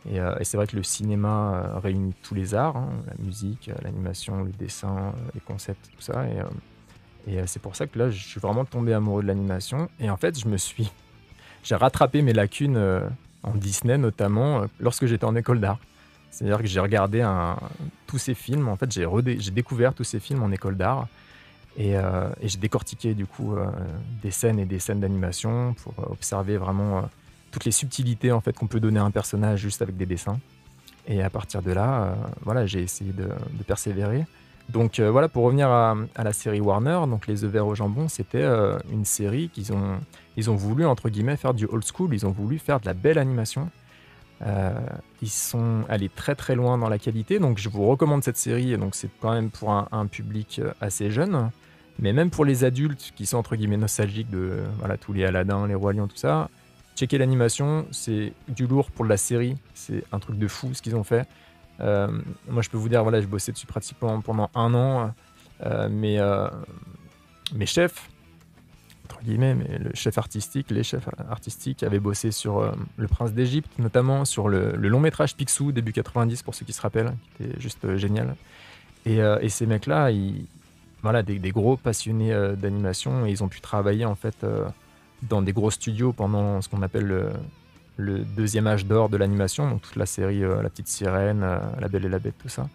Et, 0.06 0.18
c'est 0.42 0.56
vrai 0.56 0.66
que 0.66 0.76
le 0.76 0.82
cinéma 0.82 1.78
réunit 1.82 2.14
tous 2.22 2.34
les 2.34 2.54
arts, 2.54 2.76
hein, 2.76 2.90
la 3.06 3.14
musique, 3.24 3.70
l'animation, 3.82 4.44
le 4.44 4.52
dessin, 4.52 5.12
les 5.34 5.40
concepts, 5.40 5.90
tout 5.94 6.00
ça. 6.00 6.24
Et, 6.26 6.40
euh, 7.37 7.42
c'est 7.46 7.61
pour 7.61 7.76
ça 7.76 7.87
que 7.87 7.98
là, 7.98 8.11
je 8.11 8.22
suis 8.22 8.40
vraiment 8.40 8.64
tombé 8.64 8.92
amoureux 8.92 9.22
de 9.22 9.28
l'animation. 9.28 9.88
Et 10.00 10.11
en 10.11 10.16
fait, 10.16 10.38
je 10.38 10.48
me 10.48 10.56
suis. 10.56 10.90
J'ai 11.62 11.74
rattrapé 11.74 12.22
mes 12.22 12.32
lacunes 12.32 12.76
euh, 12.76 13.06
en 13.42 13.54
Disney, 13.54 13.98
notamment 13.98 14.62
euh, 14.62 14.66
lorsque 14.80 15.06
j'étais 15.06 15.24
en 15.24 15.34
école 15.34 15.61
d'art. 15.61 15.78
C'est-à-dire 16.30 16.58
que 16.58 16.66
j'ai 16.66 16.78
regardé 16.78 17.26
tous 18.06 18.18
ces 18.18 18.34
films. 18.34 18.68
En 18.68 18.76
fait, 18.76 18.92
j'ai 18.92 19.50
découvert 19.50 19.94
tous 19.94 20.04
ces 20.04 20.20
films 20.20 20.42
en 20.42 20.52
école 20.52 20.76
d'art. 20.76 21.08
Et, 21.78 21.94
j'ai 22.42 22.58
décortiqué 22.58 23.14
du 23.14 23.24
coup 23.24 23.56
des 24.22 24.30
scènes 24.30 24.58
et 24.58 24.66
des 24.66 24.78
scènes 24.78 25.00
d'animation 25.00 25.74
pour 25.82 25.94
observer 26.11 26.58
vraiment 26.58 27.08
toutes 27.50 27.64
les 27.64 27.72
subtilités 27.72 28.32
en 28.32 28.40
fait 28.40 28.56
qu'on 28.56 28.66
peut 28.66 28.80
donner 28.80 28.98
à 28.98 29.04
un 29.04 29.11
personnage 29.11 29.61
juste 29.61 29.82
avec 29.82 29.96
des 29.96 30.06
dessins. 30.06 30.38
Et 31.06 31.22
à 31.22 31.30
partir 31.30 31.62
de 31.62 31.72
là, 31.72 32.14
voilà, 32.42 32.66
j'ai 32.66 32.82
essayé 32.82 33.12
de, 33.12 33.28
persévérer. 33.66 34.26
Donc 34.68 35.00
euh, 35.00 35.11
voilà, 35.11 35.28
pour 35.28 35.44
revenir 35.44 35.68
à, 35.70 35.96
la 36.16 36.32
série 36.32 36.61
Warner, 36.61 37.00
donc 37.08 37.26
Les 37.26 37.44
œufs 37.44 37.50
verts 37.50 37.66
au 37.66 37.74
jambon, 37.74 38.08
c'était 38.08 38.42
euh, 38.42 38.78
une 38.92 39.04
série 39.04 39.48
qu'ils 39.48 39.72
ont, 39.72 40.54
voulu, 40.56 40.84
entre 40.84 41.08
guillemets, 41.08 41.37
faire 41.37 41.54
du 41.54 41.66
old 41.66 41.84
school, 41.84 42.11
ils 42.12 42.26
ont 42.26 42.30
voulu 42.30 42.58
faire 42.58 42.80
de 42.80 42.87
la 42.87 42.94
belle 42.94 43.18
animation. 43.18 43.70
Euh, 44.42 44.78
ils 45.20 45.30
sont 45.30 45.84
allés 45.88 46.11
très 46.11 46.34
très 46.34 46.54
loin 46.54 46.78
dans 46.78 46.88
la 46.88 46.98
qualité, 46.98 47.38
donc 47.38 47.58
je 47.58 47.68
vous 47.68 47.87
recommande 47.87 48.22
cette 48.22 48.37
série, 48.37 48.76
donc 48.76 48.94
c'est 48.94 49.11
quand 49.20 49.32
même 49.32 49.50
pour 49.50 49.72
un, 49.72 50.06
public 50.06 50.61
assez 50.80 51.11
jeune, 51.11 51.50
mais 51.98 52.12
même 52.12 52.30
pour 52.30 52.44
les 52.44 52.62
adultes 52.62 53.12
qui 53.16 53.26
sont 53.26 53.38
entre 53.38 53.56
guillemets 53.56 53.78
nostalgiques 53.78 54.30
de 54.30 54.61
voilà, 54.78 54.96
tous 54.96 55.12
les 55.12 55.24
Aladdin, 55.24 55.66
les 55.66 55.74
Rois 55.74 55.92
Lions, 55.92 56.06
tout 56.06 56.16
ça, 56.16 56.50
checker 56.98 57.18
l'animation, 57.18 57.87
c'est 57.92 58.32
du 58.48 58.66
lourd 58.66 58.90
pour 58.90 59.04
la 59.04 59.16
série, 59.16 59.56
c'est 59.72 60.02
un 60.11 60.18
truc 60.18 60.37
de 60.37 60.48
fou 60.48 60.74
ce 60.74 60.82
qu'ils 60.82 60.96
ont 60.96 61.04
fait. 61.04 61.28
Euh, 61.80 62.08
moi, 62.48 62.61
je 62.61 62.70
peux 62.70 62.76
vous 62.76 62.88
dire, 62.88 63.04
voilà, 63.04 63.20
je 63.20 63.26
bossais 63.26 63.52
dessus 63.52 63.66
pratiquement 63.66 64.20
pendant 64.20 64.50
un 64.54 64.74
an. 64.74 65.14
Euh, 65.64 65.88
mais 65.90 66.18
euh, 66.18 66.48
mes 67.54 67.66
chefs, 67.66 68.11
entre 69.04 69.22
guillemets, 69.22 69.54
mais 69.54 69.78
le 69.78 69.90
chef 69.94 70.18
artistique, 70.18 70.70
les 70.70 70.82
chefs 70.82 71.08
artistiques 71.30 71.84
avaient 71.84 72.00
bossé 72.00 72.32
sur 72.32 72.74
Le 72.96 73.06
Prince 73.06 73.32
d'Égypte, 73.32 73.70
notamment 73.78 74.24
sur 74.24 74.48
le, 74.48 74.72
long 74.72 75.00
métrage 75.00 75.37
Picsou, 75.37 75.70
début 75.70 75.92
90, 75.92 76.42
pour 76.42 76.56
ceux 76.56 76.66
qui 76.66 76.72
se 76.72 76.80
rappellent, 76.80 77.14
qui 77.37 77.44
était 77.44 77.61
juste 77.61 77.96
génial. 77.96 78.34
Et, 79.06 79.48
ces 79.48 79.66
mecs-là, 79.66 80.11
voilà, 81.02 81.22
des, 81.22 81.50
gros 81.50 81.76
passionnés 81.76 82.37
d'animation, 82.56 83.24
ils 83.24 83.42
ont 83.42 83.48
pu 83.48 83.61
travailler 83.61 84.04
en 84.04 84.16
fait 84.16 84.44
dans 85.22 85.42
des 85.42 85.52
gros 85.52 85.70
studios 85.70 86.12
pendant 86.12 86.61
ce 86.61 86.68
qu'on 86.68 86.83
appelle 86.83 87.33
le, 87.98 88.24
deuxième 88.24 88.66
âge 88.66 88.87
d'or 88.87 89.09
de 89.09 89.16
l'animation, 89.16 89.68
donc 89.68 89.83
toute 89.83 89.96
la 89.96 90.07
série 90.07 90.44
euh, 90.44 90.62
La 90.62 90.70
Petite 90.70 90.88
Sirène, 90.88 91.42
euh, 91.42 91.59
La 91.81 91.88
Belle 91.88 92.04
et 92.04 92.09
la 92.09 92.20
Bête, 92.20 92.37
tout 92.38 92.48
ça. 92.48 92.68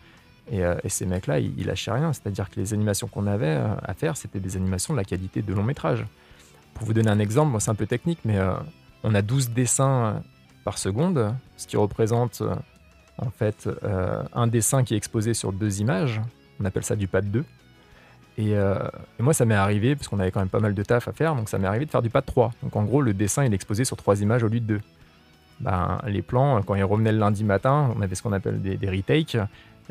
Et, 0.52 0.66
euh, 0.66 0.76
ces 0.88 1.06
mecs-là, 1.06 1.40
ils, 1.40 1.66
lâchaient 1.66 1.92
rien. 1.92 2.12
C'est-à-dire 2.12 2.50
que 2.50 2.60
les 2.60 2.74
animations 2.74 3.08
qu'on 3.08 3.28
avait 3.28 3.56
à 3.56 3.94
faire, 3.94 4.18
c'était 4.18 4.42
des 4.42 4.58
animations 4.58 4.94
de 4.94 5.00
la 5.00 5.06
qualité 5.06 5.42
de 5.42 5.54
long 5.54 5.64
métrage. 5.64 6.06
Pour 6.74 6.86
vous 6.86 6.94
donner 6.94 7.10
un 7.10 7.20
exemple, 7.20 7.56
c'est 7.62 7.72
un 7.72 7.76
peu 7.76 7.86
technique, 7.86 8.20
mais 8.26 8.38
on 9.04 9.16
a 9.16 9.22
12 9.22 9.52
dessins 9.52 10.22
par 10.66 10.78
seconde, 10.78 11.34
ce 11.56 11.68
qui 11.68 11.78
représente 11.78 12.44
en 13.20 13.30
fait 13.30 13.70
un 14.34 14.48
dessin 14.48 14.84
qui 14.84 14.96
est 14.96 14.98
exposé 14.98 15.34
sur 15.34 15.54
deux 15.54 15.80
images. 15.80 16.20
On 16.60 16.66
appelle 16.66 16.84
ça 16.84 16.98
du 16.98 17.08
pas 17.08 17.22
de 17.22 17.28
2. 17.28 17.46
Et, 18.38 18.52
et, 18.52 19.22
moi, 19.22 19.34
ça 19.34 19.46
m'est 19.46 19.54
arrivé, 19.54 19.96
parce 19.96 20.08
qu'on 20.08 20.20
avait 20.20 20.32
quand 20.32 20.40
même 20.40 20.50
pas 20.50 20.60
mal 20.60 20.74
de 20.74 20.84
taf 20.84 21.08
à 21.08 21.12
faire, 21.12 21.36
donc 21.36 21.50
ça 21.50 21.60
m'est 21.60 21.68
arrivé 21.68 21.86
de 21.86 21.92
faire 21.92 22.02
du 22.02 22.10
pas 22.10 22.22
de 22.22 22.26
3. 22.26 22.52
Donc 22.64 22.76
en 22.76 22.84
gros, 22.84 23.02
le 23.02 23.14
dessin 23.14 23.46
il 23.46 23.52
est 23.52 23.56
exposé 23.56 23.86
sur 23.86 23.96
trois 23.96 24.22
images 24.22 24.44
au 24.44 24.48
lieu 24.48 24.60
de 24.60 24.66
deux. 24.66 24.82
Ben, 25.60 26.00
les 26.08 26.22
plans, 26.22 26.62
quand 26.62 26.76
ils 26.76 26.84
revenaient 26.84 27.12
le 27.12 27.20
lundi 27.20 27.44
matin, 27.44 27.94
on 27.96 28.02
avait 28.02 28.16
ce 28.16 28.24
qu'on 28.24 28.34
appelle 28.34 28.62
des, 28.62 28.90
retakes. 28.90 29.38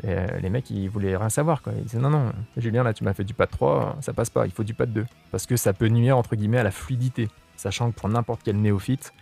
Euh, 0.05 0.27
les 0.41 0.49
mecs, 0.49 0.69
ils 0.69 0.87
voulaient 0.87 1.15
rien 1.15 1.29
savoir. 1.29 1.61
Quoi. 1.61 1.73
Ils 1.77 1.83
disaient 1.83 1.99
non, 1.99 2.09
non, 2.09 2.31
Julien, 2.57 2.83
là, 2.83 2.93
tu 2.93 3.03
m'as 3.03 3.13
fait 3.13 3.23
du 3.23 3.33
pas 3.33 3.45
de 3.45 3.51
3, 3.51 3.97
ça 4.01 4.13
passe 4.13 4.29
pas, 4.29 4.45
il 4.45 4.51
faut 4.51 4.63
du 4.63 4.73
pas 4.73 4.85
de 4.85 4.91
2. 4.91 5.05
Parce 5.31 5.45
que 5.45 5.55
ça 5.55 5.73
peut 5.73 5.87
nuire, 5.87 6.17
entre 6.17 6.35
guillemets, 6.35 6.59
à 6.59 6.63
la 6.63 6.71
fluidité. 6.71 7.29
Sachant 7.55 7.91
que 7.91 7.99
pour 7.99 8.09
n'importe 8.09 8.41
quel 8.43 8.57
néophyte, 8.57 9.13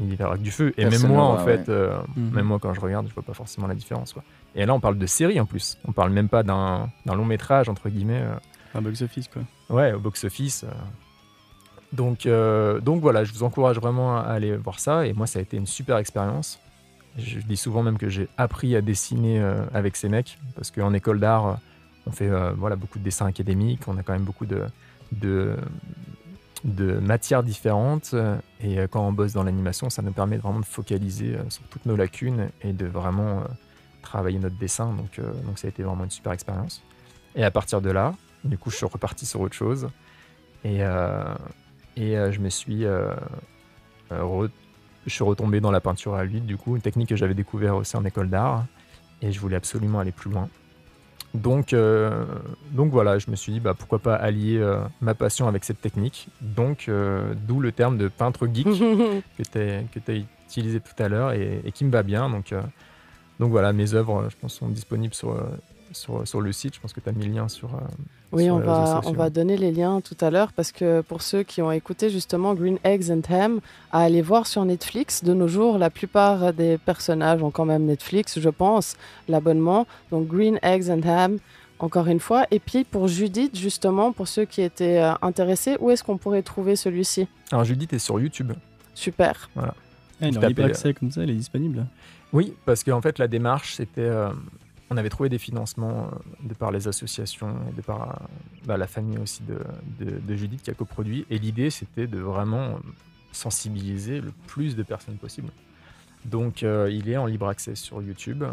il 0.00 0.14
verra 0.14 0.36
que 0.36 0.42
du 0.42 0.50
feu. 0.50 0.72
Et 0.76 0.84
même 0.84 1.06
moi, 1.06 1.24
en 1.24 1.38
fait, 1.38 1.68
euh, 1.68 1.98
mhm. 2.16 2.30
même 2.30 2.46
moi, 2.46 2.58
quand 2.60 2.72
je 2.72 2.80
regarde, 2.80 3.08
je 3.08 3.14
vois 3.14 3.22
pas 3.22 3.34
forcément 3.34 3.66
la 3.66 3.74
différence. 3.74 4.12
Quoi. 4.12 4.22
Et 4.58 4.66
là, 4.66 4.74
on 4.74 4.80
parle 4.80 4.98
de 4.98 5.06
série 5.06 5.38
en 5.40 5.46
plus. 5.46 5.78
On 5.86 5.92
parle 5.92 6.10
même 6.10 6.28
pas 6.28 6.42
d'un 6.42 6.90
long 7.06 7.24
métrage, 7.24 7.68
entre 7.68 7.88
guillemets. 7.88 8.22
Euh. 8.22 8.34
Un 8.74 8.82
box-office, 8.82 9.28
quoi. 9.28 9.42
Ouais, 9.70 9.92
au 9.92 10.00
box-office. 10.00 10.66
Donc, 11.92 12.26
euh, 12.26 12.80
donc 12.80 13.00
voilà, 13.00 13.24
je 13.24 13.32
vous 13.32 13.44
encourage 13.44 13.78
vraiment 13.78 14.18
à 14.18 14.22
aller 14.22 14.56
voir 14.56 14.80
ça. 14.80 15.06
Et 15.06 15.12
moi, 15.12 15.26
ça 15.26 15.38
a 15.38 15.42
été 15.42 15.56
une 15.56 15.66
super 15.66 15.96
expérience. 15.98 16.58
Je 17.16 17.38
dis 17.38 17.56
souvent 17.56 17.82
même 17.82 17.98
que 17.98 18.08
j'ai 18.08 18.28
appris 18.36 18.76
à 18.76 18.80
dessiner 18.80 19.40
euh, 19.40 19.64
avec 19.72 19.96
ces 19.96 20.08
mecs, 20.08 20.38
parce 20.54 20.70
qu'en 20.70 20.92
école 20.92 21.20
d'art, 21.20 21.58
on 22.06 22.10
fait 22.10 22.28
euh, 22.28 22.52
voilà, 22.56 22.76
beaucoup 22.76 22.98
de 22.98 23.04
dessins 23.04 23.26
académiques, 23.26 23.82
on 23.86 23.96
a 23.96 24.02
quand 24.02 24.12
même 24.12 24.24
beaucoup 24.24 24.46
de, 24.46 24.64
de, 25.12 25.56
de 26.64 26.98
matières 26.98 27.42
différentes. 27.42 28.14
Et 28.60 28.76
quand 28.90 29.06
on 29.06 29.12
bosse 29.12 29.32
dans 29.32 29.42
l'animation, 29.42 29.88
ça 29.88 30.02
nous 30.02 30.12
permet 30.12 30.36
vraiment 30.36 30.60
de 30.60 30.64
focaliser 30.64 31.36
sur 31.48 31.62
toutes 31.64 31.86
nos 31.86 31.96
lacunes 31.96 32.50
et 32.62 32.72
de 32.72 32.86
vraiment 32.86 33.42
travailler 34.08 34.38
notre 34.38 34.56
dessin. 34.56 34.92
Donc, 34.92 35.20
donc 35.44 35.58
ça 35.58 35.66
a 35.66 35.70
été 35.70 35.82
vraiment 35.82 36.04
une 36.04 36.10
super 36.10 36.32
expérience. 36.32 36.82
Et 37.34 37.44
à 37.44 37.50
partir 37.50 37.80
de 37.80 37.90
là, 37.90 38.14
du 38.44 38.58
coup, 38.58 38.70
je 38.70 38.76
suis 38.76 38.86
reparti 38.86 39.26
sur 39.26 39.40
autre 39.40 39.54
chose. 39.54 39.88
Et, 40.64 40.80
Et 41.96 42.14
je 42.32 42.40
me 42.40 42.48
suis 42.48 42.84
je 45.08 45.14
suis 45.14 45.24
retombé 45.24 45.60
dans 45.60 45.70
la 45.70 45.80
peinture 45.80 46.14
à 46.14 46.24
l'huile, 46.24 46.46
du 46.46 46.56
coup, 46.56 46.76
une 46.76 46.82
technique 46.82 47.08
que 47.08 47.16
j'avais 47.16 47.34
découvert 47.34 47.76
aussi 47.76 47.96
en 47.96 48.04
école 48.04 48.28
d'art, 48.28 48.66
et 49.22 49.32
je 49.32 49.40
voulais 49.40 49.56
absolument 49.56 50.00
aller 50.00 50.12
plus 50.12 50.30
loin. 50.30 50.48
Donc, 51.34 51.72
euh, 51.72 52.24
donc 52.72 52.90
voilà, 52.90 53.18
je 53.18 53.30
me 53.30 53.36
suis 53.36 53.52
dit 53.52 53.60
bah, 53.60 53.74
pourquoi 53.74 53.98
pas 53.98 54.14
allier 54.14 54.56
euh, 54.58 54.80
ma 55.00 55.14
passion 55.14 55.46
avec 55.46 55.64
cette 55.64 55.80
technique. 55.80 56.28
Donc, 56.40 56.88
euh, 56.88 57.34
d'où 57.46 57.60
le 57.60 57.72
terme 57.72 57.98
de 57.98 58.08
peintre 58.08 58.46
geek 58.46 58.64
que 59.38 59.42
tu 59.42 59.58
as, 59.58 60.14
utilisé 60.46 60.80
tout 60.80 61.02
à 61.02 61.08
l'heure 61.08 61.32
et, 61.32 61.60
et, 61.64 61.72
qui 61.72 61.84
me 61.84 61.90
va 61.90 62.02
bien. 62.02 62.30
Donc, 62.30 62.54
donc 63.38 63.50
voilà, 63.50 63.72
mes 63.72 63.94
œuvres, 63.94 64.28
je 64.30 64.36
pense, 64.40 64.54
sont 64.54 64.68
disponibles 64.68 65.14
sur, 65.14 65.36
sur, 65.92 66.26
sur, 66.26 66.40
le 66.40 66.52
site. 66.52 66.74
Je 66.74 66.80
pense 66.80 66.92
que 66.92 67.00
tu 67.00 67.08
as 67.08 67.12
mis 67.12 67.24
le 67.24 67.32
lien 67.32 67.48
sur. 67.48 67.74
Euh, 67.74 67.78
oui, 68.32 68.50
on, 68.50 68.58
va, 68.58 69.00
on 69.04 69.12
va 69.12 69.30
donner 69.30 69.56
les 69.56 69.72
liens 69.72 70.00
tout 70.00 70.16
à 70.20 70.30
l'heure 70.30 70.52
parce 70.52 70.72
que 70.72 71.00
pour 71.02 71.22
ceux 71.22 71.42
qui 71.42 71.62
ont 71.62 71.72
écouté 71.72 72.10
justement 72.10 72.54
Green 72.54 72.78
Eggs 72.84 73.10
and 73.10 73.22
Ham, 73.30 73.60
à 73.92 74.00
aller 74.00 74.22
voir 74.22 74.46
sur 74.46 74.64
Netflix, 74.64 75.24
de 75.24 75.32
nos 75.34 75.48
jours, 75.48 75.78
la 75.78 75.90
plupart 75.90 76.52
des 76.52 76.78
personnages 76.78 77.42
ont 77.42 77.50
quand 77.50 77.64
même 77.64 77.84
Netflix, 77.84 78.38
je 78.40 78.48
pense, 78.50 78.96
l'abonnement. 79.28 79.86
Donc 80.10 80.26
Green 80.26 80.58
Eggs 80.62 80.90
and 80.90 81.02
Ham, 81.08 81.38
encore 81.78 82.08
une 82.08 82.20
fois. 82.20 82.44
Et 82.50 82.58
puis 82.58 82.84
pour 82.84 83.08
Judith, 83.08 83.56
justement, 83.56 84.12
pour 84.12 84.28
ceux 84.28 84.44
qui 84.44 84.62
étaient 84.62 85.00
euh, 85.00 85.12
intéressés, 85.22 85.76
où 85.80 85.90
est-ce 85.90 86.04
qu'on 86.04 86.18
pourrait 86.18 86.42
trouver 86.42 86.76
celui-ci? 86.76 87.28
Alors 87.52 87.64
Judith 87.64 87.92
est 87.92 87.98
sur 87.98 88.20
YouTube. 88.20 88.52
Super. 88.94 89.48
Voilà. 89.54 89.74
Il 90.20 90.36
a 90.36 90.48
libre 90.48 90.64
accès 90.64 90.92
comme 90.94 91.12
ça, 91.12 91.22
elle 91.22 91.30
est 91.30 91.34
disponible. 91.34 91.86
Oui, 92.32 92.54
parce 92.64 92.84
qu'en 92.84 93.00
fait, 93.00 93.18
la 93.18 93.28
démarche, 93.28 93.74
c'était. 93.74 94.02
Euh, 94.02 94.30
on 94.90 94.96
avait 94.96 95.10
trouvé 95.10 95.28
des 95.28 95.38
financements 95.38 96.06
euh, 96.06 96.48
de 96.48 96.54
par 96.54 96.70
les 96.70 96.88
associations 96.88 97.54
et 97.70 97.72
de 97.74 97.82
par 97.82 98.08
euh, 98.08 98.26
bah, 98.64 98.76
la 98.76 98.86
famille 98.86 99.18
aussi 99.18 99.42
de, 99.42 100.36
Judith 100.36 100.62
qui 100.62 100.70
a 100.70 100.74
coproduit. 100.74 101.26
Et 101.30 101.38
l'idée, 101.38 101.70
c'était 101.70 102.06
de 102.06 102.18
vraiment 102.18 102.78
sensibiliser 103.32 104.20
le 104.20 104.32
plus 104.46 104.76
de 104.76 104.82
personnes 104.82 105.16
possible. 105.16 105.50
Donc, 106.24 106.62
euh, 106.62 106.90
il 106.90 107.08
est 107.08 107.16
en 107.16 107.26
libre 107.26 107.48
accès 107.48 107.74
sur 107.74 108.02
YouTube. 108.02 108.44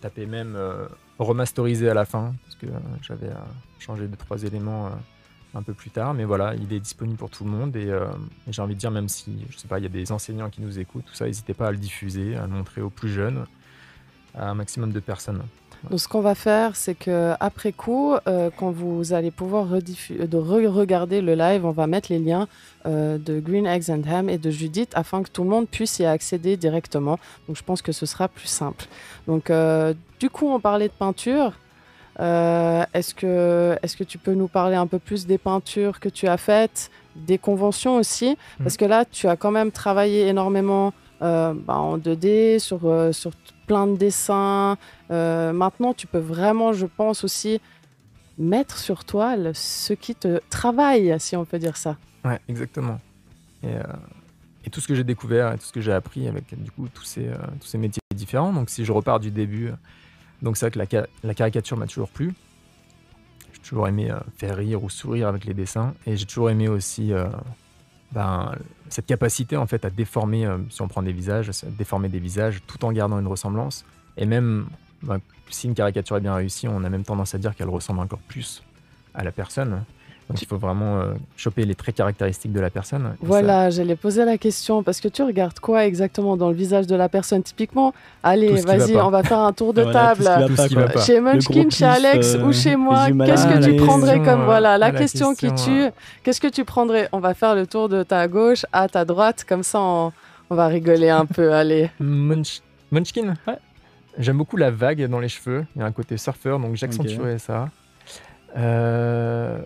Tapez 0.00 0.26
même 0.26 0.58
remasterisé 1.20 1.88
à 1.88 1.94
la 1.94 2.04
fin, 2.04 2.34
parce 2.44 2.56
que 2.56 2.66
j'avais 3.02 3.30
changé 3.78 4.08
de 4.08 4.16
trois 4.16 4.42
éléments 4.42 4.90
un 5.54 5.62
peu 5.62 5.72
plus 5.72 5.90
tard. 5.90 6.14
Mais 6.14 6.24
voilà, 6.24 6.54
il 6.54 6.72
est 6.72 6.80
disponible 6.80 7.18
pour 7.18 7.30
tout 7.30 7.44
le 7.44 7.50
monde. 7.50 7.76
Et, 7.76 7.88
et 7.88 8.52
j'ai 8.52 8.62
envie 8.62 8.74
de 8.74 8.80
dire, 8.80 8.90
même 8.90 9.08
si, 9.08 9.32
je 9.50 9.58
sais 9.58 9.68
pas, 9.68 9.78
il 9.78 9.82
y 9.82 9.86
a 9.86 9.90
des 9.90 10.12
enseignants 10.12 10.50
qui 10.50 10.62
nous 10.62 10.78
écoutent, 10.78 11.04
tout 11.04 11.14
ça, 11.14 11.26
n'hésitez 11.26 11.54
pas 11.54 11.68
à 11.68 11.70
le 11.72 11.78
diffuser, 11.78 12.36
à 12.36 12.42
le 12.42 12.52
montrer 12.52 12.80
aux 12.80 12.90
plus 12.90 13.10
jeunes 13.10 13.44
à 14.34 14.50
un 14.50 14.54
maximum 14.54 14.92
de 14.92 15.00
personnes. 15.00 15.42
Donc, 15.90 15.98
ce 15.98 16.06
qu'on 16.06 16.20
va 16.20 16.36
faire, 16.36 16.76
c'est 16.76 16.94
que 16.94 17.34
après 17.40 17.72
coup, 17.72 18.14
euh, 18.28 18.50
quand 18.56 18.70
vous 18.70 19.12
allez 19.12 19.32
pouvoir 19.32 19.66
de 19.66 20.36
re-regarder 20.36 21.20
le 21.20 21.34
live, 21.34 21.66
on 21.66 21.72
va 21.72 21.88
mettre 21.88 22.12
les 22.12 22.20
liens 22.20 22.46
euh, 22.86 23.18
de 23.18 23.40
Green 23.40 23.66
Eggs 23.66 23.90
and 23.90 24.02
Ham 24.08 24.28
et 24.28 24.38
de 24.38 24.50
Judith 24.50 24.92
afin 24.94 25.24
que 25.24 25.30
tout 25.30 25.42
le 25.42 25.50
monde 25.50 25.68
puisse 25.68 25.98
y 25.98 26.04
accéder 26.04 26.56
directement. 26.56 27.18
Donc, 27.48 27.56
je 27.56 27.64
pense 27.64 27.82
que 27.82 27.90
ce 27.90 28.06
sera 28.06 28.28
plus 28.28 28.46
simple. 28.46 28.86
Donc, 29.26 29.50
euh, 29.50 29.92
du 30.20 30.30
coup, 30.30 30.48
on 30.48 30.60
parlait 30.60 30.88
de 30.88 30.94
peinture. 30.94 31.52
Est-ce 32.18 33.14
que, 33.14 33.76
est 33.82 33.96
que 33.96 34.04
tu 34.04 34.18
peux 34.18 34.34
nous 34.34 34.48
parler 34.48 34.76
un 34.76 34.86
peu 34.86 34.98
plus 34.98 35.26
des 35.26 35.38
peintures 35.38 36.00
que 36.00 36.08
tu 36.08 36.28
as 36.28 36.36
faites, 36.36 36.90
des 37.16 37.38
conventions 37.38 37.96
aussi? 37.96 38.36
Parce 38.58 38.74
mm. 38.74 38.78
que 38.78 38.84
là, 38.84 39.04
tu 39.04 39.28
as 39.28 39.36
quand 39.36 39.50
même 39.50 39.70
travaillé 39.70 40.28
énormément 40.28 40.92
bah, 41.20 41.54
en 41.68 41.98
2D, 41.98 42.58
sur, 42.58 42.80
sur 43.12 43.30
plein 43.66 43.86
de 43.86 43.96
dessins. 43.96 44.76
Euh, 45.10 45.52
maintenant, 45.52 45.94
tu 45.94 46.06
peux 46.06 46.18
vraiment, 46.18 46.72
je 46.72 46.86
pense 46.86 47.24
aussi, 47.24 47.60
mettre 48.38 48.78
sur 48.78 49.04
toile 49.04 49.52
ce 49.54 49.92
qui 49.92 50.14
te 50.14 50.40
travaille, 50.50 51.14
si 51.18 51.36
on 51.36 51.44
peut 51.44 51.58
dire 51.58 51.76
ça. 51.76 51.96
Ouais, 52.24 52.40
exactement. 52.48 53.00
Et, 53.62 53.68
euh, 53.68 53.82
tout 54.70 54.80
ce 54.80 54.88
que 54.88 54.94
j'ai 54.94 55.04
découvert 55.04 55.52
et 55.52 55.58
tout 55.58 55.64
ce 55.64 55.72
que 55.72 55.80
j'ai 55.80 55.92
appris 55.92 56.28
avec 56.28 56.54
du 56.62 56.70
coup 56.70 56.88
tous 56.88 57.02
ces, 57.02 57.28
euh, 57.28 57.36
tous 57.60 57.66
ces 57.66 57.78
métiers 57.78 58.00
différents. 58.14 58.52
Donc 58.52 58.70
si 58.70 58.84
je 58.84 58.92
repars 58.92 59.20
du 59.20 59.30
début, 59.30 59.70
donc 60.42 60.56
c'est 60.56 60.66
vrai 60.66 60.86
que 60.86 61.06
la, 61.22 61.34
caricature 61.34 61.76
m'a 61.76 61.86
toujours 61.86 62.10
plu. 62.10 62.34
J'ai 63.52 63.60
toujours 63.60 63.88
aimé 63.88 64.12
faire 64.36 64.56
rire 64.56 64.82
ou 64.82 64.90
sourire 64.90 65.28
avec 65.28 65.44
les 65.44 65.54
dessins. 65.54 65.94
Et 66.06 66.16
j'ai 66.16 66.26
toujours 66.26 66.50
aimé 66.50 66.68
aussi 66.68 67.12
ben, 68.12 68.52
cette 68.88 69.06
capacité 69.06 69.56
en 69.56 69.66
fait 69.66 69.84
à 69.84 69.90
déformer, 69.90 70.46
euh, 70.46 70.58
si 70.70 70.82
on 70.82 70.88
prend 70.88 71.02
des 71.02 71.12
visages, 71.12 71.50
déformer 71.64 72.08
des 72.08 72.18
visages 72.18 72.62
tout 72.66 72.84
en 72.84 72.92
gardant 72.92 73.18
une 73.18 73.26
ressemblance. 73.26 73.84
Et 74.16 74.26
même 74.26 74.66
ben, 75.02 75.18
si 75.48 75.66
une 75.66 75.74
caricature 75.74 76.16
est 76.16 76.20
bien 76.20 76.34
réussie, 76.34 76.68
on 76.68 76.84
a 76.84 76.90
même 76.90 77.04
tendance 77.04 77.34
à 77.34 77.38
dire 77.38 77.54
qu'elle 77.54 77.70
ressemble 77.70 78.00
encore 78.00 78.20
plus 78.20 78.62
à 79.14 79.24
la 79.24 79.32
personne. 79.32 79.84
Donc 80.28 80.40
il 80.40 80.46
faut 80.46 80.56
vraiment 80.56 80.98
euh, 80.98 81.14
choper 81.36 81.64
les 81.64 81.74
traits 81.74 81.96
caractéristiques 81.96 82.52
de 82.52 82.60
la 82.60 82.70
personne. 82.70 83.14
Voilà, 83.20 83.70
j'allais 83.70 83.96
poser 83.96 84.24
la 84.24 84.38
question 84.38 84.82
parce 84.82 85.00
que 85.00 85.08
tu 85.08 85.22
regardes 85.22 85.58
quoi 85.58 85.84
exactement 85.84 86.36
dans 86.36 86.48
le 86.48 86.54
visage 86.54 86.86
de 86.86 86.96
la 86.96 87.08
personne? 87.08 87.42
Typiquement 87.42 87.92
Allez, 88.22 88.60
vas-y, 88.62 88.96
on 88.96 89.10
va 89.10 89.22
faire 89.22 89.40
un 89.40 89.52
tour 89.52 89.74
de 89.74 89.84
table. 89.92 90.28
chez 91.04 91.20
Munchkin, 91.20 91.70
chez 91.70 91.84
Alex 91.84 92.36
ou 92.36 92.48
euh, 92.48 92.52
chez 92.52 92.76
moi, 92.76 93.06
qu'est-ce 93.26 93.46
que 93.46 93.64
tu 93.64 93.76
prendrais 93.76 94.22
comme 94.22 94.44
voilà 94.44 94.78
la, 94.78 94.92
question, 94.92 95.34
qui 95.34 95.52
tue 95.54 95.88
Qu'est-ce 96.22 96.40
que 96.40 96.48
tu 96.48 96.64
prendrais? 96.64 97.08
On 97.12 97.18
va 97.18 97.34
faire 97.34 97.54
le 97.54 97.66
tour 97.66 97.88
de 97.88 98.02
ta 98.02 98.28
gauche 98.28 98.64
à 98.72 98.88
ta 98.88 99.04
droite, 99.04 99.44
comme 99.48 99.62
ça 99.62 99.80
on, 99.80 100.12
va 100.50 100.66
rigoler 100.66 101.08
un 101.08 101.26
peu. 101.26 101.52
Allez. 101.54 101.90
Munchkin? 101.98 103.34
Ouais. 103.46 103.58
J'aime 104.18 104.36
beaucoup 104.36 104.56
la 104.58 104.70
vague 104.70 105.06
dans 105.08 105.18
les 105.18 105.28
cheveux. 105.28 105.64
Il 105.74 105.80
y 105.80 105.82
a 105.82 105.86
un 105.86 105.92
côté 105.92 106.16
surfeur, 106.16 106.58
donc 106.58 106.76
j'accentuerais 106.76 107.38
ça. 107.38 107.70
Euh, 108.56 109.58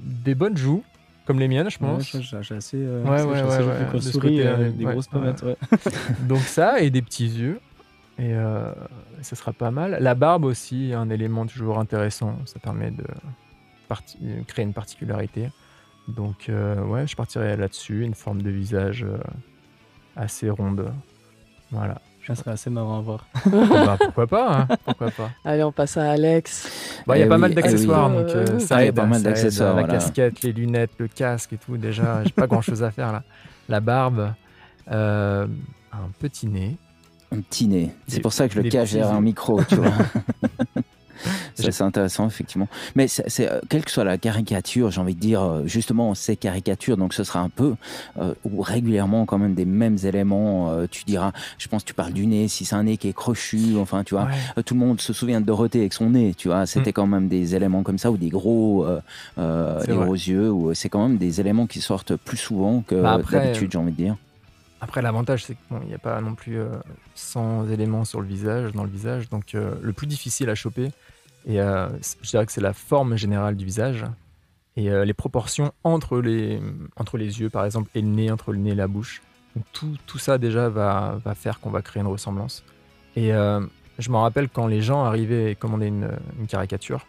des 0.00 0.34
bonnes 0.34 0.56
joues, 0.56 0.82
comme 1.26 1.38
les 1.38 1.48
miennes, 1.48 1.70
je 1.70 1.78
pense. 1.78 2.12
Ouais, 2.12 2.20
j'ai 2.22 2.54
assez. 2.54 2.76
Euh, 2.76 3.02
ouais, 3.04 3.22
ouais, 3.22 3.42
ouais, 3.42 4.00
souris, 4.00 4.40
euh, 4.40 4.70
des 4.70 4.84
grosses 4.84 5.08
pommettes, 5.08 5.42
ouais. 5.42 5.56
Donc 6.28 6.40
ça, 6.40 6.80
et 6.80 6.90
des 6.90 7.02
petits 7.02 7.28
yeux. 7.28 7.60
Et 8.18 8.34
ça 9.22 9.36
sera 9.36 9.52
pas 9.52 9.70
mal. 9.70 9.98
La 10.00 10.14
barbe 10.16 10.44
aussi, 10.44 10.92
un 10.92 11.08
élément 11.08 11.46
toujours 11.46 11.78
intéressant. 11.78 12.36
Ça 12.46 12.58
permet 12.58 12.90
de 12.90 13.04
créer 14.48 14.64
une 14.64 14.72
particularité. 14.72 15.50
Donc, 16.08 16.48
ouais, 16.48 17.06
je 17.06 17.14
partirais 17.14 17.56
là-dessus. 17.56 18.02
Une 18.02 18.14
forme 18.14 18.42
de 18.42 18.50
visage 18.50 19.06
assez 20.16 20.50
ronde. 20.50 20.92
Voilà. 21.70 22.00
Ça 22.28 22.34
serait 22.34 22.50
assez 22.50 22.68
marrant 22.68 22.98
à 22.98 23.00
voir. 23.00 23.26
bah, 23.46 23.96
pourquoi 24.04 24.26
pas, 24.26 24.52
hein 24.52 24.68
pourquoi 24.84 25.10
pas. 25.10 25.30
Allez, 25.46 25.62
on 25.62 25.72
passe 25.72 25.96
à 25.96 26.10
Alex. 26.10 27.02
Bah, 27.06 27.16
il 27.16 27.20
y 27.20 27.22
a 27.22 27.26
eh 27.26 27.28
pas 27.28 27.38
mal 27.38 27.54
d'accessoires, 27.54 28.10
donc 28.10 28.28
euh, 28.28 28.58
ça 28.58 28.84
aide. 28.84 28.94
pas 28.94 29.06
mal 29.06 29.22
d'accessoires. 29.22 29.74
La 29.74 29.84
casquette, 29.84 30.42
les 30.42 30.52
lunettes, 30.52 30.90
le 30.98 31.08
casque 31.08 31.54
et 31.54 31.56
tout. 31.56 31.78
Déjà, 31.78 32.22
j'ai 32.24 32.32
pas 32.32 32.46
grand 32.46 32.60
chose 32.60 32.82
à 32.82 32.90
faire 32.90 33.12
là. 33.12 33.22
La 33.70 33.80
barbe, 33.80 34.34
euh, 34.90 35.46
un 35.90 36.10
petit 36.18 36.48
nez. 36.48 36.76
Un 37.32 37.40
petit 37.40 37.66
nez. 37.66 37.94
C'est 38.06 38.20
pour 38.20 38.34
ça 38.34 38.46
que 38.46 38.54
je 38.54 38.60
le 38.60 38.68
cache 38.68 38.92
derrière 38.92 39.14
un 39.14 39.22
micro, 39.22 39.62
tu 39.64 39.76
vois. 39.76 39.90
c'est 41.54 41.82
intéressant, 41.82 42.26
effectivement. 42.26 42.68
Mais 42.94 43.08
c'est, 43.08 43.50
euh, 43.50 43.60
quelle 43.68 43.84
que 43.84 43.90
soit 43.90 44.04
la 44.04 44.18
caricature, 44.18 44.90
j'ai 44.90 45.00
envie 45.00 45.14
de 45.14 45.20
dire, 45.20 45.42
euh, 45.42 45.62
justement, 45.66 46.14
ces 46.14 46.36
caricatures, 46.36 46.96
donc 46.96 47.14
ce 47.14 47.24
sera 47.24 47.40
un 47.40 47.48
peu, 47.48 47.74
euh, 48.18 48.34
ou 48.44 48.62
régulièrement 48.62 49.26
quand 49.26 49.38
même 49.38 49.54
des 49.54 49.64
mêmes 49.64 49.98
éléments. 50.04 50.38
tu 50.90 51.04
diras, 51.04 51.32
je 51.58 51.68
pense, 51.68 51.84
tu 51.84 51.94
parles 51.94 52.12
du 52.12 52.26
nez, 52.26 52.48
si 52.48 52.64
c'est 52.64 52.74
un 52.74 52.84
nez 52.84 52.96
qui 52.96 53.08
est 53.08 53.12
crochu, 53.12 53.76
enfin, 53.78 54.04
tu 54.04 54.14
vois, 54.14 54.28
tout 54.64 54.74
le 54.74 54.80
monde 54.80 55.00
se 55.00 55.12
souvient 55.12 55.40
de 55.40 55.46
Dorothée 55.46 55.80
avec 55.80 55.92
son 55.92 56.10
nez, 56.10 56.34
tu 56.36 56.48
vois, 56.48 56.66
c'était 56.66 56.90
mm. 56.90 56.94
quand 56.94 57.06
même 57.06 57.28
des 57.28 57.54
éléments 57.54 57.82
comme 57.82 57.98
ça, 57.98 58.10
ou 58.10 58.16
des 58.16 58.28
gros, 58.28 58.86
des 59.36 59.94
gros 59.94 60.14
yeux, 60.14 60.50
ou 60.50 60.74
c'est 60.74 60.88
quand 60.88 61.06
même 61.06 61.18
des 61.18 61.40
éléments 61.40 61.66
qui 61.66 61.80
sortent 61.80 62.16
plus 62.16 62.36
souvent 62.36 62.82
que 62.86 63.00
bah, 63.00 63.18
d'habitude, 63.30 63.72
j'ai 63.72 63.78
envie 63.78 63.92
de 63.92 63.96
dire. 63.96 64.16
Après, 64.80 65.02
l'avantage, 65.02 65.44
c'est 65.44 65.56
qu'il 65.56 65.88
n'y 65.88 65.94
a 65.94 65.98
pas 65.98 66.20
non 66.20 66.34
plus 66.34 66.58
100 67.14 67.68
éléments 67.70 68.04
sur 68.04 68.20
le 68.20 68.26
visage, 68.26 68.72
dans 68.72 68.84
le 68.84 68.90
visage. 68.90 69.28
Donc, 69.28 69.54
le 69.54 69.92
plus 69.92 70.06
difficile 70.06 70.50
à 70.50 70.54
choper, 70.54 70.90
et 71.48 71.60
euh, 71.60 71.88
je 72.22 72.30
dirais 72.30 72.44
que 72.44 72.52
c'est 72.52 72.60
la 72.60 72.74
forme 72.74 73.16
générale 73.16 73.56
du 73.56 73.64
visage 73.64 74.04
et 74.76 74.90
euh, 74.90 75.04
les 75.06 75.14
proportions 75.14 75.72
entre 75.82 76.20
les, 76.20 76.60
entre 76.96 77.16
les 77.16 77.40
yeux, 77.40 77.48
par 77.48 77.64
exemple, 77.64 77.90
et 77.94 78.02
le 78.02 78.08
nez, 78.08 78.30
entre 78.30 78.52
le 78.52 78.58
nez 78.58 78.70
et 78.70 78.74
la 78.74 78.86
bouche. 78.86 79.22
Donc 79.56 79.64
tout, 79.72 79.96
tout 80.06 80.18
ça 80.18 80.36
déjà 80.36 80.68
va, 80.68 81.18
va 81.24 81.34
faire 81.34 81.58
qu'on 81.58 81.70
va 81.70 81.80
créer 81.80 82.02
une 82.02 82.08
ressemblance. 82.08 82.64
Et 83.16 83.32
euh, 83.32 83.60
je 83.98 84.10
me 84.10 84.16
rappelle 84.18 84.50
quand 84.50 84.66
les 84.66 84.82
gens 84.82 85.04
arrivaient 85.04 85.52
et 85.52 85.54
commandaient 85.54 85.88
une, 85.88 86.10
une, 86.38 86.46
caricature, 86.46 87.06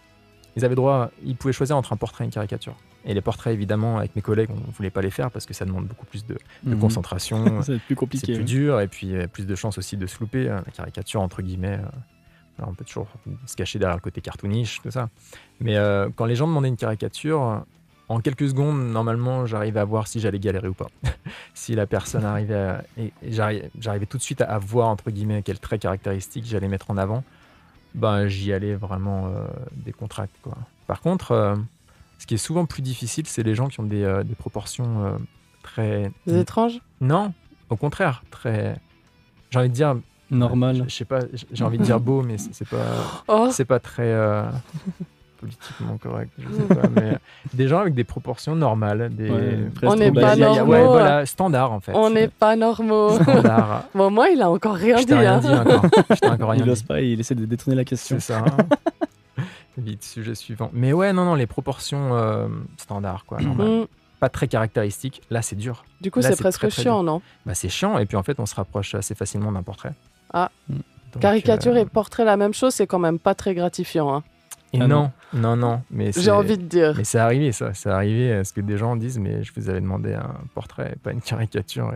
ils 0.55 0.63
avaient 0.63 0.75
droit, 0.75 1.11
ils 1.23 1.35
pouvaient 1.35 1.53
choisir 1.53 1.75
entre 1.75 1.91
un 1.91 1.97
portrait 1.97 2.23
et 2.23 2.27
une 2.27 2.31
caricature. 2.31 2.75
Et 3.05 3.13
les 3.13 3.21
portraits, 3.21 3.53
évidemment, 3.53 3.97
avec 3.97 4.15
mes 4.15 4.21
collègues, 4.21 4.49
on 4.51 4.67
ne 4.67 4.73
voulait 4.73 4.89
pas 4.89 5.01
les 5.01 5.11
faire 5.11 5.31
parce 5.31 5.45
que 5.45 5.53
ça 5.53 5.65
demande 5.65 5.85
beaucoup 5.85 6.05
plus 6.05 6.25
de, 6.25 6.37
de 6.63 6.75
mhm. 6.75 6.79
concentration. 6.79 7.61
c'est 7.61 7.79
plus 7.79 7.95
compliqué. 7.95 8.25
C'est 8.25 8.33
plus 8.35 8.45
dur 8.45 8.79
et 8.79 8.87
puis 8.87 9.13
plus 9.27 9.45
de 9.45 9.55
chances 9.55 9.77
aussi 9.77 9.97
de 9.97 10.07
se 10.07 10.19
louper. 10.19 10.45
La 10.45 10.63
caricature, 10.73 11.21
entre 11.21 11.41
guillemets, 11.41 11.79
on 12.66 12.74
peut 12.74 12.86
toujours 12.86 13.07
se 13.45 13.55
cacher 13.55 13.80
derrière 13.80 13.97
le 13.97 14.01
côté 14.01 14.22
cartoonish, 14.22 14.82
tout 14.82 14.91
ça. 14.91 15.10
Mais 15.60 15.78
euh, 15.78 16.10
quand 16.16 16.26
les 16.26 16.36
gens 16.36 16.47
demandaient 16.47 16.68
une 16.70 16.78
caricature, 16.78 17.64
en 18.07 18.20
quelques 18.20 18.49
secondes, 18.49 18.80
normalement, 18.91 19.45
j'arrivais 19.45 19.80
à 19.80 19.86
voir 19.86 20.07
si 20.07 20.20
j'allais 20.20 20.39
galérer 20.39 20.68
ou 20.68 20.74
pas. 20.74 20.88
si 21.53 21.76
la 21.76 21.86
personne 21.86 22.26
arrivait 22.26 22.55
à, 22.55 22.84
et, 22.97 23.14
j'arrivais 23.30 24.05
tout 24.05 24.18
de 24.18 24.24
suite 24.24 24.41
à, 24.41 24.57
voir, 24.57 24.88
entre 24.88 25.12
guillemets, 25.12 25.43
quel 25.43 25.60
trait 25.60 25.80
caractéristique 25.80 26.45
j'allais 26.45 26.68
mettre 26.68 26.89
en 26.91 26.97
avant. 26.97 27.24
Ben, 27.95 28.28
j'y 28.28 28.53
allais 28.53 28.76
vraiment 28.76 29.28
euh, 29.28 29.45
des 29.74 29.93
contracts, 29.93 30.36
quoi. 30.41 30.57
Par 30.88 31.01
contre, 31.01 31.32
euh, 31.32 31.55
Ce 32.18 32.28
qui 32.28 32.34
est 32.34 32.38
souvent 32.38 32.66
plus 32.66 32.82
difficile, 32.82 33.28
c'est 33.28 33.43
les 33.43 33.55
gens 33.55 33.68
qui 33.68 33.80
ont 33.80 33.86
des, 33.86 34.24
des 34.26 34.36
proportions 34.36 35.18
très. 35.64 36.12
Des 36.28 36.39
étranges? 36.39 36.82
Non, 36.99 37.34
au 37.70 37.78
contraire, 37.78 38.24
très. 38.30 38.78
J'ai 39.51 39.60
envie 39.60 39.70
de 39.70 39.74
dire. 39.74 39.95
Normal. 40.32 40.75
Je, 40.77 40.84
je 40.89 40.95
sais 40.95 41.05
pas, 41.05 41.19
j'ai 41.51 41.63
envie 41.63 41.77
de 41.77 41.84
dire 41.84 41.99
beau, 41.99 42.21
mais 42.21 42.38
c'est 42.38 42.67
pas, 42.67 43.23
Oh, 43.27 43.49
c'est 43.51 43.65
pas 43.65 43.80
très 43.80 44.03
euh, 44.11 44.43
politiquement 45.39 45.97
correct. 45.97 46.32
Je 46.38 46.53
sais 46.53 46.75
pas, 46.75 46.88
mais 46.95 47.17
des 47.53 47.67
gens 47.67 47.80
avec 47.80 47.93
des 47.93 48.03
proportions 48.03 48.55
normales, 48.55 49.09
des. 49.15 49.30
Ouais, 49.30 49.57
On 49.84 49.95
n'est 49.95 50.11
pas 50.11 50.36
normaux. 50.36 50.71
ouais, 50.71 50.86
voilà, 50.86 51.25
standard 51.25 51.71
en 51.71 51.80
fait. 51.80 51.93
on 51.95 52.09
n'est 52.09 52.27
pas 52.27 52.55
normaux. 52.55 53.19
Standard. 53.21 53.86
bon, 53.95 54.11
moi, 54.11 54.30
il 54.30 54.41
a 54.41 54.49
encore 54.49 54.75
rien 54.75 54.97
Je 54.97 55.05
dit. 55.05 55.13
rien 55.13 55.36
hein. 55.36 55.39
dit 55.39 55.47
encore. 55.47 55.84
Je 56.09 56.15
t'ai 56.15 56.27
encore 56.30 56.49
rien 56.51 56.59
Il 56.61 56.65
dit. 56.65 56.69
ose 56.71 56.84
pas, 56.84 57.01
il 57.01 57.19
essaie 57.19 57.36
de 57.36 57.45
détourner 57.45 57.75
la 57.75 57.86
question. 57.86 58.17
C'est 58.19 58.34
ça. 58.34 58.43
Vite, 59.77 60.03
sujet 60.03 60.36
suivant. 60.36 60.69
Mais 60.73 60.91
ouais, 60.91 61.13
non, 61.13 61.23
non, 61.23 61.36
les 61.36 61.47
proportions 61.47 62.09
euh, 62.15 62.47
standards, 62.77 63.25
quoi. 63.25 63.39
Mm. 63.39 63.86
Pas 64.19 64.27
très 64.27 64.49
caractéristiques. 64.49 65.21
Là, 65.30 65.41
c'est 65.41 65.55
dur. 65.55 65.86
Du 66.01 66.11
coup, 66.11 66.21
c'est 66.21 66.38
presque 66.38 66.59
très, 66.59 66.67
très 66.67 66.82
chiant, 66.82 67.01
non? 67.03 67.21
Bah, 67.45 67.55
c'est 67.55 67.69
chiant. 67.69 67.97
Et 67.97 68.05
puis, 68.05 68.17
en 68.17 68.23
fait, 68.23 68.38
on 68.41 68.45
se 68.45 68.55
rapproche 68.55 68.93
assez 68.95 69.15
facilement 69.15 69.53
d'un 69.53 69.63
portrait. 69.63 69.93
Ah. 70.34 70.51
Donc, 70.69 71.21
Caricature 71.21 71.73
euh, 71.73 71.77
et 71.82 71.86
portrait, 71.86 72.23
la 72.25 72.38
même 72.38 72.53
chose, 72.53 72.73
c'est 72.75 72.86
quand 72.88 72.99
même 72.99 73.17
pas 73.19 73.34
très 73.36 73.53
gratifiant. 73.55 74.13
hein. 74.15 74.23
et 74.73 74.80
Ah 74.82 74.88
non, 74.88 75.11
non, 75.34 75.55
non. 75.55 75.82
Mais 75.89 76.11
c'est- 76.11 76.21
J'ai 76.21 76.32
envie 76.32 76.57
de 76.57 76.63
dire. 76.63 76.93
Mais 76.97 77.03
c'est 77.03 77.17
arrivé, 77.19 77.51
ça. 77.51 77.73
C'est 77.73 77.89
arrivé. 77.89 78.32
euh, 78.32 78.43
Ce 78.43 78.53
que 78.53 78.61
des 78.61 78.77
gens 78.77 78.95
disent, 78.95 79.17
mais 79.17 79.43
je 79.43 79.51
vous 79.55 79.69
avais 79.69 79.82
demandé 79.82 80.13
un 80.13 80.36
portrait, 80.53 80.95
pas 81.01 81.11
une 81.11 81.21
caricature. 81.21 81.91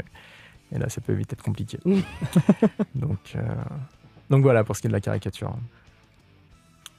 Et, 0.72 0.76
et 0.76 0.80
là, 0.80 0.90
ça 0.90 1.00
peut 1.02 1.14
vite 1.14 1.32
être 1.34 1.44
compliqué. 1.44 1.78
Donc, 2.96 3.34
euh, 3.36 3.42
donc 4.30 4.42
voilà 4.42 4.64
pour 4.64 4.76
ce 4.76 4.82
qui 4.82 4.88
est 4.88 4.90
de 4.90 4.94
la 4.94 5.02
caricature. 5.02 5.54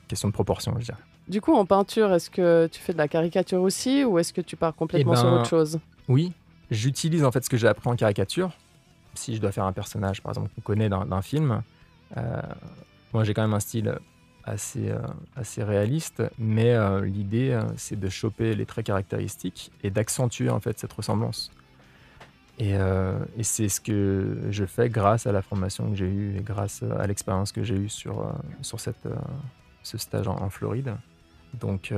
Question 0.06 0.28
de 0.28 0.32
proportion, 0.32 0.74
je 0.78 0.84
dirais. 0.84 0.98
Du 1.26 1.40
coup, 1.40 1.54
en 1.54 1.64
peinture, 1.64 2.12
est-ce 2.12 2.30
que 2.30 2.68
tu 2.70 2.80
fais 2.80 2.92
de 2.92 2.98
la 2.98 3.08
caricature 3.08 3.60
aussi 3.62 4.04
ou 4.04 4.18
est-ce 4.18 4.32
que 4.32 4.42
tu 4.42 4.56
pars 4.56 4.74
complètement 4.74 5.14
Eh 5.14 5.16
sur 5.16 5.24
ben, 5.30 5.38
autre 5.40 5.48
chose? 5.48 5.80
Oui, 6.08 6.32
j'utilise 6.70 7.24
en 7.24 7.32
fait 7.32 7.42
ce 7.42 7.48
que 7.50 7.56
j'ai 7.56 7.66
appris 7.66 7.88
en 7.88 7.96
caricature. 7.96 8.50
Si 9.14 9.36
je 9.36 9.40
dois 9.40 9.52
faire 9.52 9.64
un 9.64 9.72
personnage, 9.72 10.22
par 10.22 10.32
exemple, 10.32 10.50
qu'on 10.54 10.62
connaît 10.62 10.88
d'un 10.88 11.22
film, 11.22 11.62
euh, 12.16 12.42
moi 13.12 13.24
j'ai 13.24 13.34
quand 13.34 13.42
même 13.42 13.54
un 13.54 13.60
style 13.60 13.94
assez, 14.44 14.90
euh, 14.90 14.98
assez 15.36 15.62
réaliste, 15.62 16.22
mais 16.38 16.74
euh, 16.74 17.04
l'idée 17.04 17.58
c'est 17.76 17.98
de 17.98 18.08
choper 18.08 18.54
les 18.54 18.66
traits 18.66 18.86
caractéristiques 18.86 19.72
et 19.82 19.90
d'accentuer 19.90 20.50
en 20.50 20.60
fait 20.60 20.78
cette 20.78 20.92
ressemblance. 20.92 21.50
Et, 22.58 22.76
c'est 23.42 23.68
ce 23.68 23.80
que 23.80 24.38
je 24.50 24.64
fais 24.64 24.88
grâce 24.88 25.26
à 25.26 25.32
la 25.32 25.42
formation 25.42 25.90
que 25.90 25.96
j'ai 25.96 26.06
eue 26.06 26.36
et 26.38 26.40
grâce 26.40 26.84
à 26.84 27.04
l'expérience 27.08 27.50
que 27.50 27.64
j'ai 27.64 27.74
eue 27.74 27.88
sur, 27.88 28.32
sur 28.62 28.78
cette, 28.78 29.08
ce 29.82 29.98
stage 29.98 30.28
en, 30.28 30.36
en 30.40 30.50
Floride. 30.50 30.94
Donc 31.54 31.92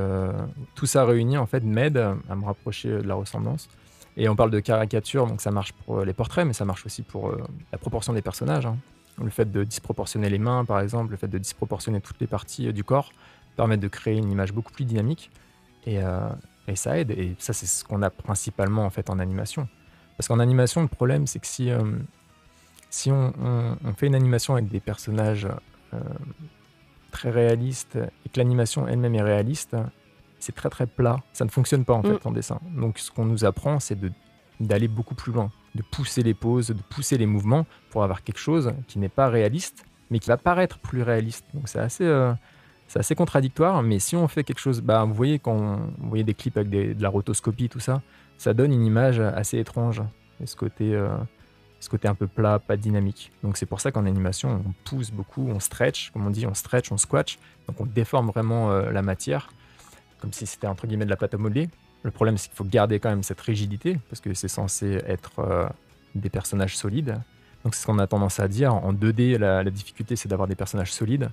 tout 0.74 0.86
ça 0.86 1.04
réuni 1.04 1.36
en 1.36 1.44
fait 1.44 1.62
m'aide 1.62 1.98
à 1.98 2.34
me 2.34 2.44
rapprocher 2.46 2.88
de 2.88 3.02
la 3.02 3.14
ressemblance. 3.14 3.68
Et 4.16 4.28
on 4.28 4.36
parle 4.36 4.50
de 4.50 4.60
caricature, 4.60 5.26
donc 5.26 5.40
ça 5.40 5.50
marche 5.50 5.72
pour 5.72 5.98
euh, 5.98 6.04
les 6.04 6.14
portraits, 6.14 6.46
mais 6.46 6.54
ça 6.54 6.64
marche 6.64 6.86
aussi 6.86 7.02
pour 7.02 7.28
euh, 7.28 7.44
la 7.70 7.78
proportion 7.78 8.12
des 8.12 8.22
personnages. 8.22 8.66
hein. 8.66 8.78
Le 9.22 9.30
fait 9.30 9.50
de 9.50 9.64
disproportionner 9.64 10.28
les 10.28 10.38
mains, 10.38 10.64
par 10.64 10.80
exemple, 10.80 11.10
le 11.10 11.16
fait 11.16 11.28
de 11.28 11.38
disproportionner 11.38 12.00
toutes 12.00 12.20
les 12.20 12.26
parties 12.26 12.68
euh, 12.68 12.72
du 12.72 12.84
corps, 12.84 13.12
permet 13.56 13.76
de 13.76 13.88
créer 13.88 14.16
une 14.16 14.30
image 14.30 14.52
beaucoup 14.52 14.72
plus 14.72 14.84
dynamique. 14.84 15.30
Et, 15.86 16.00
ça 16.74 16.98
aide. 16.98 17.12
Et 17.12 17.36
ça, 17.38 17.52
c'est 17.52 17.64
ce 17.64 17.84
qu'on 17.84 18.02
a 18.02 18.10
principalement 18.10 18.84
en 18.84 18.90
fait 18.90 19.08
en 19.08 19.20
animation. 19.20 19.68
Parce 20.16 20.26
qu'en 20.26 20.40
animation, 20.40 20.82
le 20.82 20.88
problème, 20.88 21.28
c'est 21.28 21.38
que 21.38 21.46
si, 21.46 21.70
on, 23.10 23.94
fait 23.96 24.08
une 24.08 24.16
animation 24.16 24.54
avec 24.54 24.68
des 24.68 24.80
personnages 24.80 25.46
très 27.12 27.30
réalistes 27.30 27.96
et 27.96 28.28
que 28.28 28.38
l'animation 28.38 28.88
elle-même 28.88 29.14
est 29.14 29.22
réaliste, 29.22 29.76
c'est 30.46 30.54
très 30.54 30.70
très 30.70 30.86
plat. 30.86 31.16
Ça 31.32 31.44
ne 31.44 31.50
fonctionne 31.50 31.84
pas 31.84 31.94
en 31.94 32.00
Mm. 32.02 32.06
fait 32.18 32.26
en 32.26 32.30
dessin. 32.30 32.60
Donc 32.76 32.98
ce 32.98 33.10
qu'on 33.10 33.24
nous 33.24 33.44
apprend, 33.44 33.80
c'est 33.80 33.98
d'aller 34.60 34.88
beaucoup 34.88 35.14
plus 35.14 35.32
loin, 35.32 35.50
de 35.74 35.82
pousser 35.82 36.22
les 36.22 36.34
poses, 36.34 36.68
de 36.68 36.82
pousser 36.88 37.18
les 37.18 37.26
mouvements 37.26 37.66
pour 37.90 38.04
avoir 38.04 38.22
quelque 38.22 38.38
chose 38.38 38.72
qui 38.86 38.98
n'est 38.98 39.08
pas 39.10 39.28
réaliste, 39.28 39.84
mais 40.10 40.18
qui 40.20 40.28
va 40.28 40.36
paraître 40.36 40.78
plus 40.78 41.02
réaliste. 41.02 41.44
Donc 41.52 41.68
c'est 41.68 41.80
assez, 41.80 42.04
euh, 42.04 42.32
c'est 42.86 43.00
assez 43.00 43.14
contradictoire. 43.16 43.82
Mais 43.82 43.98
si 43.98 44.14
on 44.16 44.28
fait 44.28 44.44
quelque 44.44 44.60
chose, 44.60 44.80
bah, 44.80 45.04
vous 45.04 45.14
voyez 45.14 45.38
quand 45.40 45.52
on- 45.52 45.76
vous 45.98 46.08
voyez 46.08 46.24
des 46.24 46.34
clips 46.34 46.56
avec 46.56 46.70
des- 46.70 46.94
de 46.94 47.02
la 47.02 47.08
rotoscopie, 47.08 47.68
tout 47.68 47.80
ça, 47.80 48.00
ça 48.38 48.54
donne 48.54 48.72
une 48.72 48.84
image 48.86 49.18
assez 49.20 49.58
étrange. 49.58 50.00
Et 50.40 50.46
ce 50.46 50.54
côté, 50.56 50.94
euh, 50.94 51.08
ce 51.80 51.88
côté 51.90 52.08
un 52.08 52.14
peu 52.14 52.26
plat, 52.26 52.58
pas 52.58 52.76
dynamique. 52.76 53.32
Donc 53.42 53.56
c'est 53.58 53.66
pour 53.66 53.80
ça 53.80 53.90
qu'en 53.92 54.06
animation, 54.06 54.62
on 54.66 54.72
pousse 54.88 55.10
beaucoup, 55.10 55.46
on 55.48 55.60
stretch, 55.60 56.10
comme 56.12 56.26
on 56.26 56.30
dit, 56.30 56.46
on 56.46 56.54
stretch, 56.54 56.90
on 56.92 56.96
squatch. 56.96 57.38
Donc 57.68 57.80
on 57.80 57.86
déforme 57.86 58.28
vraiment 58.28 58.70
euh, 58.70 58.90
la 58.92 59.02
matière, 59.02 59.50
comme 60.20 60.32
si 60.32 60.46
c'était 60.46 60.66
entre 60.66 60.86
guillemets 60.86 61.04
de 61.04 61.10
la 61.10 61.16
pâte 61.16 61.34
à 61.34 61.38
modeler. 61.38 61.68
Le 62.02 62.10
problème, 62.10 62.38
c'est 62.38 62.48
qu'il 62.48 62.56
faut 62.56 62.64
garder 62.64 63.00
quand 63.00 63.10
même 63.10 63.22
cette 63.22 63.40
rigidité, 63.40 63.98
parce 64.08 64.20
que 64.20 64.32
c'est 64.34 64.48
censé 64.48 65.00
être 65.06 65.40
euh, 65.40 65.66
des 66.14 66.30
personnages 66.30 66.76
solides. 66.76 67.18
Donc 67.64 67.74
c'est 67.74 67.82
ce 67.82 67.86
qu'on 67.86 67.98
a 67.98 68.06
tendance 68.06 68.38
à 68.38 68.48
dire. 68.48 68.74
En 68.74 68.92
2D, 68.92 69.38
la, 69.38 69.64
difficulté, 69.64 70.14
c'est 70.14 70.28
d'avoir 70.28 70.46
des 70.46 70.54
personnages 70.54 70.92
solides. 70.92 71.30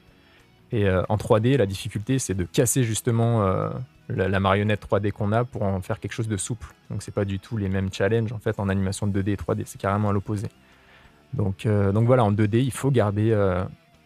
Et 0.71 0.87
euh, 0.87 1.03
en 1.09 1.17
3D, 1.17 1.57
la 1.57 1.67
difficulté, 1.67 2.17
c'est 2.17 2.33
de 2.33 2.43
casser 2.43 2.83
justement 2.83 3.43
euh, 3.43 3.69
la, 4.09 4.39
marionnette 4.39 4.83
3D 4.89 5.11
qu'on 5.11 5.31
a 5.31 5.45
pour 5.45 5.61
en 5.61 5.79
faire 5.81 5.99
quelque 5.99 6.13
chose 6.13 6.27
de 6.27 6.37
souple. 6.37 6.73
Donc 6.89 7.03
c'est 7.03 7.13
pas 7.13 7.25
du 7.25 7.37
tout 7.37 7.57
les 7.57 7.69
mêmes 7.69 7.93
challenges 7.93 8.31
en 8.33 8.39
fait 8.39 8.59
en 8.59 8.67
animation 8.67 9.05
de 9.05 9.21
2D 9.21 9.29
et 9.29 9.35
3D, 9.35 9.63
c'est 9.65 9.79
carrément 9.79 10.09
à 10.09 10.13
l'opposé. 10.13 10.47
Donc, 11.33 11.67
donc 11.67 12.05
voilà, 12.05 12.23
en 12.23 12.31
2D, 12.31 12.63
il 12.63 12.71
faut 12.71 12.91
garder 12.91 13.35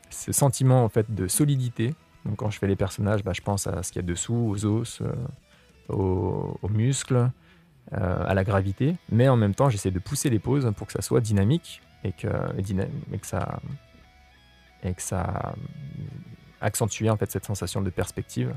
ce 0.10 0.32
sentiment 0.32 0.84
en 0.84 0.90
fait 0.90 1.14
de 1.14 1.28
solidité. 1.28 1.94
Donc 2.28 2.38
quand 2.38 2.50
je 2.50 2.60
fais 2.60 2.68
les 2.68 2.76
personnages, 2.76 3.24
bah, 3.24 3.34
je 3.34 3.42
pense 3.42 3.68
à 3.68 3.82
ce 3.84 3.92
qu'il 3.92 4.02
y 4.02 4.06
a 4.06 4.08
dessous, 4.08 4.36
aux 4.36 4.66
os, 4.66 5.02
euh, 5.02 5.14
aux, 5.90 6.60
aux 6.62 6.70
muscles, 6.70 7.32
euh, 7.94 8.24
à 8.28 8.34
la 8.34 8.44
gravité, 8.44 8.98
mais 9.10 9.30
en 9.30 9.38
même 9.38 9.56
temps, 9.56 9.70
j'essaie 9.70 9.92
de 9.92 10.00
pousser 10.00 10.30
les 10.30 10.40
poses 10.40 10.70
pour 10.76 10.88
que 10.88 10.94
ça 10.94 11.02
soit 11.02 11.22
dynamique 11.22 11.82
et 12.04 12.12
que, 12.12 12.28
et 12.58 13.20
ça 13.24 13.62
et 14.84 14.94
que 14.94 15.02
ça 15.02 15.56
euh, 15.56 15.62
accentue 16.60 17.08
en 17.08 17.16
fait 17.16 17.32
cette 17.32 17.46
sensation 17.46 17.82
de 17.82 17.90
perspective. 17.90 18.54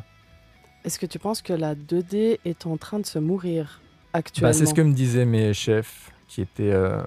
Est-ce 0.84 0.98
que 0.98 1.06
tu 1.06 1.20
penses 1.20 1.42
que 1.42 1.52
la 1.52 1.76
2D 1.76 2.40
est 2.44 2.66
en 2.66 2.76
train 2.76 2.98
de 2.98 3.06
se 3.06 3.20
mourir 3.20 3.80
actuellement 4.12 4.50
Bah, 4.50 4.52
c'est 4.52 4.66
ce 4.66 4.74
que 4.74 4.82
me 4.82 4.92
disaient 4.92 5.26
mes 5.26 5.54
chefs, 5.54 6.10
qui 6.26 6.40
étaient, 6.40 6.72
euh, 6.72 7.00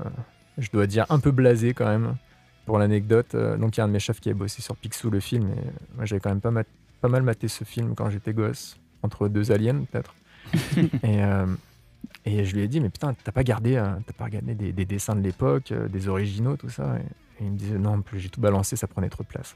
je 0.57 0.69
dois 0.71 0.87
dire, 0.87 1.05
un 1.09 1.19
peu 1.19 1.31
blasés 1.31 1.73
quand 1.73 1.87
même. 1.87 2.15
Pour 2.65 2.79
l'anecdote, 2.79 3.35
euh, 3.35 3.57
donc 3.57 3.75
il 3.75 3.79
y 3.79 3.81
a 3.81 3.83
un 3.85 3.87
de 3.87 3.93
mes 3.93 3.99
chefs 3.99 4.19
qui 4.21 4.29
a 4.29 4.33
bossé 4.33 4.61
sur 4.61 4.77
Picsou, 4.77 5.09
le 5.09 5.19
film, 5.19 5.49
et 5.51 5.95
moi 5.95 6.05
j'avais 6.05 6.21
quand 6.21 6.29
même 6.29 6.41
pas, 6.41 6.51
mat- 6.51 6.67
pas 7.01 7.09
mal 7.09 7.23
maté 7.23 7.47
ce 7.49 7.63
film 7.65 7.93
quand 7.95 8.09
j'étais 8.09 8.33
gosse, 8.33 8.77
entre 9.01 9.27
deux 9.27 9.51
aliens 9.51 9.83
peut-être. 9.85 10.15
et, 11.03 11.23
euh, 11.23 11.47
et 12.25 12.45
je 12.45 12.55
lui 12.55 12.63
ai 12.63 12.67
dit, 12.69 12.81
mais 12.81 12.89
putain, 12.89 13.15
t'as 13.15 13.31
pas 13.33 13.43
gardé, 13.43 13.75
euh, 13.77 13.95
t'as 14.05 14.13
pas 14.13 14.25
regardé 14.25 14.55
des, 14.55 14.73
des 14.73 14.85
dessins 14.85 15.15
de 15.15 15.21
l'époque, 15.21 15.71
euh, 15.71 15.89
des 15.89 16.07
originaux, 16.09 16.57
tout 16.57 16.69
ça? 16.69 16.97
Et, 16.99 17.43
et 17.43 17.45
il 17.47 17.51
me 17.53 17.57
disait, 17.57 17.77
non, 17.79 18.01
plus 18.01 18.19
j'ai 18.19 18.29
tout 18.29 18.41
balancé, 18.41 18.75
ça 18.77 18.87
prenait 18.87 19.09
trop 19.09 19.23
de 19.23 19.27
place. 19.29 19.55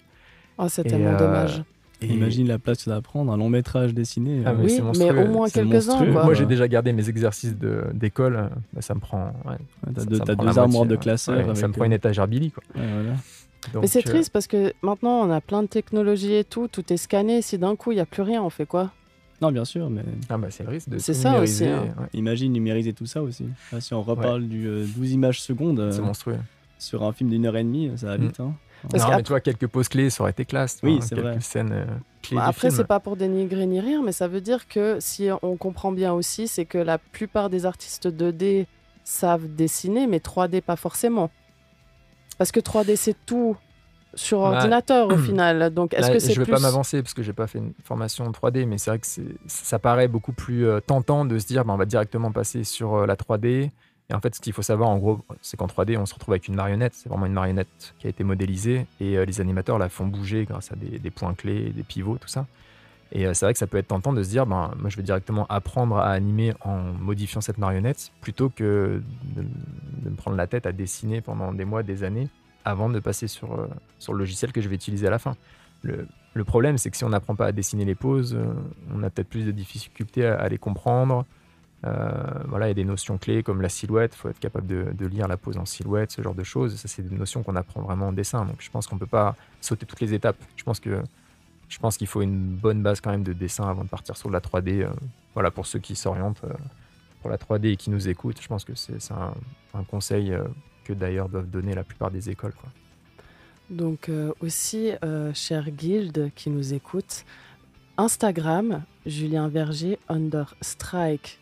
Oh, 0.57 0.67
c'est 0.69 0.85
Et, 0.85 0.89
tellement 0.89 1.13
euh, 1.13 1.15
dommage. 1.15 1.63
Et- 2.01 2.07
Imagine 2.07 2.47
la 2.47 2.59
place 2.59 2.77
que 2.77 2.83
ça 2.83 2.91
va 2.91 3.01
prendre, 3.01 3.31
un 3.31 3.37
long 3.37 3.49
métrage 3.49 3.93
dessiné. 3.93 4.43
Ah, 4.45 4.49
euh, 4.51 4.55
mais 4.57 4.63
Oui, 4.65 4.69
c'est 4.69 4.99
mais 4.99 5.11
au 5.23 5.27
moins 5.27 5.49
quelques-uns. 5.49 6.05
Moi, 6.05 6.33
j'ai 6.35 6.45
déjà 6.45 6.67
gardé 6.67 6.93
mes 6.93 7.09
exercices 7.09 7.57
de- 7.57 7.85
d'école. 7.93 8.35
euh, 8.35 8.47
bah, 8.73 8.81
ça 8.81 8.93
me 8.93 8.99
prend. 8.99 9.33
ouais, 9.45 9.55
T'as 9.95 10.01
ça- 10.01 10.05
deux, 10.05 10.17
ça 10.51 10.61
armoires 10.61 10.85
de 10.85 10.91
ouais. 10.91 10.97
classeur. 10.97 11.35
Ouais, 11.37 11.43
ça 11.43 11.49
avec, 11.51 11.67
me 11.67 11.71
prend 11.73 11.85
une 11.85 11.93
étagère 11.93 12.27
Billy, 12.27 12.51
quoi. 12.51 12.63
euh, 12.77 12.79
ouais, 12.79 13.03
voilà. 13.03 13.17
Donc, 13.73 13.81
Mais 13.81 13.87
c'est 13.87 14.07
euh, 14.07 14.11
triste 14.11 14.31
parce 14.31 14.45
que 14.47 14.71
maintenant 14.83 15.27
on 15.27 15.31
a 15.31 15.41
plein 15.41 15.61
de 15.63 15.67
technologies 15.67 16.35
et 16.35 16.43
tout, 16.43 16.67
tout 16.67 16.93
est 16.93 16.97
scanné. 16.97 17.41
Si 17.41 17.57
d'un 17.57 17.75
coup 17.75 17.91
il 17.91 17.95
n'y 17.95 18.01
a 18.01 18.05
plus 18.05 18.21
rien, 18.21 18.41
on 18.43 18.49
fait 18.51 18.67
quoi? 18.67 18.91
Non, 19.41 19.51
bien 19.51 19.65
sûr, 19.65 19.89
mais 19.89 20.03
Ah 20.29 20.37
bah, 20.37 20.47
c'est 20.51 20.63
le 20.63 20.69
risque 20.69 20.89
de 20.89 20.99
C'est 20.99 21.13
ça 21.15 21.39
aussi, 21.41 21.65
hein. 21.65 21.81
ouais, 21.99 22.07
imagine 22.13 22.53
numériser 22.53 22.93
tout 22.93 23.05
ça 23.07 23.21
aussi. 23.23 23.45
Là, 23.73 23.81
si 23.81 23.93
on 23.93 24.01
reparle 24.03 24.47
du 24.47 24.67
euh, 24.67 24.85
12 24.95 25.11
images 25.11 25.41
secondes 25.41 25.79
euh, 25.79 25.91
C'est 25.91 26.01
monstrueux. 26.01 26.37
sur 26.79 27.03
un 27.03 27.11
film 27.11 27.29
d'une 27.31 27.45
heure 27.45 27.57
et 27.57 27.63
demie, 27.63 27.91
ça 27.97 28.07
va 28.07 28.17
Mm. 28.17 28.21
vite. 28.21 28.39
Hein. 28.39 28.53
Parce 28.89 29.03
non, 29.03 29.17
mais 29.17 29.23
tu 29.23 29.29
vois, 29.29 29.39
quelques 29.41 29.67
poses 29.67 29.87
clés, 29.87 30.09
ça 30.09 30.23
aurait 30.23 30.31
été 30.31 30.45
classe. 30.45 30.79
Oui, 30.83 30.97
vois, 30.97 31.05
c'est 31.05 31.15
vrai. 31.15 31.39
scènes 31.41 31.71
euh, 31.71 31.85
clés 32.21 32.37
Bah, 32.37 32.45
Après, 32.47 32.71
c'est 32.71 32.85
pas 32.85 32.99
pour 32.99 33.15
dénigrer 33.15 33.65
ni 33.65 33.79
rire, 33.79 34.01
mais 34.03 34.11
ça 34.11 34.27
veut 34.27 34.41
dire 34.41 34.67
que 34.67 34.97
si 34.99 35.29
on 35.41 35.57
comprend 35.57 35.91
bien 35.91 36.13
aussi, 36.13 36.47
c'est 36.47 36.65
que 36.65 36.77
la 36.77 36.97
plupart 36.97 37.49
des 37.49 37.65
artistes 37.65 38.07
2D 38.07 38.65
savent 39.03 39.47
dessiner, 39.47 40.07
mais 40.07 40.17
3D 40.17 40.61
pas 40.61 40.75
forcément. 40.75 41.29
Parce 42.37 42.51
que 42.51 42.59
3D 42.59 42.95
c'est 42.95 43.15
tout 43.25 43.55
sur 44.13 44.41
Bah, 44.41 44.49
ordinateur 44.49 45.07
au 45.07 45.17
final. 45.17 45.73
Donc 45.73 45.93
est-ce 45.93 46.11
que 46.11 46.19
c'est 46.19 46.33
je 46.33 46.39
vais 46.39 46.45
plus 46.45 46.53
pas 46.53 46.59
m'avancer 46.59 47.01
parce 47.01 47.13
que 47.13 47.23
j'ai 47.23 47.33
pas 47.33 47.47
fait 47.47 47.59
une 47.59 47.73
formation 47.83 48.25
en 48.25 48.31
3D, 48.31 48.65
mais 48.65 48.77
c'est 48.77 48.89
vrai 48.91 48.99
que 48.99 49.07
ça 49.47 49.79
paraît 49.79 50.07
beaucoup 50.07 50.33
plus 50.33 50.67
euh, 50.67 50.79
tentant 50.79 51.25
de 51.25 51.37
se 51.39 51.47
dire 51.47 51.65
bah, 51.65 51.73
on 51.73 51.77
va 51.77 51.85
directement 51.85 52.31
passer 52.31 52.63
sur 52.63 52.95
euh, 52.95 53.05
la 53.05 53.15
3D. 53.15 53.71
Et 54.09 54.13
en 54.13 54.21
fait, 54.21 54.35
ce 54.35 54.39
qu'il 54.39 54.53
faut 54.53 54.61
savoir 54.61 54.89
en 54.89 54.97
gros, 54.97 55.19
c'est 55.41 55.57
qu'en 55.57 55.67
3D, 55.67 55.97
on 55.97 56.05
se 56.05 56.13
retrouve 56.13 56.33
avec 56.33 56.47
une 56.47 56.55
marionnette. 56.55 56.93
C'est 56.95 57.09
vraiment 57.09 57.25
une 57.25 57.33
marionnette 57.33 57.93
qui 57.99 58.07
a 58.07 58.09
été 58.09 58.23
modélisée 58.23 58.87
et 59.01 59.17
euh, 59.17 59.25
les 59.25 59.41
animateurs 59.41 59.77
la 59.77 59.89
font 59.89 60.07
bouger 60.07 60.45
grâce 60.45 60.71
à 60.71 60.75
des, 60.75 61.11
points 61.11 61.33
clés, 61.33 61.71
des 61.71 61.83
pivots, 61.83 62.17
tout 62.17 62.29
ça. 62.29 62.45
Et 63.11 63.25
euh, 63.25 63.33
c'est 63.33 63.45
vrai 63.45 63.53
que 63.53 63.59
ça 63.59 63.67
peut 63.67 63.77
être 63.77 63.87
tentant 63.87 64.13
de 64.13 64.23
se 64.23 64.29
dire 64.29 64.45
ben, 64.45 64.71
moi, 64.79 64.89
je 64.89 64.95
vais 64.95 65.03
directement 65.03 65.45
apprendre 65.47 65.97
à 65.97 66.11
animer 66.11 66.53
en 66.61 66.77
modifiant 66.77 67.41
cette 67.41 67.57
marionnette 67.57 68.11
plutôt 68.21 68.49
que 68.49 69.01
de, 69.35 70.09
me 70.09 70.15
prendre 70.15 70.37
la 70.37 70.47
tête 70.47 70.65
à 70.65 70.71
dessiner 70.71 71.19
pendant 71.19 71.51
des 71.51 71.65
mois, 71.65 71.83
des 71.83 72.05
années 72.05 72.29
avant 72.63 72.89
de 72.89 72.99
passer 72.99 73.27
sur, 73.27 73.59
euh, 73.59 73.67
sur 73.99 74.13
le 74.13 74.19
logiciel 74.19 74.53
que 74.53 74.61
je 74.61 74.69
vais 74.69 74.75
utiliser 74.75 75.07
à 75.07 75.11
la 75.11 75.19
fin. 75.19 75.35
le, 75.83 76.07
problème, 76.45 76.77
c'est 76.77 76.91
que 76.91 76.97
si 76.97 77.03
on 77.03 77.09
n'apprend 77.09 77.35
pas 77.35 77.47
à 77.47 77.51
dessiner 77.51 77.83
les 77.83 77.95
poses, 77.95 78.37
on 78.93 79.01
a 79.03 79.09
peut-être 79.09 79.27
plus 79.27 79.43
de 79.43 79.51
difficultés 79.51 80.25
à 80.25 80.47
les 80.47 80.59
comprendre. 80.59 81.25
Euh, 81.85 82.43
voilà, 82.47 82.67
il 82.67 82.69
y 82.69 82.71
a 82.71 82.75
des 82.75 82.83
notions 82.83 83.17
clés 83.17 83.43
comme 83.43 83.61
la 83.61 83.69
silhouette, 83.69 84.13
il 84.15 84.17
faut 84.17 84.29
être 84.29 84.39
capable 84.39 84.67
de, 84.67 85.05
lire 85.05 85.27
la 85.27 85.37
pose 85.37 85.57
en 85.57 85.65
silhouette, 85.65 86.11
ce 86.11 86.21
genre 86.21 86.33
de 86.33 86.43
choses. 86.43 86.75
Ça, 86.75 86.87
c'est 86.87 87.03
des 87.03 87.15
notions 87.15 87.43
qu'on 87.43 87.55
apprend 87.55 87.81
vraiment 87.81 88.07
en 88.07 88.13
dessin. 88.13 88.45
Donc, 88.45 88.57
je 88.59 88.69
pense 88.69 88.87
qu'on 88.87 88.95
ne 88.95 88.99
peut 88.99 89.05
pas 89.05 89.35
sauter 89.61 89.85
toutes 89.85 90.01
les 90.01 90.13
étapes. 90.13 90.37
Je 90.55 90.63
pense 90.63 90.79
que 90.79 91.01
je 91.69 91.79
pense 91.79 91.97
qu'il 91.97 92.07
faut 92.07 92.21
une 92.21 92.55
bonne 92.55 92.81
base 92.81 93.01
quand 93.01 93.11
même 93.11 93.23
de 93.23 93.33
dessin 93.33 93.67
avant 93.67 93.83
de 93.83 93.89
partir 93.89 94.15
sur 94.15 94.29
la 94.29 94.39
3D. 94.39 94.83
euh, 94.83 94.89
voilà, 95.33 95.51
pour 95.51 95.65
ceux 95.65 95.79
qui 95.79 95.95
s'orientent 95.95 96.43
euh, 96.45 96.53
pour 97.21 97.29
la 97.29 97.37
3D 97.37 97.73
et 97.73 97.75
qui 97.75 97.89
nous 97.89 98.07
écoutent, 98.07 98.41
je 98.41 98.47
pense 98.47 98.63
que 98.63 98.73
c'est 98.75 99.11
un, 99.11 99.83
conseil 99.83 100.35
que 100.85 100.93
d'ailleurs 100.93 101.29
doivent 101.29 101.49
donner 101.49 101.75
la 101.75 101.83
plupart 101.83 102.09
des 102.09 102.29
écoles. 102.29 102.53
Donc 103.69 104.09
aussi, 104.39 104.91
euh, 105.03 105.33
cher 105.33 105.69
Guild 105.69 106.31
qui 106.35 106.49
nous 106.49 106.73
écoute, 106.73 107.25
Instagram, 107.97 108.83
Julien 109.05 109.49
Verger, 109.49 109.99
under 110.07 110.55
strike 110.61 111.39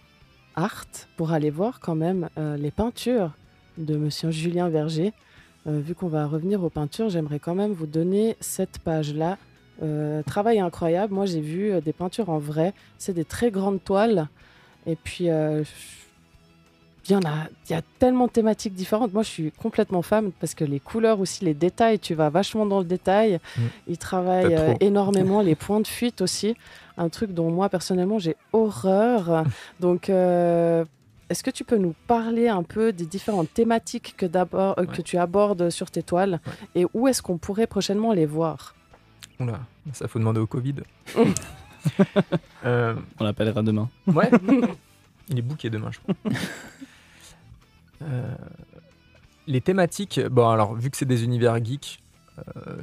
art, 0.55 0.85
pour 1.17 1.31
aller 1.31 1.49
voir 1.49 1.79
quand 1.79 1.95
même 1.95 2.29
euh, 2.37 2.57
les 2.57 2.71
peintures 2.71 3.31
de 3.77 3.95
monsieur 3.97 4.31
Julien 4.31 4.69
Verger. 4.69 5.13
Euh, 5.67 5.79
vu 5.79 5.95
qu'on 5.95 6.07
va 6.07 6.25
revenir 6.25 6.63
aux 6.63 6.69
peintures, 6.69 7.09
j'aimerais 7.09 7.39
quand 7.39 7.55
même 7.55 7.73
vous 7.73 7.87
donner 7.87 8.35
cette 8.39 8.79
page-là. 8.79 9.37
Euh, 9.83 10.23
travail 10.23 10.59
incroyable, 10.59 11.13
moi 11.13 11.25
j'ai 11.25 11.41
vu 11.41 11.81
des 11.81 11.91
peintures 11.91 12.29
en 12.29 12.39
vrai, 12.39 12.73
c'est 12.97 13.13
des 13.13 13.25
très 13.25 13.51
grandes 13.51 13.83
toiles. 13.83 14.27
Et 14.87 14.95
puis, 14.95 15.29
il 17.07 17.11
y 17.13 17.15
en 17.15 17.21
a, 17.21 17.47
il 17.69 17.73
y 17.73 17.75
a 17.75 17.81
tellement 17.99 18.25
de 18.27 18.31
thématiques 18.31 18.73
différentes. 18.73 19.13
Moi, 19.13 19.23
je 19.23 19.29
suis 19.29 19.51
complètement 19.51 20.01
fan 20.01 20.31
parce 20.39 20.55
que 20.55 20.63
les 20.65 20.79
couleurs 20.79 21.19
aussi, 21.19 21.45
les 21.45 21.53
détails, 21.53 21.99
tu 21.99 22.15
vas 22.15 22.29
vachement 22.29 22.65
dans 22.65 22.79
le 22.79 22.85
détail. 22.85 23.39
Mm. 23.57 23.61
Il 23.87 23.97
travaille 23.97 24.55
Pas 24.55 24.61
trop. 24.61 24.71
euh, 24.71 24.75
énormément 24.79 25.41
les 25.41 25.55
points 25.55 25.79
de 25.81 25.87
fuite 25.87 26.21
aussi, 26.21 26.55
un 26.97 27.09
truc 27.09 27.31
dont 27.33 27.51
moi 27.51 27.69
personnellement 27.69 28.19
j'ai 28.19 28.35
horreur. 28.53 29.43
Donc, 29.79 30.09
euh, 30.09 30.85
est-ce 31.29 31.43
que 31.43 31.49
tu 31.51 31.63
peux 31.63 31.77
nous 31.77 31.95
parler 32.07 32.47
un 32.47 32.63
peu 32.63 32.93
des 32.93 33.05
différentes 33.05 33.53
thématiques 33.53 34.15
que, 34.17 34.25
d'abord, 34.25 34.77
euh, 34.77 34.85
que 34.85 35.01
tu 35.01 35.17
abordes 35.17 35.69
sur 35.69 35.89
tes 35.89 36.03
toiles 36.03 36.39
et 36.75 36.85
où 36.93 37.07
est-ce 37.07 37.21
qu'on 37.21 37.37
pourrait 37.37 37.67
prochainement 37.67 38.13
les 38.13 38.25
voir? 38.25 38.75
Oula, 39.39 39.59
ça 39.93 40.07
faut 40.07 40.19
demander 40.19 40.39
au 40.39 40.47
Covid. 40.47 40.75
Euh, 42.65 42.95
On 43.19 43.23
l'appellera 43.23 43.61
demain. 43.61 43.87
Ouais. 44.07 44.31
Il 45.29 45.37
est 45.37 45.43
booké 45.43 45.69
demain, 45.69 45.91
je 45.91 45.99
crois. 45.99 46.15
Euh, 48.01 48.35
les 49.45 49.61
thématiques, 49.61 50.19
bon 50.19 50.49
alors 50.49 50.73
vu 50.73 50.89
que 50.89 50.97
c'est 50.97 51.05
des 51.05 51.23
univers 51.23 51.63
geeks, 51.63 51.99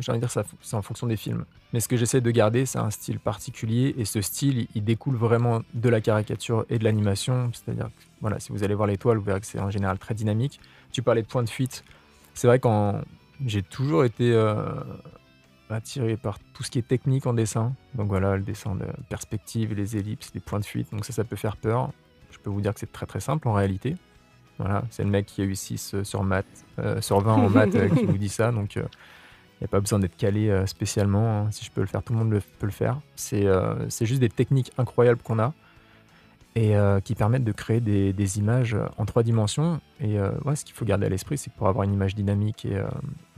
j'ai 0.01 0.11
envie 0.13 0.19
de 0.19 0.25
dire 0.25 0.31
ça, 0.31 0.45
c'est 0.63 0.77
en 0.77 0.83
fonction 0.83 1.07
des 1.07 1.17
films. 1.17 1.45
Mais 1.73 1.81
ce 1.81 1.89
que 1.89 1.97
j'essaie 1.97 2.21
de 2.21 2.31
garder, 2.31 2.67
c'est 2.67 2.79
un 2.79 2.91
style 2.91 3.19
particulier 3.19 3.95
et 3.99 4.05
ce 4.05 4.21
style, 4.21 4.67
il, 4.75 4.85
découle 4.85 5.17
vraiment 5.17 5.63
de 5.75 5.89
la 5.89 6.01
caricature 6.01 6.65
et 6.71 6.79
de 6.79 6.85
l'animation. 6.85 7.51
C'est-à-dire, 7.53 7.87
que, 7.87 8.03
voilà, 8.21 8.41
si 8.41 8.53
vous 8.53 8.65
allez 8.65 8.75
voir 8.75 8.87
l'étoile, 8.87 9.19
vous 9.19 9.25
verrez 9.25 9.41
que 9.41 9.47
c'est 9.47 9.61
en 9.61 9.71
général 9.71 9.99
très 9.99 10.15
dynamique. 10.15 10.61
Tu 10.91 11.03
parlais 11.03 11.23
de 11.23 11.27
points 11.27 11.43
de 11.43 11.51
fuite. 11.51 11.85
C'est 12.35 12.47
vrai 12.47 12.59
quand 12.59 13.01
j'ai 13.45 13.63
toujours 13.63 14.05
été 14.05 14.33
euh, 14.33 14.65
attiré 15.71 16.17
par 16.17 16.39
tout 16.55 16.63
ce 16.63 16.71
qui 16.71 16.79
est 16.79 16.87
technique 16.87 17.27
en 17.27 17.35
dessin. 17.35 17.75
Donc 17.95 18.09
voilà, 18.09 18.37
le 18.37 18.43
dessin 18.43 18.75
de 18.75 18.87
perspective, 19.09 19.75
les 19.75 19.97
ellipses, 19.97 20.33
les 20.35 20.41
points 20.41 20.61
de 20.61 20.65
fuite. 20.65 20.91
Donc 20.93 21.05
ça, 21.05 21.13
ça 21.13 21.25
peut 21.25 21.37
faire 21.37 21.57
peur. 21.57 21.91
Je 22.31 22.39
peux 22.39 22.51
vous 22.51 22.61
dire 22.61 22.73
que 22.75 22.81
c'est 22.81 22.93
très 22.93 23.07
très 23.07 23.21
simple 23.21 23.49
en 23.49 23.53
réalité. 23.53 23.97
Voilà, 24.59 24.85
c'est 24.91 25.03
le 25.03 25.11
mec 25.11 25.27
qui 25.27 25.41
a 25.41 25.45
eu 25.45 25.55
6 25.55 26.03
sur, 26.03 26.23
maths, 26.23 26.47
euh, 26.79 27.01
sur 27.01 27.21
20 27.21 27.33
en 27.33 27.49
maths 27.49 27.75
euh, 27.75 27.89
qui 27.89 28.05
vous 28.05 28.19
dit 28.19 28.29
ça. 28.29 28.53
Donc 28.53 28.79
n'y 29.63 29.67
a 29.67 29.69
pas 29.69 29.81
besoin 29.81 29.99
d'être 29.99 30.17
calé 30.17 30.49
euh, 30.49 30.67
spécialement. 30.67 31.43
hein. 31.47 31.51
Si 31.51 31.65
je 31.65 31.71
peux 31.71 31.81
le 31.81 31.87
faire, 31.87 32.03
tout 32.03 32.13
le 32.13 32.19
monde 32.19 32.41
peut 32.59 32.67
le 32.67 32.73
faire. 32.73 32.99
C'est 33.17 33.47
euh, 33.47 33.89
c'est 33.89 34.07
juste 34.07 34.21
des 34.21 34.29
techniques 34.29 34.73
incroyables 34.79 35.23
qu'on 35.23 35.39
a 35.39 35.53
et 36.55 36.77
euh, 36.77 37.01
qui 37.01 37.15
permettent 37.15 37.45
de 37.45 37.53
créer 37.53 37.81
des, 37.81 38.39
images 38.39 38.77
en 38.99 39.07
trois 39.07 39.23
dimensions. 39.23 39.81
Et 40.01 40.19
euh, 40.19 40.31
ce 40.55 40.65
qu'il 40.65 40.75
faut 40.75 40.85
garder 40.85 41.07
à 41.07 41.09
l'esprit, 41.09 41.39
c'est 41.39 41.51
que 41.51 41.57
pour 41.57 41.69
avoir 41.69 41.85
une 41.85 41.95
image 41.95 42.15
dynamique 42.15 42.67
et, 42.67 42.77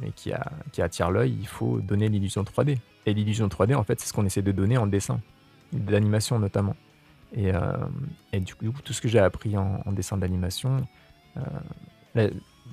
et 0.04 0.10
qui, 0.12 0.32
a- 0.32 0.50
qui 0.72 0.82
attire 0.82 1.10
l'œil, 1.12 1.36
il 1.38 1.46
faut 1.46 1.80
donner 1.80 2.08
l'illusion 2.08 2.42
3D. 2.42 2.78
Et 3.06 3.14
l'illusion 3.14 3.46
3D, 3.46 3.76
en 3.76 3.84
fait, 3.84 4.00
c'est 4.00 4.08
ce 4.08 4.12
qu'on 4.12 4.26
essaie 4.26 4.42
de 4.42 4.50
donner 4.50 4.78
en 4.78 4.88
dessin, 4.88 5.20
d'animation 5.72 6.40
notamment. 6.40 6.74
Et, 7.36 7.52
et 8.32 8.40
du, 8.40 8.54
coup, 8.56 8.72
tout 8.82 8.92
ce 8.92 9.00
que 9.00 9.06
j'ai 9.08 9.20
appris 9.20 9.56
en, 9.56 9.80
en 9.84 9.92
dessin 9.92 10.16
d'animation, 10.16 10.84
je 12.16 12.30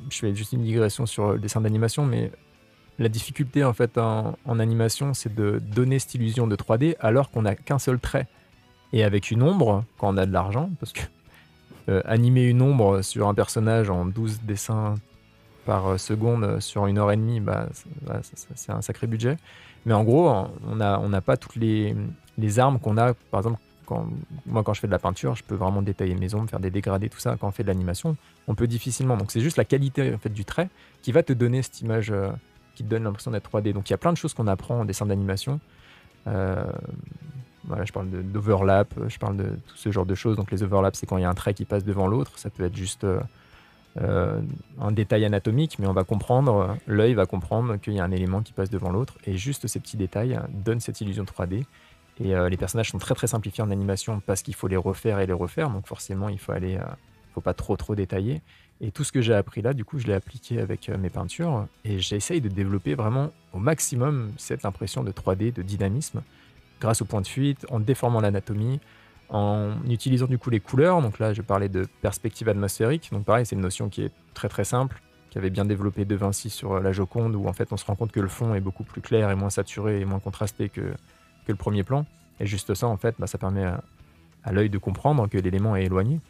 fais 0.09 0.33
juste 0.33 0.53
une 0.53 0.63
digression 0.63 1.05
sur 1.05 1.33
le 1.33 1.39
dessin 1.39 1.61
d'animation, 1.61 2.05
mais 2.05 2.31
la 2.99 3.09
difficulté 3.09 3.63
en 3.63 3.73
fait 3.73 3.97
en, 3.97 4.35
animation, 4.47 5.13
c'est 5.13 5.33
de 5.33 5.59
donner 5.59 5.99
cette 5.99 6.15
illusion 6.15 6.47
de 6.47 6.55
3D 6.55 6.95
alors 6.99 7.31
qu'on 7.31 7.43
n'a 7.43 7.55
qu'un 7.55 7.79
seul 7.79 7.99
trait. 7.99 8.27
Et 8.93 9.03
avec 9.03 9.31
une 9.31 9.41
ombre, 9.41 9.85
quand 9.97 10.13
on 10.13 10.17
a 10.17 10.25
de 10.25 10.33
l'argent, 10.33 10.69
parce 10.79 10.91
que 10.91 11.01
euh, 11.89 12.01
animer 12.05 12.43
une 12.43 12.61
ombre 12.61 13.01
sur 13.01 13.27
un 13.27 13.33
personnage 13.33 13.89
en 13.89 14.05
12 14.05 14.41
dessins 14.43 14.95
par 15.65 15.87
euh, 15.87 15.97
seconde 15.97 16.59
sur 16.59 16.85
une 16.87 16.97
heure 16.97 17.11
et 17.11 17.15
demie, 17.15 17.39
bah, 17.39 17.67
c'est 17.73 17.87
voilà, 18.03 18.21
c'est- 18.23 18.71
un 18.71 18.81
sacré 18.81 19.07
budget. 19.07 19.37
Mais 19.85 19.93
en 19.93 20.03
gros, 20.03 20.29
on 20.67 20.75
n'a 20.75 21.21
pas 21.21 21.37
toutes 21.37 21.55
les, 21.55 21.95
armes 22.59 22.79
qu'on 22.79 22.97
a. 22.97 23.13
Par 23.31 23.39
exemple, 23.39 23.59
moi, 24.45 24.63
quand 24.63 24.73
je 24.73 24.79
fais 24.79 24.87
de 24.87 24.91
la 24.91 24.99
peinture, 24.99 25.35
je 25.35 25.43
peux 25.43 25.55
vraiment 25.55 25.81
détailler 25.81 26.15
mes 26.15 26.33
ombres, 26.35 26.49
faire 26.49 26.59
des 26.59 26.69
dégradés, 26.69 27.09
tout 27.09 27.19
ça. 27.19 27.35
Quand 27.39 27.47
on 27.47 27.51
fait 27.51 27.63
de 27.63 27.67
l'animation, 27.67 28.15
on 28.47 28.55
peut 28.55 28.67
difficilement. 28.67 29.17
Donc, 29.17 29.31
c'est 29.31 29.41
juste 29.41 29.57
la 29.57 29.65
qualité 29.65 30.15
du 30.29 30.45
trait 30.45 30.69
qui 31.01 31.11
va 31.11 31.23
te 31.23 31.33
donner 31.33 31.61
cette 31.61 31.81
image 31.81 32.11
euh, 32.11 32.29
donne 32.83 33.03
l'impression 33.03 33.31
d'être 33.31 33.49
3D. 33.49 33.73
Donc, 33.73 33.89
il 33.89 33.93
y 33.93 33.95
a 33.95 33.97
plein 33.97 34.11
de 34.11 34.17
choses 34.17 34.33
qu'on 34.33 34.47
apprend 34.47 34.81
en 34.81 34.85
dessin 34.85 35.05
d'animation. 35.05 35.59
Euh, 36.27 36.63
voilà, 37.65 37.85
je 37.85 37.91
parle 37.91 38.09
d'overlap, 38.09 38.93
je 39.07 39.17
parle 39.17 39.37
de 39.37 39.49
tout 39.67 39.77
ce 39.77 39.91
genre 39.91 40.05
de 40.05 40.15
choses. 40.15 40.35
Donc, 40.37 40.51
les 40.51 40.63
overlaps, 40.63 40.99
c'est 40.99 41.05
quand 41.05 41.17
il 41.17 41.21
y 41.21 41.25
a 41.25 41.29
un 41.29 41.33
trait 41.35 41.53
qui 41.53 41.65
passe 41.65 41.83
devant 41.85 42.07
l'autre. 42.07 42.37
Ça 42.37 42.49
peut 42.49 42.63
être 42.65 42.75
juste. 42.75 43.03
euh, 43.03 43.19
euh, 44.01 44.39
un 44.79 44.91
détail 44.91 45.25
anatomique, 45.25 45.77
mais 45.77 45.85
on 45.85 45.91
va 45.91 46.05
comprendre, 46.05 46.77
l'œil 46.87 47.13
va 47.13 47.25
comprendre 47.25 47.75
qu'il 47.75 47.93
y 47.93 47.99
a 47.99 48.05
un 48.05 48.11
élément 48.11 48.41
qui 48.41 48.53
passe 48.53 48.69
devant 48.69 48.89
l'autre, 48.89 49.17
et 49.25 49.35
juste 49.35 49.67
ces 49.67 49.81
petits 49.81 49.97
détails 49.97 50.39
donnent 50.49 50.79
cette 50.79 51.01
illusion 51.01 51.25
3D. 51.25 51.65
Et 52.23 52.33
les 52.49 52.57
personnages 52.57 52.91
sont 52.91 52.99
très 52.99 53.15
très 53.15 53.27
simplifiés 53.27 53.63
en 53.63 53.69
animation 53.69 54.21
parce 54.25 54.43
qu'il 54.43 54.55
faut 54.55 54.67
les 54.69 54.77
refaire 54.77 55.19
et 55.19 55.27
les 55.27 55.33
refaire, 55.33 55.69
donc 55.69 55.87
forcément 55.87 56.29
il 56.29 56.39
faut 56.39 56.53
aller, 56.53 56.79
faut 57.33 57.41
pas 57.41 57.53
trop 57.53 57.75
trop 57.75 57.95
détailler. 57.95 58.41
Et 58.83 58.91
tout 58.91 59.03
ce 59.03 59.11
que 59.11 59.21
j'ai 59.21 59.35
appris 59.35 59.61
là, 59.61 59.73
du 59.73 59.85
coup, 59.85 59.99
je 59.99 60.07
l'ai 60.07 60.13
appliqué 60.13 60.59
avec 60.59 60.89
euh, 60.89 60.97
mes 60.97 61.11
peintures, 61.11 61.67
et 61.85 61.99
j'essaye 61.99 62.41
de 62.41 62.49
développer 62.49 62.95
vraiment 62.95 63.31
au 63.53 63.59
maximum 63.59 64.31
cette 64.37 64.65
impression 64.65 65.03
de 65.03 65.11
3D, 65.11 65.53
de 65.53 65.61
dynamisme, 65.61 66.23
grâce 66.79 67.03
au 67.03 67.05
point 67.05 67.21
de 67.21 67.27
fuite, 67.27 67.65
en 67.69 67.79
déformant 67.79 68.21
l'anatomie, 68.21 68.79
en 69.29 69.73
utilisant 69.87 70.25
du 70.25 70.39
coup 70.39 70.49
les 70.49 70.59
couleurs. 70.59 71.01
Donc 71.03 71.19
là, 71.19 71.31
je 71.31 71.43
parlais 71.43 71.69
de 71.69 71.87
perspective 72.01 72.49
atmosphérique. 72.49 73.09
Donc 73.11 73.23
pareil, 73.23 73.45
c'est 73.45 73.55
une 73.55 73.61
notion 73.61 73.87
qui 73.87 74.01
est 74.01 74.11
très 74.33 74.49
très 74.49 74.65
simple, 74.65 74.99
qui 75.29 75.37
avait 75.37 75.51
bien 75.51 75.63
développé 75.63 76.03
De 76.03 76.15
Vinci 76.15 76.49
sur 76.49 76.73
euh, 76.73 76.81
la 76.81 76.91
Joconde, 76.91 77.35
où 77.35 77.47
en 77.47 77.53
fait 77.53 77.71
on 77.71 77.77
se 77.77 77.85
rend 77.85 77.95
compte 77.95 78.11
que 78.11 78.19
le 78.19 78.27
fond 78.27 78.55
est 78.55 78.61
beaucoup 78.61 78.83
plus 78.83 79.01
clair 79.01 79.29
et 79.29 79.35
moins 79.35 79.51
saturé 79.51 80.01
et 80.01 80.05
moins 80.05 80.19
contrasté 80.19 80.69
que, 80.69 80.93
le 81.47 81.55
premier 81.55 81.83
plan. 81.83 82.05
Et 82.39 82.45
juste 82.45 82.73
ça, 82.75 82.87
en 82.87 82.95
fait, 82.95 83.13
bah, 83.19 83.27
ça 83.27 83.37
permet 83.37 83.65
à, 83.65 83.83
à 84.45 84.53
l'œil 84.53 84.69
de 84.69 84.77
comprendre 84.77 85.27
que 85.27 85.37
l'élément 85.37 85.75
est 85.75 85.83
éloigné. 85.83 86.21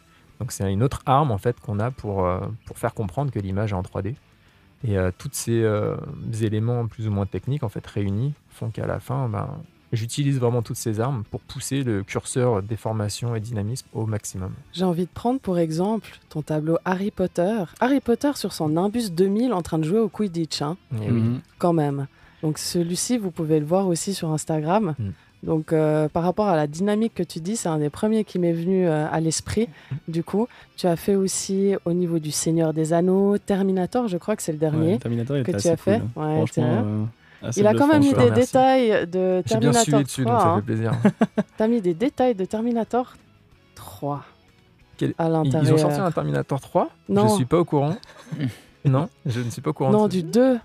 Donc 0.42 0.50
c'est 0.50 0.72
une 0.72 0.82
autre 0.82 1.02
arme 1.06 1.30
en 1.30 1.38
fait 1.38 1.60
qu'on 1.60 1.78
a 1.78 1.92
pour, 1.92 2.26
euh, 2.26 2.40
pour 2.66 2.76
faire 2.76 2.94
comprendre 2.94 3.30
que 3.30 3.38
l'image 3.38 3.70
est 3.70 3.76
en 3.76 3.82
3D. 3.82 4.16
Et 4.82 4.98
euh, 4.98 5.12
tous 5.16 5.30
ces 5.30 5.62
euh, 5.62 5.94
éléments 6.40 6.88
plus 6.88 7.06
ou 7.06 7.12
moins 7.12 7.26
techniques 7.26 7.62
en 7.62 7.68
fait 7.68 7.86
réunis 7.86 8.32
font 8.50 8.70
qu'à 8.70 8.88
la 8.88 8.98
fin, 8.98 9.28
ben, 9.28 9.48
j'utilise 9.92 10.40
vraiment 10.40 10.60
toutes 10.62 10.78
ces 10.78 10.98
armes 10.98 11.22
pour 11.30 11.38
pousser 11.42 11.84
le 11.84 12.02
curseur 12.02 12.60
déformation 12.60 13.36
et 13.36 13.40
dynamisme 13.40 13.86
au 13.92 14.04
maximum. 14.04 14.52
J'ai 14.72 14.82
envie 14.82 15.04
de 15.04 15.12
prendre 15.14 15.38
pour 15.38 15.60
exemple 15.60 16.08
ton 16.28 16.42
tableau 16.42 16.76
Harry 16.84 17.12
Potter. 17.12 17.62
Harry 17.78 18.00
Potter 18.00 18.32
sur 18.34 18.52
son 18.52 18.70
Nimbus 18.70 19.10
2000 19.10 19.52
en 19.52 19.62
train 19.62 19.78
de 19.78 19.84
jouer 19.84 20.00
au 20.00 20.08
Quidditch, 20.08 20.60
hein, 20.60 20.76
Et 21.00 21.08
oui. 21.08 21.20
Mhm. 21.20 21.40
quand 21.58 21.72
même. 21.72 22.08
Donc 22.42 22.58
celui-ci, 22.58 23.16
vous 23.16 23.30
pouvez 23.30 23.60
le 23.60 23.66
voir 23.66 23.86
aussi 23.86 24.12
sur 24.12 24.32
Instagram. 24.32 24.96
Mm. 24.98 25.10
Donc 25.42 25.72
euh, 25.72 26.08
par 26.08 26.22
rapport 26.22 26.46
à 26.46 26.54
la 26.56 26.66
dynamique 26.66 27.14
que 27.14 27.22
tu 27.22 27.40
dis, 27.40 27.56
c'est 27.56 27.68
un 27.68 27.78
des 27.78 27.90
premiers 27.90 28.22
qui 28.24 28.38
m'est 28.38 28.52
venu 28.52 28.86
euh, 28.86 29.06
à 29.10 29.20
l'esprit. 29.20 29.68
Du 30.08 30.22
coup, 30.22 30.46
tu 30.76 30.86
as 30.86 30.96
fait 30.96 31.14
aussi 31.16 31.74
au 31.84 31.92
niveau 31.92 32.18
du 32.18 32.30
Seigneur 32.30 32.72
des 32.72 32.92
Anneaux, 32.92 33.38
Terminator, 33.38 34.08
je 34.08 34.18
crois 34.18 34.36
que 34.36 34.42
c'est 34.42 34.52
le 34.52 34.58
dernier. 34.58 34.92
Ouais, 34.92 34.98
Terminator 34.98 35.36
il 35.38 35.42
que 35.44 35.52
tu 35.52 35.68
as 35.68 35.76
fait. 35.76 36.00
cool. 36.14 36.22
Ouais, 36.22 36.36
Franchement, 36.36 36.46
tiens. 36.52 36.84
euh, 37.44 37.50
Il 37.56 37.66
a 37.66 37.74
quand 37.74 37.88
même 37.88 38.02
mis 38.02 38.12
des 38.14 38.30
détails 38.30 39.06
de 39.08 39.42
J'ai 39.46 39.58
bien 39.58 39.72
Terminator 39.72 39.82
suivi 39.82 40.02
dessus, 40.04 40.24
3. 40.24 40.32
donc 40.34 40.42
ça 40.42 40.48
hein. 40.48 40.56
fait 40.56 40.62
plaisir. 40.62 40.92
T'as 41.56 41.66
mis 41.68 41.80
des 41.80 41.94
détails 41.94 42.34
de 42.34 42.44
Terminator 42.44 43.14
3 43.74 44.22
Quel- 44.96 45.14
à 45.18 45.28
l'intérieur. 45.28 45.64
Ils 45.64 45.74
ont 45.74 45.78
sorti 45.78 45.98
un 46.00 46.10
Terminator 46.12 46.60
3 46.60 46.88
Non. 47.08 47.28
Je 47.28 47.34
suis 47.34 47.44
pas 47.46 47.58
au 47.58 47.64
courant. 47.64 47.96
Non, 48.84 49.08
je 49.24 49.38
ne 49.40 49.48
suis 49.48 49.62
pas 49.62 49.70
au 49.70 49.72
courant. 49.74 49.90
Non, 49.92 50.08
du 50.08 50.24
2. 50.24 50.58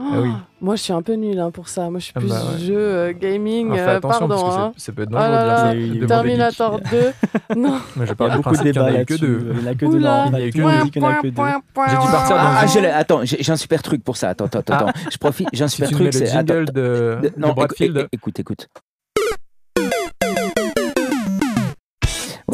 Ah 0.00 0.20
oui. 0.20 0.30
Moi, 0.60 0.76
je 0.76 0.82
suis 0.82 0.92
un 0.92 1.02
peu 1.02 1.12
nul 1.14 1.38
hein, 1.38 1.50
pour 1.50 1.68
ça. 1.68 1.90
Moi, 1.90 1.98
je 2.00 2.04
suis 2.06 2.12
Ah 2.16 2.20
plus 2.20 2.28
bah 2.30 2.42
ouais. 2.52 2.58
jeu 2.58 2.76
euh, 2.78 3.12
gaming. 3.12 3.72
Fais 3.74 3.80
euh, 3.80 3.96
attention 3.98 4.26
pardon. 4.28 4.42
parce 4.42 4.56
que 4.56 4.60
hein. 4.60 4.72
c'est- 4.76 4.86
ça 4.86 4.92
peut 4.92 5.02
être 5.02 5.10
Oh 5.12 5.14
là 5.14 5.28
dangereux 5.28 5.36
de 5.38 5.44
dire 5.44 5.46
là, 5.46 5.56
ça. 5.58 5.74
Il 5.74 5.80
y 5.80 5.90
a 5.90 5.94
eu- 5.94 5.98
de 5.98 6.06
Terminator 6.06 6.80
2. 6.80 7.12
non. 7.56 7.68
Moi, 7.70 7.80
je 7.96 8.02
Il 8.04 8.10
y 8.10 8.14
parle 8.14 8.30
beaucoup 8.36 8.38
de 8.38 8.42
principe 8.42 8.62
qu'il 8.72 8.74
y 8.74 8.78
en 8.80 8.86
débats 8.86 8.98
a 9.00 9.04
que 9.04 9.14
deux. 9.14 9.46
Il 9.50 9.56
n'y 9.60 9.68
en 9.68 9.70
a 9.70 9.74
que 9.74 9.86
deux. 9.86 9.98
Il 9.98 10.02
y 10.02 10.06
a 10.06 10.50
que 10.50 11.26
deux. 11.26 11.32
point, 11.32 11.60
point, 11.74 11.86
J'ai 11.88 11.92
dû 11.96 12.00
point. 12.00 12.10
partir 12.10 12.36
dans 12.36 12.42
Ah. 12.42 12.96
Attends, 12.96 13.24
j'ai 13.24 13.42
j'ai 13.42 13.52
un 13.52 13.56
super 13.56 13.82
truc 13.82 14.02
pour 14.02 14.16
ça. 14.16 14.30
Attends, 14.30 14.46
attends, 14.46 14.62
Ah. 14.70 14.74
attends. 14.88 14.92
Je 15.10 15.18
profite. 15.18 15.48
J'ai 15.52 15.64
un 15.64 15.68
super 15.68 15.90
truc. 15.90 16.06
le 16.06 16.12
C'est 16.12 16.26
de, 16.44 18.08
écoute, 18.12 18.38
écoute, 18.40 18.68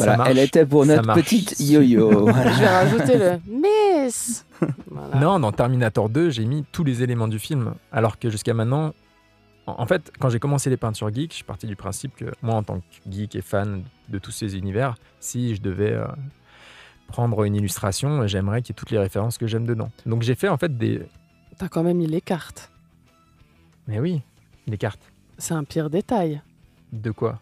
Voilà, 0.03 0.17
marche. 0.17 0.29
elle 0.31 0.39
était 0.39 0.65
pour 0.65 0.85
notre 0.85 1.13
petite 1.13 1.59
yo-yo. 1.59 2.27
Voilà. 2.27 2.51
Je 2.53 2.59
vais 2.59 2.67
rajouter 2.67 3.17
le 3.17 3.39
Miss. 4.05 4.45
Voilà. 4.89 5.19
Non, 5.19 5.39
dans 5.39 5.51
Terminator 5.51 6.09
2, 6.09 6.29
j'ai 6.29 6.45
mis 6.45 6.63
tous 6.71 6.83
les 6.83 7.01
éléments 7.03 7.27
du 7.27 7.39
film. 7.39 7.73
Alors 7.91 8.19
que 8.19 8.29
jusqu'à 8.29 8.53
maintenant, 8.53 8.93
en 9.65 9.85
fait, 9.85 10.11
quand 10.19 10.29
j'ai 10.29 10.39
commencé 10.39 10.69
les 10.69 10.77
peintures 10.77 11.13
geeks, 11.13 11.31
je 11.31 11.35
suis 11.37 11.43
parti 11.43 11.67
du 11.67 11.75
principe 11.75 12.15
que 12.15 12.25
moi, 12.41 12.55
en 12.55 12.63
tant 12.63 12.79
que 12.79 13.11
geek 13.11 13.35
et 13.35 13.41
fan 13.41 13.83
de 14.09 14.19
tous 14.19 14.31
ces 14.31 14.57
univers, 14.57 14.95
si 15.19 15.55
je 15.55 15.61
devais 15.61 15.93
euh, 15.93 16.05
prendre 17.07 17.43
une 17.43 17.55
illustration, 17.55 18.27
j'aimerais 18.27 18.61
qu'il 18.61 18.73
y 18.73 18.75
ait 18.75 18.79
toutes 18.79 18.91
les 18.91 18.99
références 18.99 19.37
que 19.37 19.47
j'aime 19.47 19.65
dedans. 19.65 19.89
Donc 20.05 20.21
j'ai 20.23 20.35
fait 20.35 20.47
en 20.47 20.57
fait 20.57 20.77
des. 20.77 21.01
T'as 21.57 21.67
quand 21.67 21.83
même 21.83 21.97
mis 21.97 22.07
les 22.07 22.21
cartes. 22.21 22.71
Mais 23.87 23.99
oui, 23.99 24.21
les 24.67 24.77
cartes. 24.77 25.11
C'est 25.37 25.53
un 25.53 25.63
pire 25.63 25.89
détail. 25.89 26.41
De 26.91 27.11
quoi? 27.11 27.39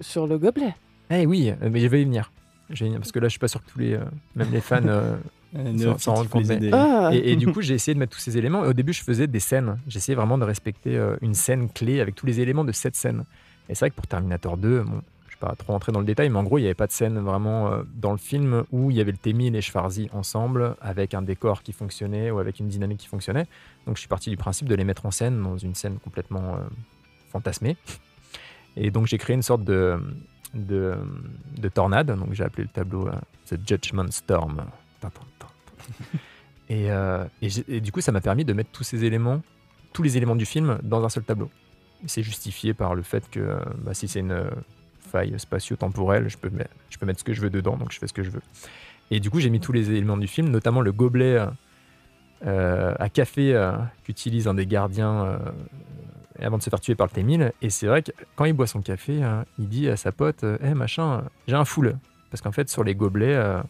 Sur 0.00 0.26
le 0.26 0.38
gobelet. 0.38 0.74
Eh 1.10 1.26
oui, 1.26 1.50
euh, 1.50 1.68
mais 1.70 1.80
je 1.80 1.86
vais 1.88 2.02
y 2.02 2.04
venir. 2.04 2.30
Je 2.70 2.80
vais 2.80 2.86
y 2.86 2.88
venir, 2.88 3.00
parce 3.00 3.12
que 3.12 3.18
là, 3.18 3.28
je 3.28 3.30
suis 3.32 3.38
pas 3.38 3.48
sûr 3.48 3.64
que 3.64 3.70
tous 3.70 3.78
les, 3.78 3.94
euh, 3.94 4.04
même 4.36 4.50
les 4.52 4.60
fans. 4.60 4.80
euh, 4.86 5.16
faut 5.98 6.22
les 6.22 6.28
compte. 6.28 6.44
Ah. 6.72 7.10
Et, 7.12 7.32
et 7.32 7.36
du 7.36 7.46
coup, 7.52 7.62
j'ai 7.62 7.74
essayé 7.74 7.94
de 7.94 7.98
mettre 7.98 8.14
tous 8.14 8.20
ces 8.22 8.36
éléments. 8.36 8.64
Et 8.64 8.68
au 8.68 8.72
début, 8.74 8.92
je 8.92 9.02
faisais 9.02 9.26
des 9.26 9.40
scènes. 9.40 9.76
J'essayais 9.86 10.16
vraiment 10.16 10.38
de 10.38 10.44
respecter 10.44 10.96
euh, 10.96 11.16
une 11.22 11.34
scène 11.34 11.70
clé 11.70 12.00
avec 12.00 12.14
tous 12.14 12.26
les 12.26 12.40
éléments 12.40 12.64
de 12.64 12.72
cette 12.72 12.96
scène. 12.96 13.24
Et 13.68 13.74
c'est 13.74 13.80
vrai 13.80 13.90
que 13.90 13.96
pour 13.96 14.06
Terminator 14.06 14.56
2, 14.56 14.82
bon, 14.82 14.90
je 14.90 14.94
ne 14.96 15.00
vais 15.00 15.36
pas 15.40 15.54
trop 15.56 15.72
rentrer 15.72 15.92
dans 15.92 16.00
le 16.00 16.06
détail, 16.06 16.28
mais 16.30 16.38
en 16.38 16.42
gros, 16.42 16.58
il 16.58 16.62
n'y 16.62 16.66
avait 16.66 16.74
pas 16.74 16.86
de 16.86 16.92
scène 16.92 17.18
vraiment 17.20 17.72
euh, 17.72 17.82
dans 17.94 18.12
le 18.12 18.18
film 18.18 18.64
où 18.72 18.90
il 18.90 18.96
y 18.96 19.00
avait 19.00 19.12
le 19.12 19.18
T-1000 19.18 19.54
et 19.56 19.60
Schwarzy 19.60 20.08
ensemble, 20.12 20.74
avec 20.80 21.14
un 21.14 21.22
décor 21.22 21.62
qui 21.62 21.72
fonctionnait 21.72 22.30
ou 22.30 22.38
avec 22.38 22.60
une 22.60 22.68
dynamique 22.68 22.98
qui 22.98 23.08
fonctionnait. 23.08 23.46
Donc, 23.86 23.96
je 23.96 24.00
suis 24.00 24.08
parti 24.08 24.28
du 24.30 24.36
principe 24.36 24.68
de 24.68 24.74
les 24.74 24.84
mettre 24.84 25.06
en 25.06 25.10
scène 25.10 25.42
dans 25.42 25.56
une 25.56 25.74
scène 25.74 25.98
complètement 25.98 26.56
euh, 26.56 26.58
fantasmée. 27.32 27.76
Et 28.76 28.90
donc, 28.90 29.06
j'ai 29.06 29.18
créé 29.18 29.34
une 29.34 29.42
sorte 29.42 29.64
de, 29.64 29.98
de, 30.54 30.96
de 31.56 31.68
tornade. 31.68 32.06
Donc, 32.06 32.32
j'ai 32.32 32.44
appelé 32.44 32.64
le 32.64 32.68
tableau 32.68 33.08
euh, 33.08 33.12
The 33.46 33.58
Judgment 33.66 34.10
Storm. 34.10 34.64
Euh, 36.70 37.24
et 37.40 37.80
du 37.80 37.92
coup, 37.92 38.02
ça 38.02 38.12
m'a 38.12 38.20
permis 38.20 38.44
de 38.44 38.52
mettre 38.52 38.70
tous 38.70 38.84
ces 38.84 39.06
éléments, 39.06 39.40
tous 39.94 40.02
les 40.02 40.18
éléments 40.18 40.36
du 40.36 40.44
film 40.44 40.78
dans 40.82 41.02
un 41.02 41.08
seul 41.08 41.22
tableau. 41.22 41.48
C'est 42.04 42.22
justifié 42.22 42.74
par 42.74 42.94
le 42.94 43.00
fait 43.00 43.28
que 43.30 43.40
euh, 43.40 43.58
bah, 43.78 43.94
si 43.94 44.06
c'est 44.06 44.20
une 44.20 44.44
faille 45.00 45.32
spatio-temporelle, 45.38 46.28
je 46.28 46.36
peux, 46.36 46.50
mettre, 46.50 46.74
je 46.90 46.98
peux 46.98 47.06
mettre 47.06 47.20
ce 47.20 47.24
que 47.24 47.32
je 47.32 47.40
veux 47.40 47.48
dedans, 47.48 47.78
donc 47.78 47.90
je 47.92 47.98
fais 47.98 48.06
ce 48.06 48.12
que 48.12 48.22
je 48.22 48.28
veux. 48.28 48.42
Et 49.10 49.18
du 49.18 49.30
coup, 49.30 49.40
j'ai 49.40 49.48
mis 49.48 49.60
tous 49.60 49.72
les 49.72 49.90
éléments 49.90 50.18
du 50.18 50.26
film, 50.26 50.50
notamment 50.50 50.82
le 50.82 50.92
gobelet 50.92 51.38
à 52.42 53.08
café 53.08 53.58
qu'utilise 54.04 54.46
un 54.46 54.52
des 54.52 54.66
gardiens 54.66 55.38
avant 56.40 56.58
de 56.58 56.62
se 56.62 56.70
faire 56.70 56.80
tuer 56.80 56.94
par 56.94 57.06
le 57.06 57.12
T-1000. 57.12 57.52
Et 57.62 57.70
c'est 57.70 57.86
vrai 57.86 58.02
que 58.02 58.12
quand 58.36 58.44
il 58.44 58.52
boit 58.52 58.66
son 58.66 58.80
café, 58.80 59.22
euh, 59.22 59.42
il 59.58 59.68
dit 59.68 59.88
à 59.88 59.96
sa 59.96 60.12
pote 60.12 60.44
Hé 60.62 60.74
machin, 60.74 61.24
j'ai 61.46 61.54
un 61.54 61.64
full. 61.64 61.96
Parce 62.30 62.42
qu'en 62.42 62.52
fait, 62.52 62.68
sur 62.68 62.84
les 62.84 62.94
gobelets 62.94 63.34
euh, 63.34 63.60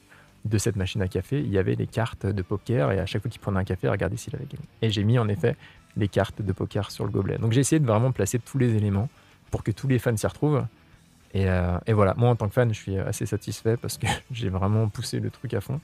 de 0.45 0.59
cette 0.59 0.77
machine 0.77 1.03
à 1.03 1.09
café, 1.09 1.41
il 1.41 1.49
y 1.49 1.59
avait 1.59 1.77
des 1.77 1.87
cartes 1.87 2.27
de 2.27 2.43
poker. 2.43 2.93
Et 2.93 2.99
à 2.99 3.07
chaque 3.07 3.23
fois 3.23 3.31
qu'il 3.31 3.41
prenait 3.41 3.59
un 3.59 3.65
café, 3.65 3.87
il 3.87 3.91
regardait 3.91 4.17
s'il 4.17 4.35
avait 4.35 4.47
gagné. 4.47 4.65
Et 4.83 4.91
j'ai 4.91 5.05
mis 5.05 5.19
en 5.19 5.29
effet 5.29 5.57
les 5.97 6.09
cartes 6.09 6.43
de 6.43 6.53
poker 6.53 6.91
sur 6.91 7.05
le 7.05 7.11
gobelet. 7.11 7.39
Donc 7.39 7.53
j'ai 7.53 7.61
essayé 7.61 7.81
de 7.81 7.87
vraiment 7.87 8.13
placer 8.13 8.39
tous 8.39 8.59
les 8.59 8.77
éléments 8.77 9.09
pour 9.51 9.63
que 9.63 9.71
tous 9.71 9.89
les 9.89 9.99
fans 9.99 10.17
s'y 10.17 10.27
retrouvent. 10.27 10.65
Et, 11.35 11.49
euh, 11.49 11.79
et 11.87 11.93
voilà, 11.93 12.15
moi 12.17 12.31
en 12.31 12.37
tant 12.37 12.49
que 12.49 12.55
fan, 12.55 12.73
je 12.73 12.79
suis 12.79 12.99
assez 12.99 13.27
satisfait 13.27 13.77
parce 13.77 13.99
que 13.99 14.07
j'ai 14.31 14.49
vraiment 14.49 14.89
poussé 14.89 15.21
le 15.21 15.31
truc 15.31 15.55
à 15.55 15.61
fond. 15.61 15.81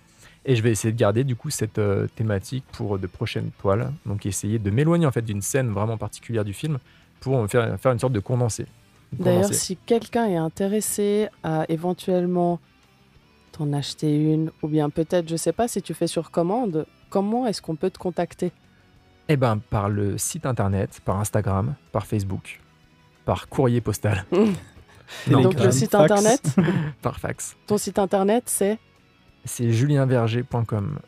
Et 0.47 0.57
je 0.57 0.62
vais 0.62 0.70
essayer 0.70 0.92
de 0.92 0.99
garder 0.99 1.24
du 1.24 1.36
coup 1.36 1.51
cette 1.51 1.78
euh, 1.78 2.07
thématique 2.14 2.64
pour 2.72 2.99
de 2.99 3.07
prochaines 3.07 3.51
toiles. 3.61 3.92
Donc 4.05 4.26
essayer 4.26 4.59
de 4.59 4.70
m'éloigner 4.70 5.07
en 5.07 5.12
fait 5.12 5.22
d'une 5.22 5.40
scène 5.40 5.70
vraiment 5.70 5.97
particulière 5.97 6.45
du 6.45 6.53
film 6.53 6.78
pour 7.20 7.49
faire, 7.49 7.78
faire 7.80 7.92
une 7.92 7.99
sorte 7.99 8.12
de 8.12 8.20
condensé. 8.20 8.66
D'ailleurs, 9.12 9.55
si 9.55 9.76
quelqu'un 9.76 10.26
est 10.26 10.36
intéressé 10.36 11.28
à 11.42 11.64
éventuellement 11.68 12.59
t'en 13.53 13.72
acheter 13.72 14.16
une, 14.16 14.51
ou 14.62 14.68
bien 14.68 14.90
peut-être, 14.90 15.28
je 15.28 15.36
sais 15.36 15.53
pas, 15.53 15.68
si 15.68 15.80
tu 15.80 15.95
fais 15.95 16.09
sur 16.09 16.30
commande, 16.30 16.86
comment 17.09 17.47
est-ce 17.47 17.62
qu'on 17.62 17.76
peut 17.76 17.90
te 17.90 17.99
contacter? 17.99 18.51
Eh 19.28 19.36
ben 19.36 19.59
par 19.70 19.88
le 19.88 20.18
site 20.18 20.45
internet, 20.45 21.01
par 21.05 21.18
Instagram, 21.20 21.74
par 21.92 22.07
Facebook, 22.07 22.61
par 23.24 23.49
courrier 23.49 23.80
postal, 23.80 24.24
Non. 25.30 25.42
Donc 25.42 25.61
le 25.62 25.70
site 25.70 25.92
fax. 25.92 26.11
internet, 26.11 26.42
par 27.03 27.20
fax. 27.20 27.57
ton 27.66 27.78
site 27.78 27.99
internet, 27.99 28.45
c'est? 28.47 28.78
C'est 29.45 29.70
julienverger.com. 29.72 30.99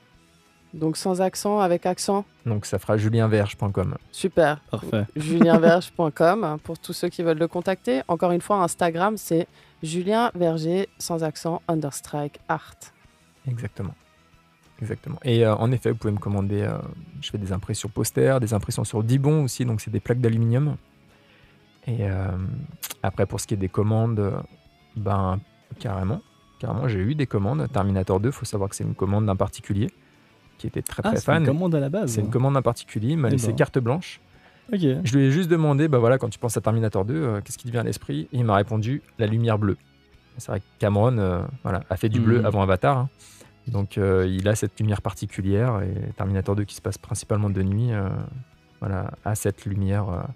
donc 0.74 0.97
sans 0.97 1.20
accent, 1.22 1.61
avec 1.61 1.87
accent. 1.87 2.24
Donc 2.45 2.66
ça 2.66 2.78
fera 2.78 2.97
julienverge.com. 2.97 3.97
Super. 4.12 4.61
Parfait. 4.70 5.07
julienverge.com 5.16 6.59
pour 6.62 6.78
tous 6.78 6.93
ceux 6.93 7.09
qui 7.09 7.22
veulent 7.22 7.39
le 7.39 7.49
contacter. 7.49 8.03
Encore 8.09 8.32
une 8.32 8.41
fois, 8.43 8.62
Instagram, 8.62 9.16
c'est 9.16 9.47
Julien 9.82 10.30
Verger 10.34 10.89
sans 10.99 11.22
accent 11.24 11.62
understrike 11.68 12.41
art. 12.49 12.74
Exactement. 13.49 13.95
Exactement. 14.82 15.18
Et 15.24 15.47
euh, 15.47 15.55
en 15.55 15.72
effet, 15.72 15.91
vous 15.91 15.97
pouvez 15.97 16.12
me 16.12 16.18
commander. 16.18 16.61
euh, 16.61 16.76
je 17.22 17.30
fais 17.30 17.39
des 17.39 17.53
impressions 17.53 17.89
posters, 17.89 18.41
des 18.41 18.53
impressions 18.53 18.84
sur 18.84 19.03
Dibon 19.03 19.45
aussi, 19.45 19.64
donc 19.64 19.80
c'est 19.80 19.91
des 19.91 20.01
plaques 20.01 20.20
d'aluminium. 20.20 20.76
Et 21.87 21.99
euh, 22.11 22.28
après, 23.03 23.24
pour 23.24 23.41
ce 23.41 23.47
qui 23.47 23.55
est 23.55 23.59
des 23.59 23.70
commandes, 23.70 24.43
ben 24.97 25.41
carrément, 25.78 26.20
carrément, 26.59 26.89
j'ai 26.89 27.01
eu 27.01 27.15
des 27.15 27.27
commandes. 27.27 27.67
Terminator 27.73 28.21
2, 28.21 28.31
faut 28.31 28.45
savoir 28.45 28.69
que 28.71 28.77
c'est 28.77 28.85
une 28.85 28.95
commande 28.95 29.27
d'un 29.27 29.37
particulier 29.37 29.91
qui 30.59 30.67
était 30.67 30.83
très 30.83 31.03
Ah, 31.05 31.09
très 31.11 31.17
c'est 31.19 31.25
fan. 31.25 31.43
une 31.43 31.49
commande 31.49 31.75
à 31.75 31.81
la 31.81 31.89
base. 31.89 32.11
C'est 32.13 32.21
une 32.23 32.31
commande 32.31 32.55
d'un 32.55 32.63
particulier, 32.63 33.11
il 33.11 33.19
m'a 33.19 33.29
Eh 33.29 33.33
laissé 33.33 33.49
ben. 33.49 33.57
carte 33.57 33.79
blanche. 33.79 34.21
Ok. 34.73 34.81
Je 34.81 35.17
lui 35.17 35.25
ai 35.27 35.31
juste 35.31 35.49
demandé, 35.51 35.87
bah 35.87 35.99
voilà, 35.99 36.19
quand 36.19 36.29
tu 36.29 36.39
penses 36.39 36.57
à 36.57 36.61
Terminator 36.61 37.05
2, 37.05 37.15
euh, 37.15 37.41
qu'est-ce 37.43 37.59
qui 37.59 37.67
te 37.67 37.71
vient 37.73 37.83
à 37.83 37.85
l'esprit? 37.85 38.23
Et 38.33 38.39
il 38.39 38.45
m'a 38.45 38.57
répondu 38.57 39.03
la 39.19 39.27
lumière 39.27 39.59
bleue. 39.59 39.77
C'est 40.39 40.49
vrai 40.51 40.61
que 40.61 40.65
Cameron 40.79 41.17
euh, 41.19 41.43
voilà, 41.63 41.83
a 41.89 41.97
fait 41.97 42.09
du 42.09 42.21
bleu 42.21 42.41
Mhm. 42.41 42.47
avant 42.47 42.63
Avatar. 42.63 42.99
hein. 42.99 43.09
Donc 43.69 43.97
euh, 43.99 44.27
il 44.29 44.47
a 44.49 44.55
cette 44.55 44.79
lumière 44.79 45.03
particulière 45.03 45.81
et 45.83 46.13
Terminator 46.17 46.55
2 46.57 46.65
qui 46.65 46.75
se 46.77 46.81
passe 46.83 46.99
principalement 46.99 47.51
de 47.51 47.63
nuit 47.63 47.91
voilà, 48.81 49.11
a 49.25 49.35
cette 49.35 49.65
lumière 49.67 50.27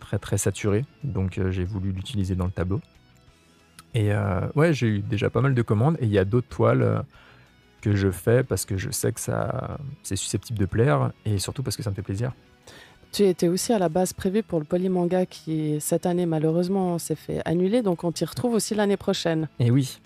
très 0.00 0.18
très 0.18 0.36
saturée. 0.38 0.84
Donc 1.04 1.40
j'ai 1.50 1.64
voulu 1.64 1.92
l'utiliser 1.92 2.34
dans 2.34 2.44
le 2.46 2.50
tableau. 2.50 2.80
Et 3.94 4.12
euh, 4.12 4.40
ouais, 4.54 4.72
j'ai 4.72 4.86
eu 4.86 4.98
déjà 5.00 5.30
pas 5.30 5.40
mal 5.40 5.54
de 5.54 5.62
commandes 5.62 5.96
et 6.00 6.04
il 6.04 6.12
y 6.12 6.18
a 6.18 6.24
d'autres 6.24 6.48
toiles 6.48 6.82
euh, 6.82 7.00
que 7.80 7.96
je 7.96 8.10
fais 8.10 8.42
parce 8.44 8.64
que 8.64 8.76
je 8.76 8.90
sais 8.90 9.12
que 9.12 9.20
ça 9.20 9.78
c'est 10.02 10.16
susceptible 10.16 10.58
de 10.58 10.66
plaire 10.66 11.12
et 11.24 11.38
surtout 11.38 11.62
parce 11.62 11.76
que 11.76 11.82
ça 11.82 11.90
me 11.90 11.94
fait 11.94 12.02
plaisir. 12.02 12.32
Tu 13.12 13.24
étais 13.24 13.48
aussi 13.48 13.72
à 13.72 13.78
la 13.80 13.88
base 13.88 14.12
prévu 14.12 14.44
pour 14.44 14.60
le 14.60 14.64
polymanga 14.64 15.26
qui, 15.26 15.80
cette 15.80 16.06
année, 16.06 16.26
malheureusement, 16.26 16.96
s'est 16.98 17.16
fait 17.16 17.42
annuler. 17.44 17.82
Donc, 17.82 18.04
on 18.04 18.12
t'y 18.12 18.24
retrouve 18.24 18.54
aussi 18.54 18.76
l'année 18.76 18.96
prochaine. 18.96 19.48
Et 19.58 19.72
oui, 19.72 20.00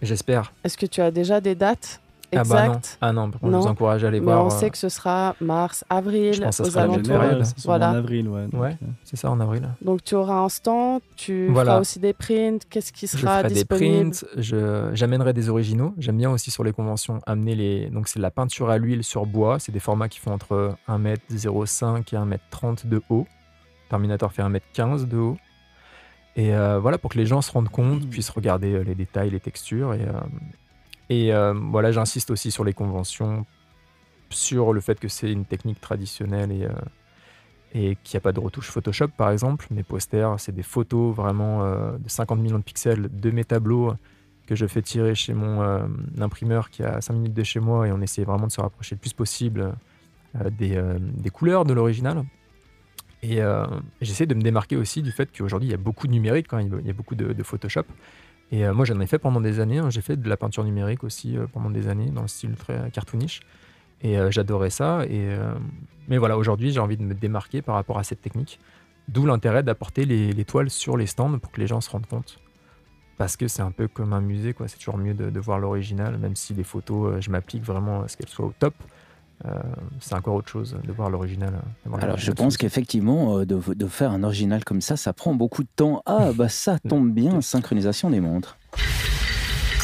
j'espère. 0.00 0.54
Est-ce 0.64 0.78
que 0.78 0.86
tu 0.86 1.02
as 1.02 1.10
déjà 1.10 1.42
des 1.42 1.54
dates? 1.54 2.00
Ah 2.34 2.42
bah 2.44 2.66
non, 2.68 2.80
ah 3.00 3.12
non, 3.12 3.22
contre, 3.30 3.38
je 3.42 3.46
vous 3.46 3.52
Non. 3.52 3.66
encourage 3.68 4.04
à 4.04 4.08
aller 4.08 4.18
Mais 4.20 4.24
voir. 4.26 4.44
on 4.44 4.48
euh, 4.48 4.50
sait 4.50 4.68
que 4.70 4.76
ce 4.78 4.88
sera 4.88 5.36
mars, 5.40 5.84
avril, 5.88 6.32
Je 6.34 6.42
pense 6.42 6.56
que 6.58 6.64
ça 6.64 6.68
aux 6.68 6.72
sera 6.72 6.82
même 6.86 6.94
alentours. 6.94 7.18
période. 7.20 7.44
C'est 7.44 7.64
Voilà. 7.64 7.90
en 7.90 7.94
avril, 7.94 8.28
ouais. 8.28 8.46
donc, 8.48 8.60
Ouais. 8.60 8.76
euh, 8.82 8.86
C'est 9.04 9.16
ça 9.16 9.30
en 9.30 9.38
avril. 9.40 9.62
Donc, 9.80 10.02
tu 10.02 10.14
auras 10.16 10.40
un 10.40 10.48
stand, 10.48 11.00
tu 11.14 11.48
Voilà. 11.50 11.70
feras 11.72 11.80
aussi 11.80 11.98
des 12.00 12.12
prints. 12.12 12.58
Qu'est-ce 12.68 12.92
qui 12.92 13.06
Je 13.06 13.16
sera 13.16 13.42
ferai 13.42 13.54
des 13.54 13.64
prints, 13.64 14.24
je- 14.36 14.90
j'amènerai 14.92 15.32
des 15.32 15.48
originaux. 15.48 15.94
J'aime 15.98 16.16
bien 16.18 16.30
aussi 16.30 16.50
sur 16.50 16.64
les 16.64 16.72
conventions 16.72 17.20
amener 17.26 17.54
les. 17.54 17.90
Donc 17.90 18.08
c'est 18.08 18.18
de 18.18 18.22
la 18.22 18.30
peinture 18.30 18.70
à 18.70 18.78
l'huile 18.78 19.04
sur 19.04 19.24
bois. 19.26 19.58
C'est 19.58 19.72
des 19.72 19.80
formats 19.80 20.08
qui 20.08 20.18
font 20.18 20.32
entre 20.32 20.74
1m05 20.88 22.12
et 22.12 22.16
1m30 22.16 22.86
de 22.86 23.02
haut. 23.08 23.26
Terminator 23.88 24.32
fait 24.32 24.42
1m15 24.42 25.06
de 25.06 25.16
haut. 25.16 25.36
Et 26.38 26.54
euh, 26.54 26.78
voilà, 26.78 26.98
pour 26.98 27.10
que 27.12 27.18
les 27.18 27.24
gens 27.26 27.40
se 27.40 27.50
rendent 27.50 27.68
compte, 27.70 28.06
puissent 28.10 28.28
regarder 28.30 28.74
euh, 28.74 28.82
les 28.82 28.94
détails, 28.94 29.30
les 29.30 29.40
textures. 29.40 29.94
Et, 29.94 30.02
euh, 30.02 30.12
et 31.08 31.32
euh, 31.32 31.52
voilà, 31.54 31.92
j'insiste 31.92 32.30
aussi 32.30 32.50
sur 32.50 32.64
les 32.64 32.72
conventions, 32.72 33.46
sur 34.30 34.72
le 34.72 34.80
fait 34.80 34.98
que 34.98 35.08
c'est 35.08 35.30
une 35.30 35.44
technique 35.44 35.80
traditionnelle 35.80 36.50
et, 36.50 36.64
euh, 36.64 36.70
et 37.72 37.96
qu'il 38.02 38.16
n'y 38.16 38.18
a 38.18 38.20
pas 38.20 38.32
de 38.32 38.40
retouche 38.40 38.70
Photoshop, 38.70 39.08
par 39.16 39.30
exemple. 39.30 39.66
Mes 39.70 39.84
posters, 39.84 40.40
c'est 40.40 40.54
des 40.54 40.64
photos 40.64 41.14
vraiment 41.14 41.62
euh, 41.62 41.96
de 41.98 42.08
50 42.08 42.40
millions 42.40 42.58
de 42.58 42.64
pixels 42.64 43.08
de 43.12 43.30
mes 43.30 43.44
tableaux 43.44 43.94
que 44.46 44.54
je 44.54 44.66
fais 44.66 44.82
tirer 44.82 45.16
chez 45.16 45.34
mon 45.34 45.60
imprimeur 46.20 46.70
qui 46.70 46.82
est 46.82 46.86
à 46.86 47.00
5 47.00 47.14
minutes 47.14 47.34
de 47.34 47.42
chez 47.42 47.58
moi 47.58 47.88
et 47.88 47.90
on 47.90 48.00
essaie 48.00 48.22
vraiment 48.22 48.46
de 48.46 48.52
se 48.52 48.60
rapprocher 48.60 48.94
le 48.94 49.00
plus 49.00 49.12
possible 49.12 49.72
des, 50.52 50.80
des 51.00 51.30
couleurs 51.30 51.64
de 51.64 51.72
l'original. 51.72 52.24
Et 53.24 53.40
j'essaie 54.00 54.26
de 54.26 54.36
me 54.36 54.42
démarquer 54.42 54.76
aussi 54.76 55.02
du 55.02 55.10
fait 55.10 55.36
qu'aujourd'hui 55.36 55.70
il 55.70 55.72
y 55.72 55.74
a 55.74 55.78
beaucoup 55.78 56.06
de 56.06 56.12
numérique, 56.12 56.46
quand 56.46 56.60
il 56.60 56.86
y 56.86 56.90
a 56.90 56.92
beaucoup 56.92 57.16
de 57.16 57.42
Photoshop. 57.42 57.86
Et 58.52 58.64
euh, 58.64 58.74
moi 58.74 58.84
j'en 58.84 59.00
ai 59.00 59.06
fait 59.06 59.18
pendant 59.18 59.40
des 59.40 59.60
années, 59.60 59.78
hein. 59.78 59.90
j'ai 59.90 60.00
fait 60.00 60.16
de 60.16 60.28
la 60.28 60.36
peinture 60.36 60.64
numérique 60.64 61.04
aussi 61.04 61.36
euh, 61.36 61.46
pendant 61.52 61.70
des 61.70 61.88
années 61.88 62.10
dans 62.10 62.22
le 62.22 62.28
style 62.28 62.54
très 62.54 62.90
cartoonish. 62.90 63.40
Et 64.02 64.18
j'adorais 64.30 64.68
ça. 64.68 65.06
Et, 65.06 65.26
mais 66.06 66.18
voilà, 66.18 66.36
aujourd'hui, 66.36 66.70
j'ai 66.70 66.80
envie 66.80 66.98
de 66.98 67.02
me 67.02 67.14
démarquer 67.14 67.62
par 67.62 67.76
rapport 67.76 67.98
à 67.98 68.04
cette 68.04 68.20
technique. 68.20 68.60
D'où 69.08 69.24
l'intérêt 69.24 69.62
d'apporter 69.62 70.04
les, 70.04 70.44
toiles 70.44 70.68
sur 70.68 70.98
les 70.98 71.06
stands 71.06 71.38
pour 71.38 71.50
que 71.50 71.58
les 71.58 71.66
gens 71.66 71.80
se 71.80 71.88
rendent 71.88 72.06
compte. 72.06 72.38
Parce 73.16 73.38
que 73.38 73.48
c'est 73.48 73.62
un 73.62 73.70
peu 73.70 73.88
comme 73.88 74.12
un 74.12 74.20
musée. 74.20 74.54
C'est 74.66 74.76
toujours 74.76 74.98
mieux 74.98 75.14
de, 75.14 75.40
voir 75.40 75.58
l'original, 75.58 76.18
même 76.18 76.36
si 76.36 76.52
les 76.52 76.62
photos, 76.62 77.20
je 77.20 77.30
m'applique 77.30 77.64
vraiment 77.64 78.02
à 78.02 78.08
ce 78.08 78.18
qu'elles 78.18 78.28
soient 78.28 78.44
au 78.44 78.54
top. 78.58 78.74
Euh, 79.44 79.50
c'est 80.00 80.14
encore 80.14 80.34
autre 80.34 80.48
chose 80.48 80.76
de 80.82 80.92
voir 80.92 81.10
l'original. 81.10 81.52
Alors 82.00 82.16
je 82.16 82.32
pense 82.32 82.56
qu'effectivement, 82.56 83.38
euh, 83.38 83.44
de, 83.46 83.86
faire 83.86 84.10
un 84.10 84.22
original 84.22 84.64
comme 84.64 84.80
ça, 84.80 84.96
ça 84.96 85.12
prend 85.12 85.34
beaucoup 85.34 85.62
de 85.62 85.68
temps. 85.76 86.02
Ah 86.06 86.30
bah 86.34 86.48
ça 86.48 86.78
tombe 86.78 87.12
bien, 87.12 87.40
synchronisation 87.40 88.10
des 88.10 88.20
montres. 88.20 88.56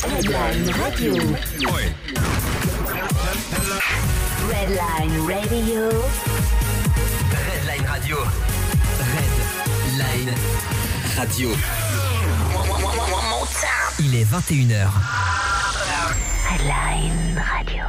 Redline 0.03 0.71
Radio. 0.71 1.15
Redline 4.49 5.21
Radio. 5.29 5.89
Redline 7.31 7.87
Radio. 7.87 8.17
Redline 9.97 10.35
Radio. 11.17 11.51
Il 14.01 14.15
est 14.17 14.25
21h. 14.25 14.89
Redline 16.49 17.39
Radio. 17.39 17.85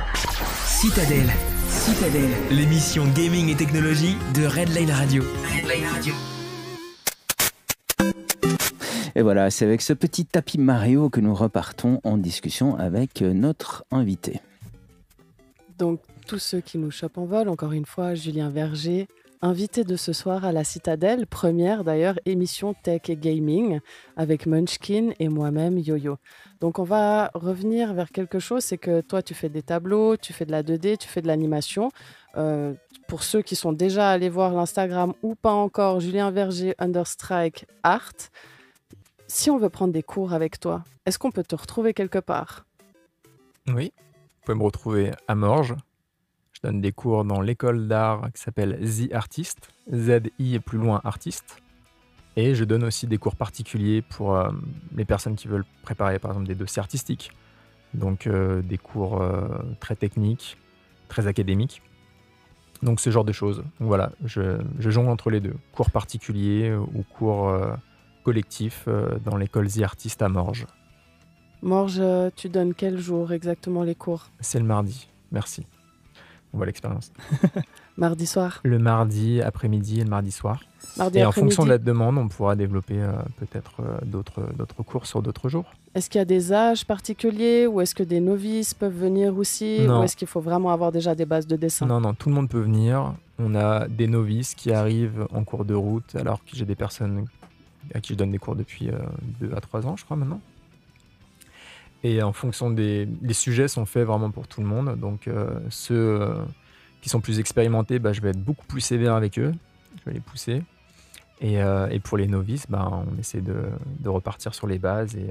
Citadelle. 0.66 1.32
Citadelle. 1.68 2.32
L'émission 2.52 3.06
Gaming 3.16 3.50
et 3.50 3.56
Technologie 3.56 4.16
de 4.36 4.46
Redline 4.46 4.92
Radio. 4.92 5.24
Redline 5.44 5.86
Radio. 5.86 6.14
Et 9.16 9.22
voilà, 9.22 9.50
c'est 9.52 9.66
avec 9.66 9.82
ce 9.82 9.94
petit 9.94 10.26
tapis 10.26 10.58
Mario 10.58 11.10
que 11.10 11.20
nous 11.20 11.34
repartons 11.34 12.00
en 12.04 12.18
discussion 12.18 12.76
avec 12.76 13.22
notre 13.22 13.86
invité. 13.92 14.42
Donc, 15.78 16.02
tous 16.28 16.40
ceux 16.40 16.62
qui 16.62 16.78
nous 16.78 16.92
chopent 16.92 17.18
en 17.18 17.26
vol, 17.26 17.50
encore 17.50 17.74
une 17.74 17.86
fois, 17.86 18.16
Julien 18.16 18.50
Verger, 18.50 19.08
invité 19.44 19.84
de 19.84 19.98
ce 19.98 20.14
soir 20.14 20.46
à 20.46 20.54
la 20.54 20.64
Citadelle, 20.64 21.28
première 21.28 21.84
d'ailleurs 21.84 22.18
émission 22.26 22.74
tech 22.74 23.02
et 23.10 23.18
gaming 23.18 23.82
avec 24.16 24.46
Munchkin 24.46 25.12
et 25.20 25.28
moi-même 25.28 25.78
Yo-Yo. 25.78 26.16
Donc 26.62 26.80
on 26.80 26.84
va 26.84 27.30
revenir 27.34 27.94
vers 27.94 28.10
quelque 28.10 28.40
chose, 28.40 28.64
c'est 28.64 28.78
que 28.78 29.02
toi 29.02 29.22
tu 29.22 29.34
fais 29.34 29.50
des 29.50 29.62
tableaux, 29.62 30.16
tu 30.16 30.32
fais 30.32 30.46
de 30.46 30.52
la 30.52 30.64
2D, 30.64 30.98
tu 30.98 31.10
fais 31.10 31.22
de 31.22 31.28
l'animation. 31.28 31.92
Euh, 32.38 32.74
pour 33.10 33.22
ceux 33.22 33.42
qui 33.42 33.58
sont 33.58 33.74
déjà 33.74 34.10
allés 34.10 34.30
voir 34.30 34.54
l'Instagram 34.54 35.14
ou 35.22 35.36
pas 35.36 35.52
encore, 35.52 36.00
Julien 36.00 36.32
Verger 36.32 36.74
Understrike 36.80 37.66
Art. 37.84 38.14
Si 39.28 39.50
on 39.50 39.58
veut 39.58 39.70
prendre 39.70 39.92
des 39.92 40.04
cours 40.04 40.32
avec 40.32 40.58
toi, 40.58 40.86
est-ce 41.06 41.20
qu'on 41.20 41.32
peut 41.32 41.44
te 41.44 41.56
retrouver 41.56 41.94
quelque 41.94 42.20
part? 42.20 42.66
Oui, 43.68 43.92
vous 43.98 44.46
pouvez 44.46 44.58
me 44.58 44.64
retrouver 44.64 45.12
à 45.28 45.36
Morges, 45.36 45.76
donne 46.64 46.82
des 46.82 46.92
cours 46.92 47.26
dans 47.26 47.42
l'école 47.42 47.88
d'art 47.88 48.32
qui 48.34 48.42
s'appelle 48.42 48.80
The 48.80 49.14
Artist, 49.14 49.70
Z-I 49.94 50.56
et 50.56 50.60
plus 50.60 50.78
loin 50.78 51.02
artiste. 51.04 51.62
Et 52.36 52.56
je 52.56 52.64
donne 52.64 52.84
aussi 52.84 53.06
des 53.06 53.18
cours 53.18 53.36
particuliers 53.36 54.02
pour 54.02 54.36
euh, 54.36 54.50
les 54.96 55.06
personnes 55.06 55.36
qui 55.36 55.48
veulent 55.48 55.66
préparer 55.84 56.18
par 56.20 56.32
exemple 56.32 56.48
des 56.48 56.56
dossiers 56.56 56.80
artistiques. 56.80 57.32
Donc 57.94 58.26
euh, 58.26 58.62
des 58.62 58.78
cours 58.78 59.22
euh, 59.22 59.48
très 59.80 59.96
techniques, 59.96 60.58
très 61.10 61.28
académiques. 61.28 61.82
Donc 62.82 63.00
ce 63.00 63.10
genre 63.12 63.26
de 63.26 63.34
choses. 63.34 63.58
Donc 63.58 63.88
voilà, 63.88 64.12
je, 64.26 64.58
je 64.80 64.90
jongle 64.90 65.10
entre 65.10 65.30
les 65.30 65.40
deux. 65.40 65.56
Cours 65.74 65.92
particuliers 65.92 66.74
ou 66.74 67.04
cours 67.04 67.56
collectifs 68.24 68.90
dans 69.24 69.38
l'école 69.38 69.70
The 69.70 69.84
Artist 69.84 70.22
à 70.22 70.28
Morges. 70.28 70.66
Morges, 71.62 72.02
tu 72.36 72.50
donnes 72.50 72.74
quel 72.74 72.98
jour 72.98 73.32
exactement 73.32 73.84
les 73.84 73.96
cours? 73.96 74.32
C'est 74.42 74.60
le 74.60 74.66
mardi, 74.66 75.08
merci. 75.32 75.66
On 76.54 76.58
voit 76.58 76.66
l'expérience. 76.68 77.12
mardi 77.98 78.28
soir 78.28 78.60
Le 78.64 78.78
mardi 78.78 79.42
après-midi 79.42 80.00
et 80.00 80.04
le 80.04 80.10
mardi 80.10 80.32
soir. 80.32 80.62
et 81.14 81.26
en 81.26 81.32
fonction 81.32 81.64
de 81.64 81.70
la 81.70 81.80
demande, 81.80 82.18
on 82.18 82.28
pourra 82.28 82.56
développer 82.56 83.02
euh, 83.02 83.12
peut-être 83.38 83.74
euh, 83.80 83.98
d'autres, 84.06 84.42
d'autres 84.56 84.84
cours 84.84 85.08
sur 85.08 85.24
d'autres 85.24 85.50
jours. 85.50 85.66
Est-ce 85.96 86.10
qu'il 86.10 86.20
y 86.20 86.22
a 86.22 86.26
des 86.26 86.54
âges 86.54 86.86
particuliers 86.86 87.66
ou 87.66 87.82
est-ce 87.82 87.96
que 87.96 88.04
des 88.04 88.20
novices 88.20 88.74
peuvent 88.74 88.98
venir 88.98 89.36
aussi 89.36 89.88
Ou 89.88 90.04
est-ce 90.04 90.16
qu'il 90.16 90.28
faut 90.28 90.42
vraiment 90.42 90.72
avoir 90.72 90.92
déjà 90.92 91.16
des 91.16 91.26
bases 91.26 91.48
de 91.48 91.56
dessin? 91.56 91.88
Non, 91.88 92.00
non, 92.00 92.14
tout 92.14 92.30
le 92.30 92.36
monde 92.36 92.50
peut 92.50 92.62
venir. 92.62 93.14
On 93.40 93.56
a 93.56 93.88
des 93.88 94.08
novices 94.08 94.54
qui 94.54 94.72
arrivent 94.72 95.28
en 95.34 95.44
cours 95.44 95.66
de 95.66 95.74
route 95.74 96.16
alors 96.16 96.44
que 96.44 96.56
j'ai 96.56 96.66
des 96.66 96.76
personnes 96.76 97.26
à 97.94 98.00
qui 98.00 98.14
je 98.14 98.18
donne 98.18 98.32
des 98.32 98.38
cours 98.38 98.56
depuis 98.56 98.90
2 99.40 99.48
euh, 99.48 99.56
à 99.56 99.62
3 99.62 99.88
ans, 99.88 99.96
je 99.98 100.06
crois 100.06 100.18
maintenant. 100.18 100.40
Et 102.04 102.22
en 102.22 102.34
fonction 102.34 102.70
des 102.70 103.08
les 103.22 103.34
sujets 103.34 103.68
sont 103.68 103.86
faits 103.86 104.06
vraiment 104.06 104.30
pour 104.30 104.48
tout 104.48 104.62
le 104.62 104.68
monde. 104.68 104.98
Donc 105.00 105.28
euh, 105.28 105.60
ceux 105.70 106.22
euh, 106.22 106.36
qui 107.02 107.10
sont 107.10 107.22
plus 107.22 107.40
expérimentés, 107.40 108.00
bah, 108.00 108.12
je 108.12 108.22
vais 108.22 108.30
être 108.30 108.44
beaucoup 108.44 108.66
plus 108.66 108.82
sévère 108.82 109.14
avec 109.14 109.40
eux. 109.40 109.54
Je 110.00 110.06
vais 110.06 110.14
les 110.14 110.20
pousser. 110.20 110.64
Et, 111.40 111.62
euh, 111.62 111.88
pour 112.04 112.18
les 112.18 112.28
novices, 112.28 112.68
bah, 112.70 112.90
on 112.92 113.20
essaie 113.20 113.42
de, 113.42 113.64
repartir 114.06 114.54
sur 114.54 114.68
les 114.68 114.80
bases 114.80 115.16
et, 115.16 115.28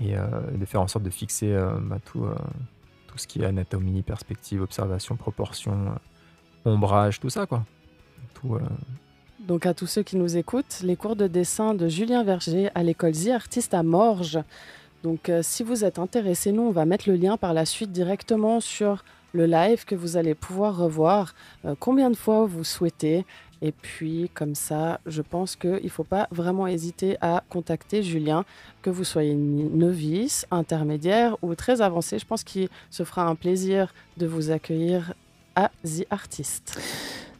de 0.00 0.64
faire 0.64 0.80
en 0.80 0.88
sorte 0.88 1.04
de 1.04 1.10
fixer 1.10 1.56
bah, 1.82 1.98
tout, 2.04 2.26
ce 3.16 3.26
qui 3.26 3.42
est 3.42 3.44
anatomie, 3.44 4.02
perspective, 4.02 4.62
observation, 4.62 5.16
proportion, 5.16 5.94
ombrage, 6.64 7.20
tout 7.20 7.30
ça. 7.30 7.46
quoi. 7.46 7.64
Donc 9.40 9.66
à 9.66 9.74
tous 9.74 9.86
ceux 9.86 10.02
qui 10.02 10.16
nous 10.16 10.36
écoutent, 10.36 10.80
les 10.82 10.96
cours 10.96 11.16
de 11.16 11.26
dessin 11.26 11.74
de 11.74 11.88
Julien 11.88 12.22
Verger 12.22 12.70
à 12.74 12.82
l'école 12.82 13.12
The 13.12 13.28
Artiste 13.28 13.74
à 13.74 13.82
Morges 13.82 14.38
donc 15.02 15.28
euh, 15.28 15.40
si 15.42 15.62
vous 15.62 15.84
êtes 15.84 15.98
intéressé, 15.98 16.52
nous, 16.52 16.62
on 16.62 16.70
va 16.70 16.84
mettre 16.84 17.08
le 17.08 17.16
lien 17.16 17.36
par 17.36 17.54
la 17.54 17.64
suite 17.64 17.92
directement 17.92 18.60
sur 18.60 19.04
le 19.32 19.46
live 19.46 19.84
que 19.84 19.94
vous 19.94 20.16
allez 20.16 20.34
pouvoir 20.34 20.76
revoir 20.76 21.34
euh, 21.64 21.74
combien 21.78 22.10
de 22.10 22.16
fois 22.16 22.46
vous 22.46 22.64
souhaitez. 22.64 23.24
Et 23.60 23.72
puis 23.72 24.30
comme 24.34 24.54
ça, 24.54 25.00
je 25.06 25.22
pense 25.22 25.56
qu'il 25.56 25.80
ne 25.82 25.88
faut 25.88 26.04
pas 26.04 26.28
vraiment 26.30 26.66
hésiter 26.66 27.16
à 27.20 27.42
contacter 27.48 28.02
Julien, 28.02 28.44
que 28.82 28.90
vous 28.90 29.04
soyez 29.04 29.34
novice, 29.34 30.46
intermédiaire 30.50 31.36
ou 31.42 31.54
très 31.54 31.80
avancé. 31.80 32.18
Je 32.18 32.26
pense 32.26 32.44
qu'il 32.44 32.68
se 32.90 33.02
fera 33.04 33.24
un 33.24 33.34
plaisir 33.34 33.92
de 34.16 34.26
vous 34.26 34.50
accueillir 34.50 35.12
à 35.56 35.70
The 35.84 36.06
Artist. 36.10 36.80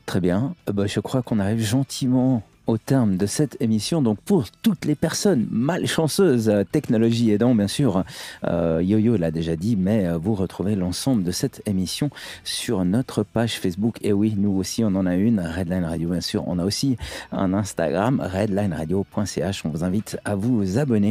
Très 0.06 0.20
bien. 0.20 0.54
Euh, 0.68 0.72
bah, 0.72 0.86
je 0.86 1.00
crois 1.00 1.22
qu'on 1.22 1.38
arrive 1.38 1.60
gentiment 1.60 2.42
au 2.68 2.76
terme 2.78 3.16
de 3.16 3.26
cette 3.26 3.56
émission. 3.60 4.02
Donc 4.02 4.18
pour 4.20 4.50
toutes 4.62 4.84
les 4.84 4.94
personnes 4.94 5.48
malchanceuses, 5.50 6.52
technologie 6.70 7.32
aidant 7.32 7.54
bien 7.54 7.66
sûr, 7.66 8.04
euh, 8.44 8.80
Yo-Yo 8.82 9.16
l'a 9.16 9.30
déjà 9.30 9.56
dit, 9.56 9.74
mais 9.74 10.06
euh, 10.06 10.18
vous 10.18 10.34
retrouvez 10.34 10.76
l'ensemble 10.76 11.24
de 11.24 11.32
cette 11.32 11.62
émission 11.66 12.10
sur 12.44 12.84
notre 12.84 13.22
page 13.24 13.58
Facebook. 13.58 13.96
Et 14.02 14.12
oui, 14.12 14.34
nous 14.36 14.52
aussi 14.52 14.84
on 14.84 14.94
en 14.94 15.06
a 15.06 15.16
une, 15.16 15.40
Redline 15.40 15.84
Radio 15.84 16.10
bien 16.10 16.20
sûr. 16.20 16.44
On 16.46 16.58
a 16.58 16.64
aussi 16.64 16.96
un 17.32 17.54
Instagram, 17.54 18.20
redlineradio.ch. 18.20 19.64
On 19.64 19.70
vous 19.70 19.82
invite 19.82 20.18
à 20.24 20.34
vous 20.34 20.78
abonner. 20.78 21.06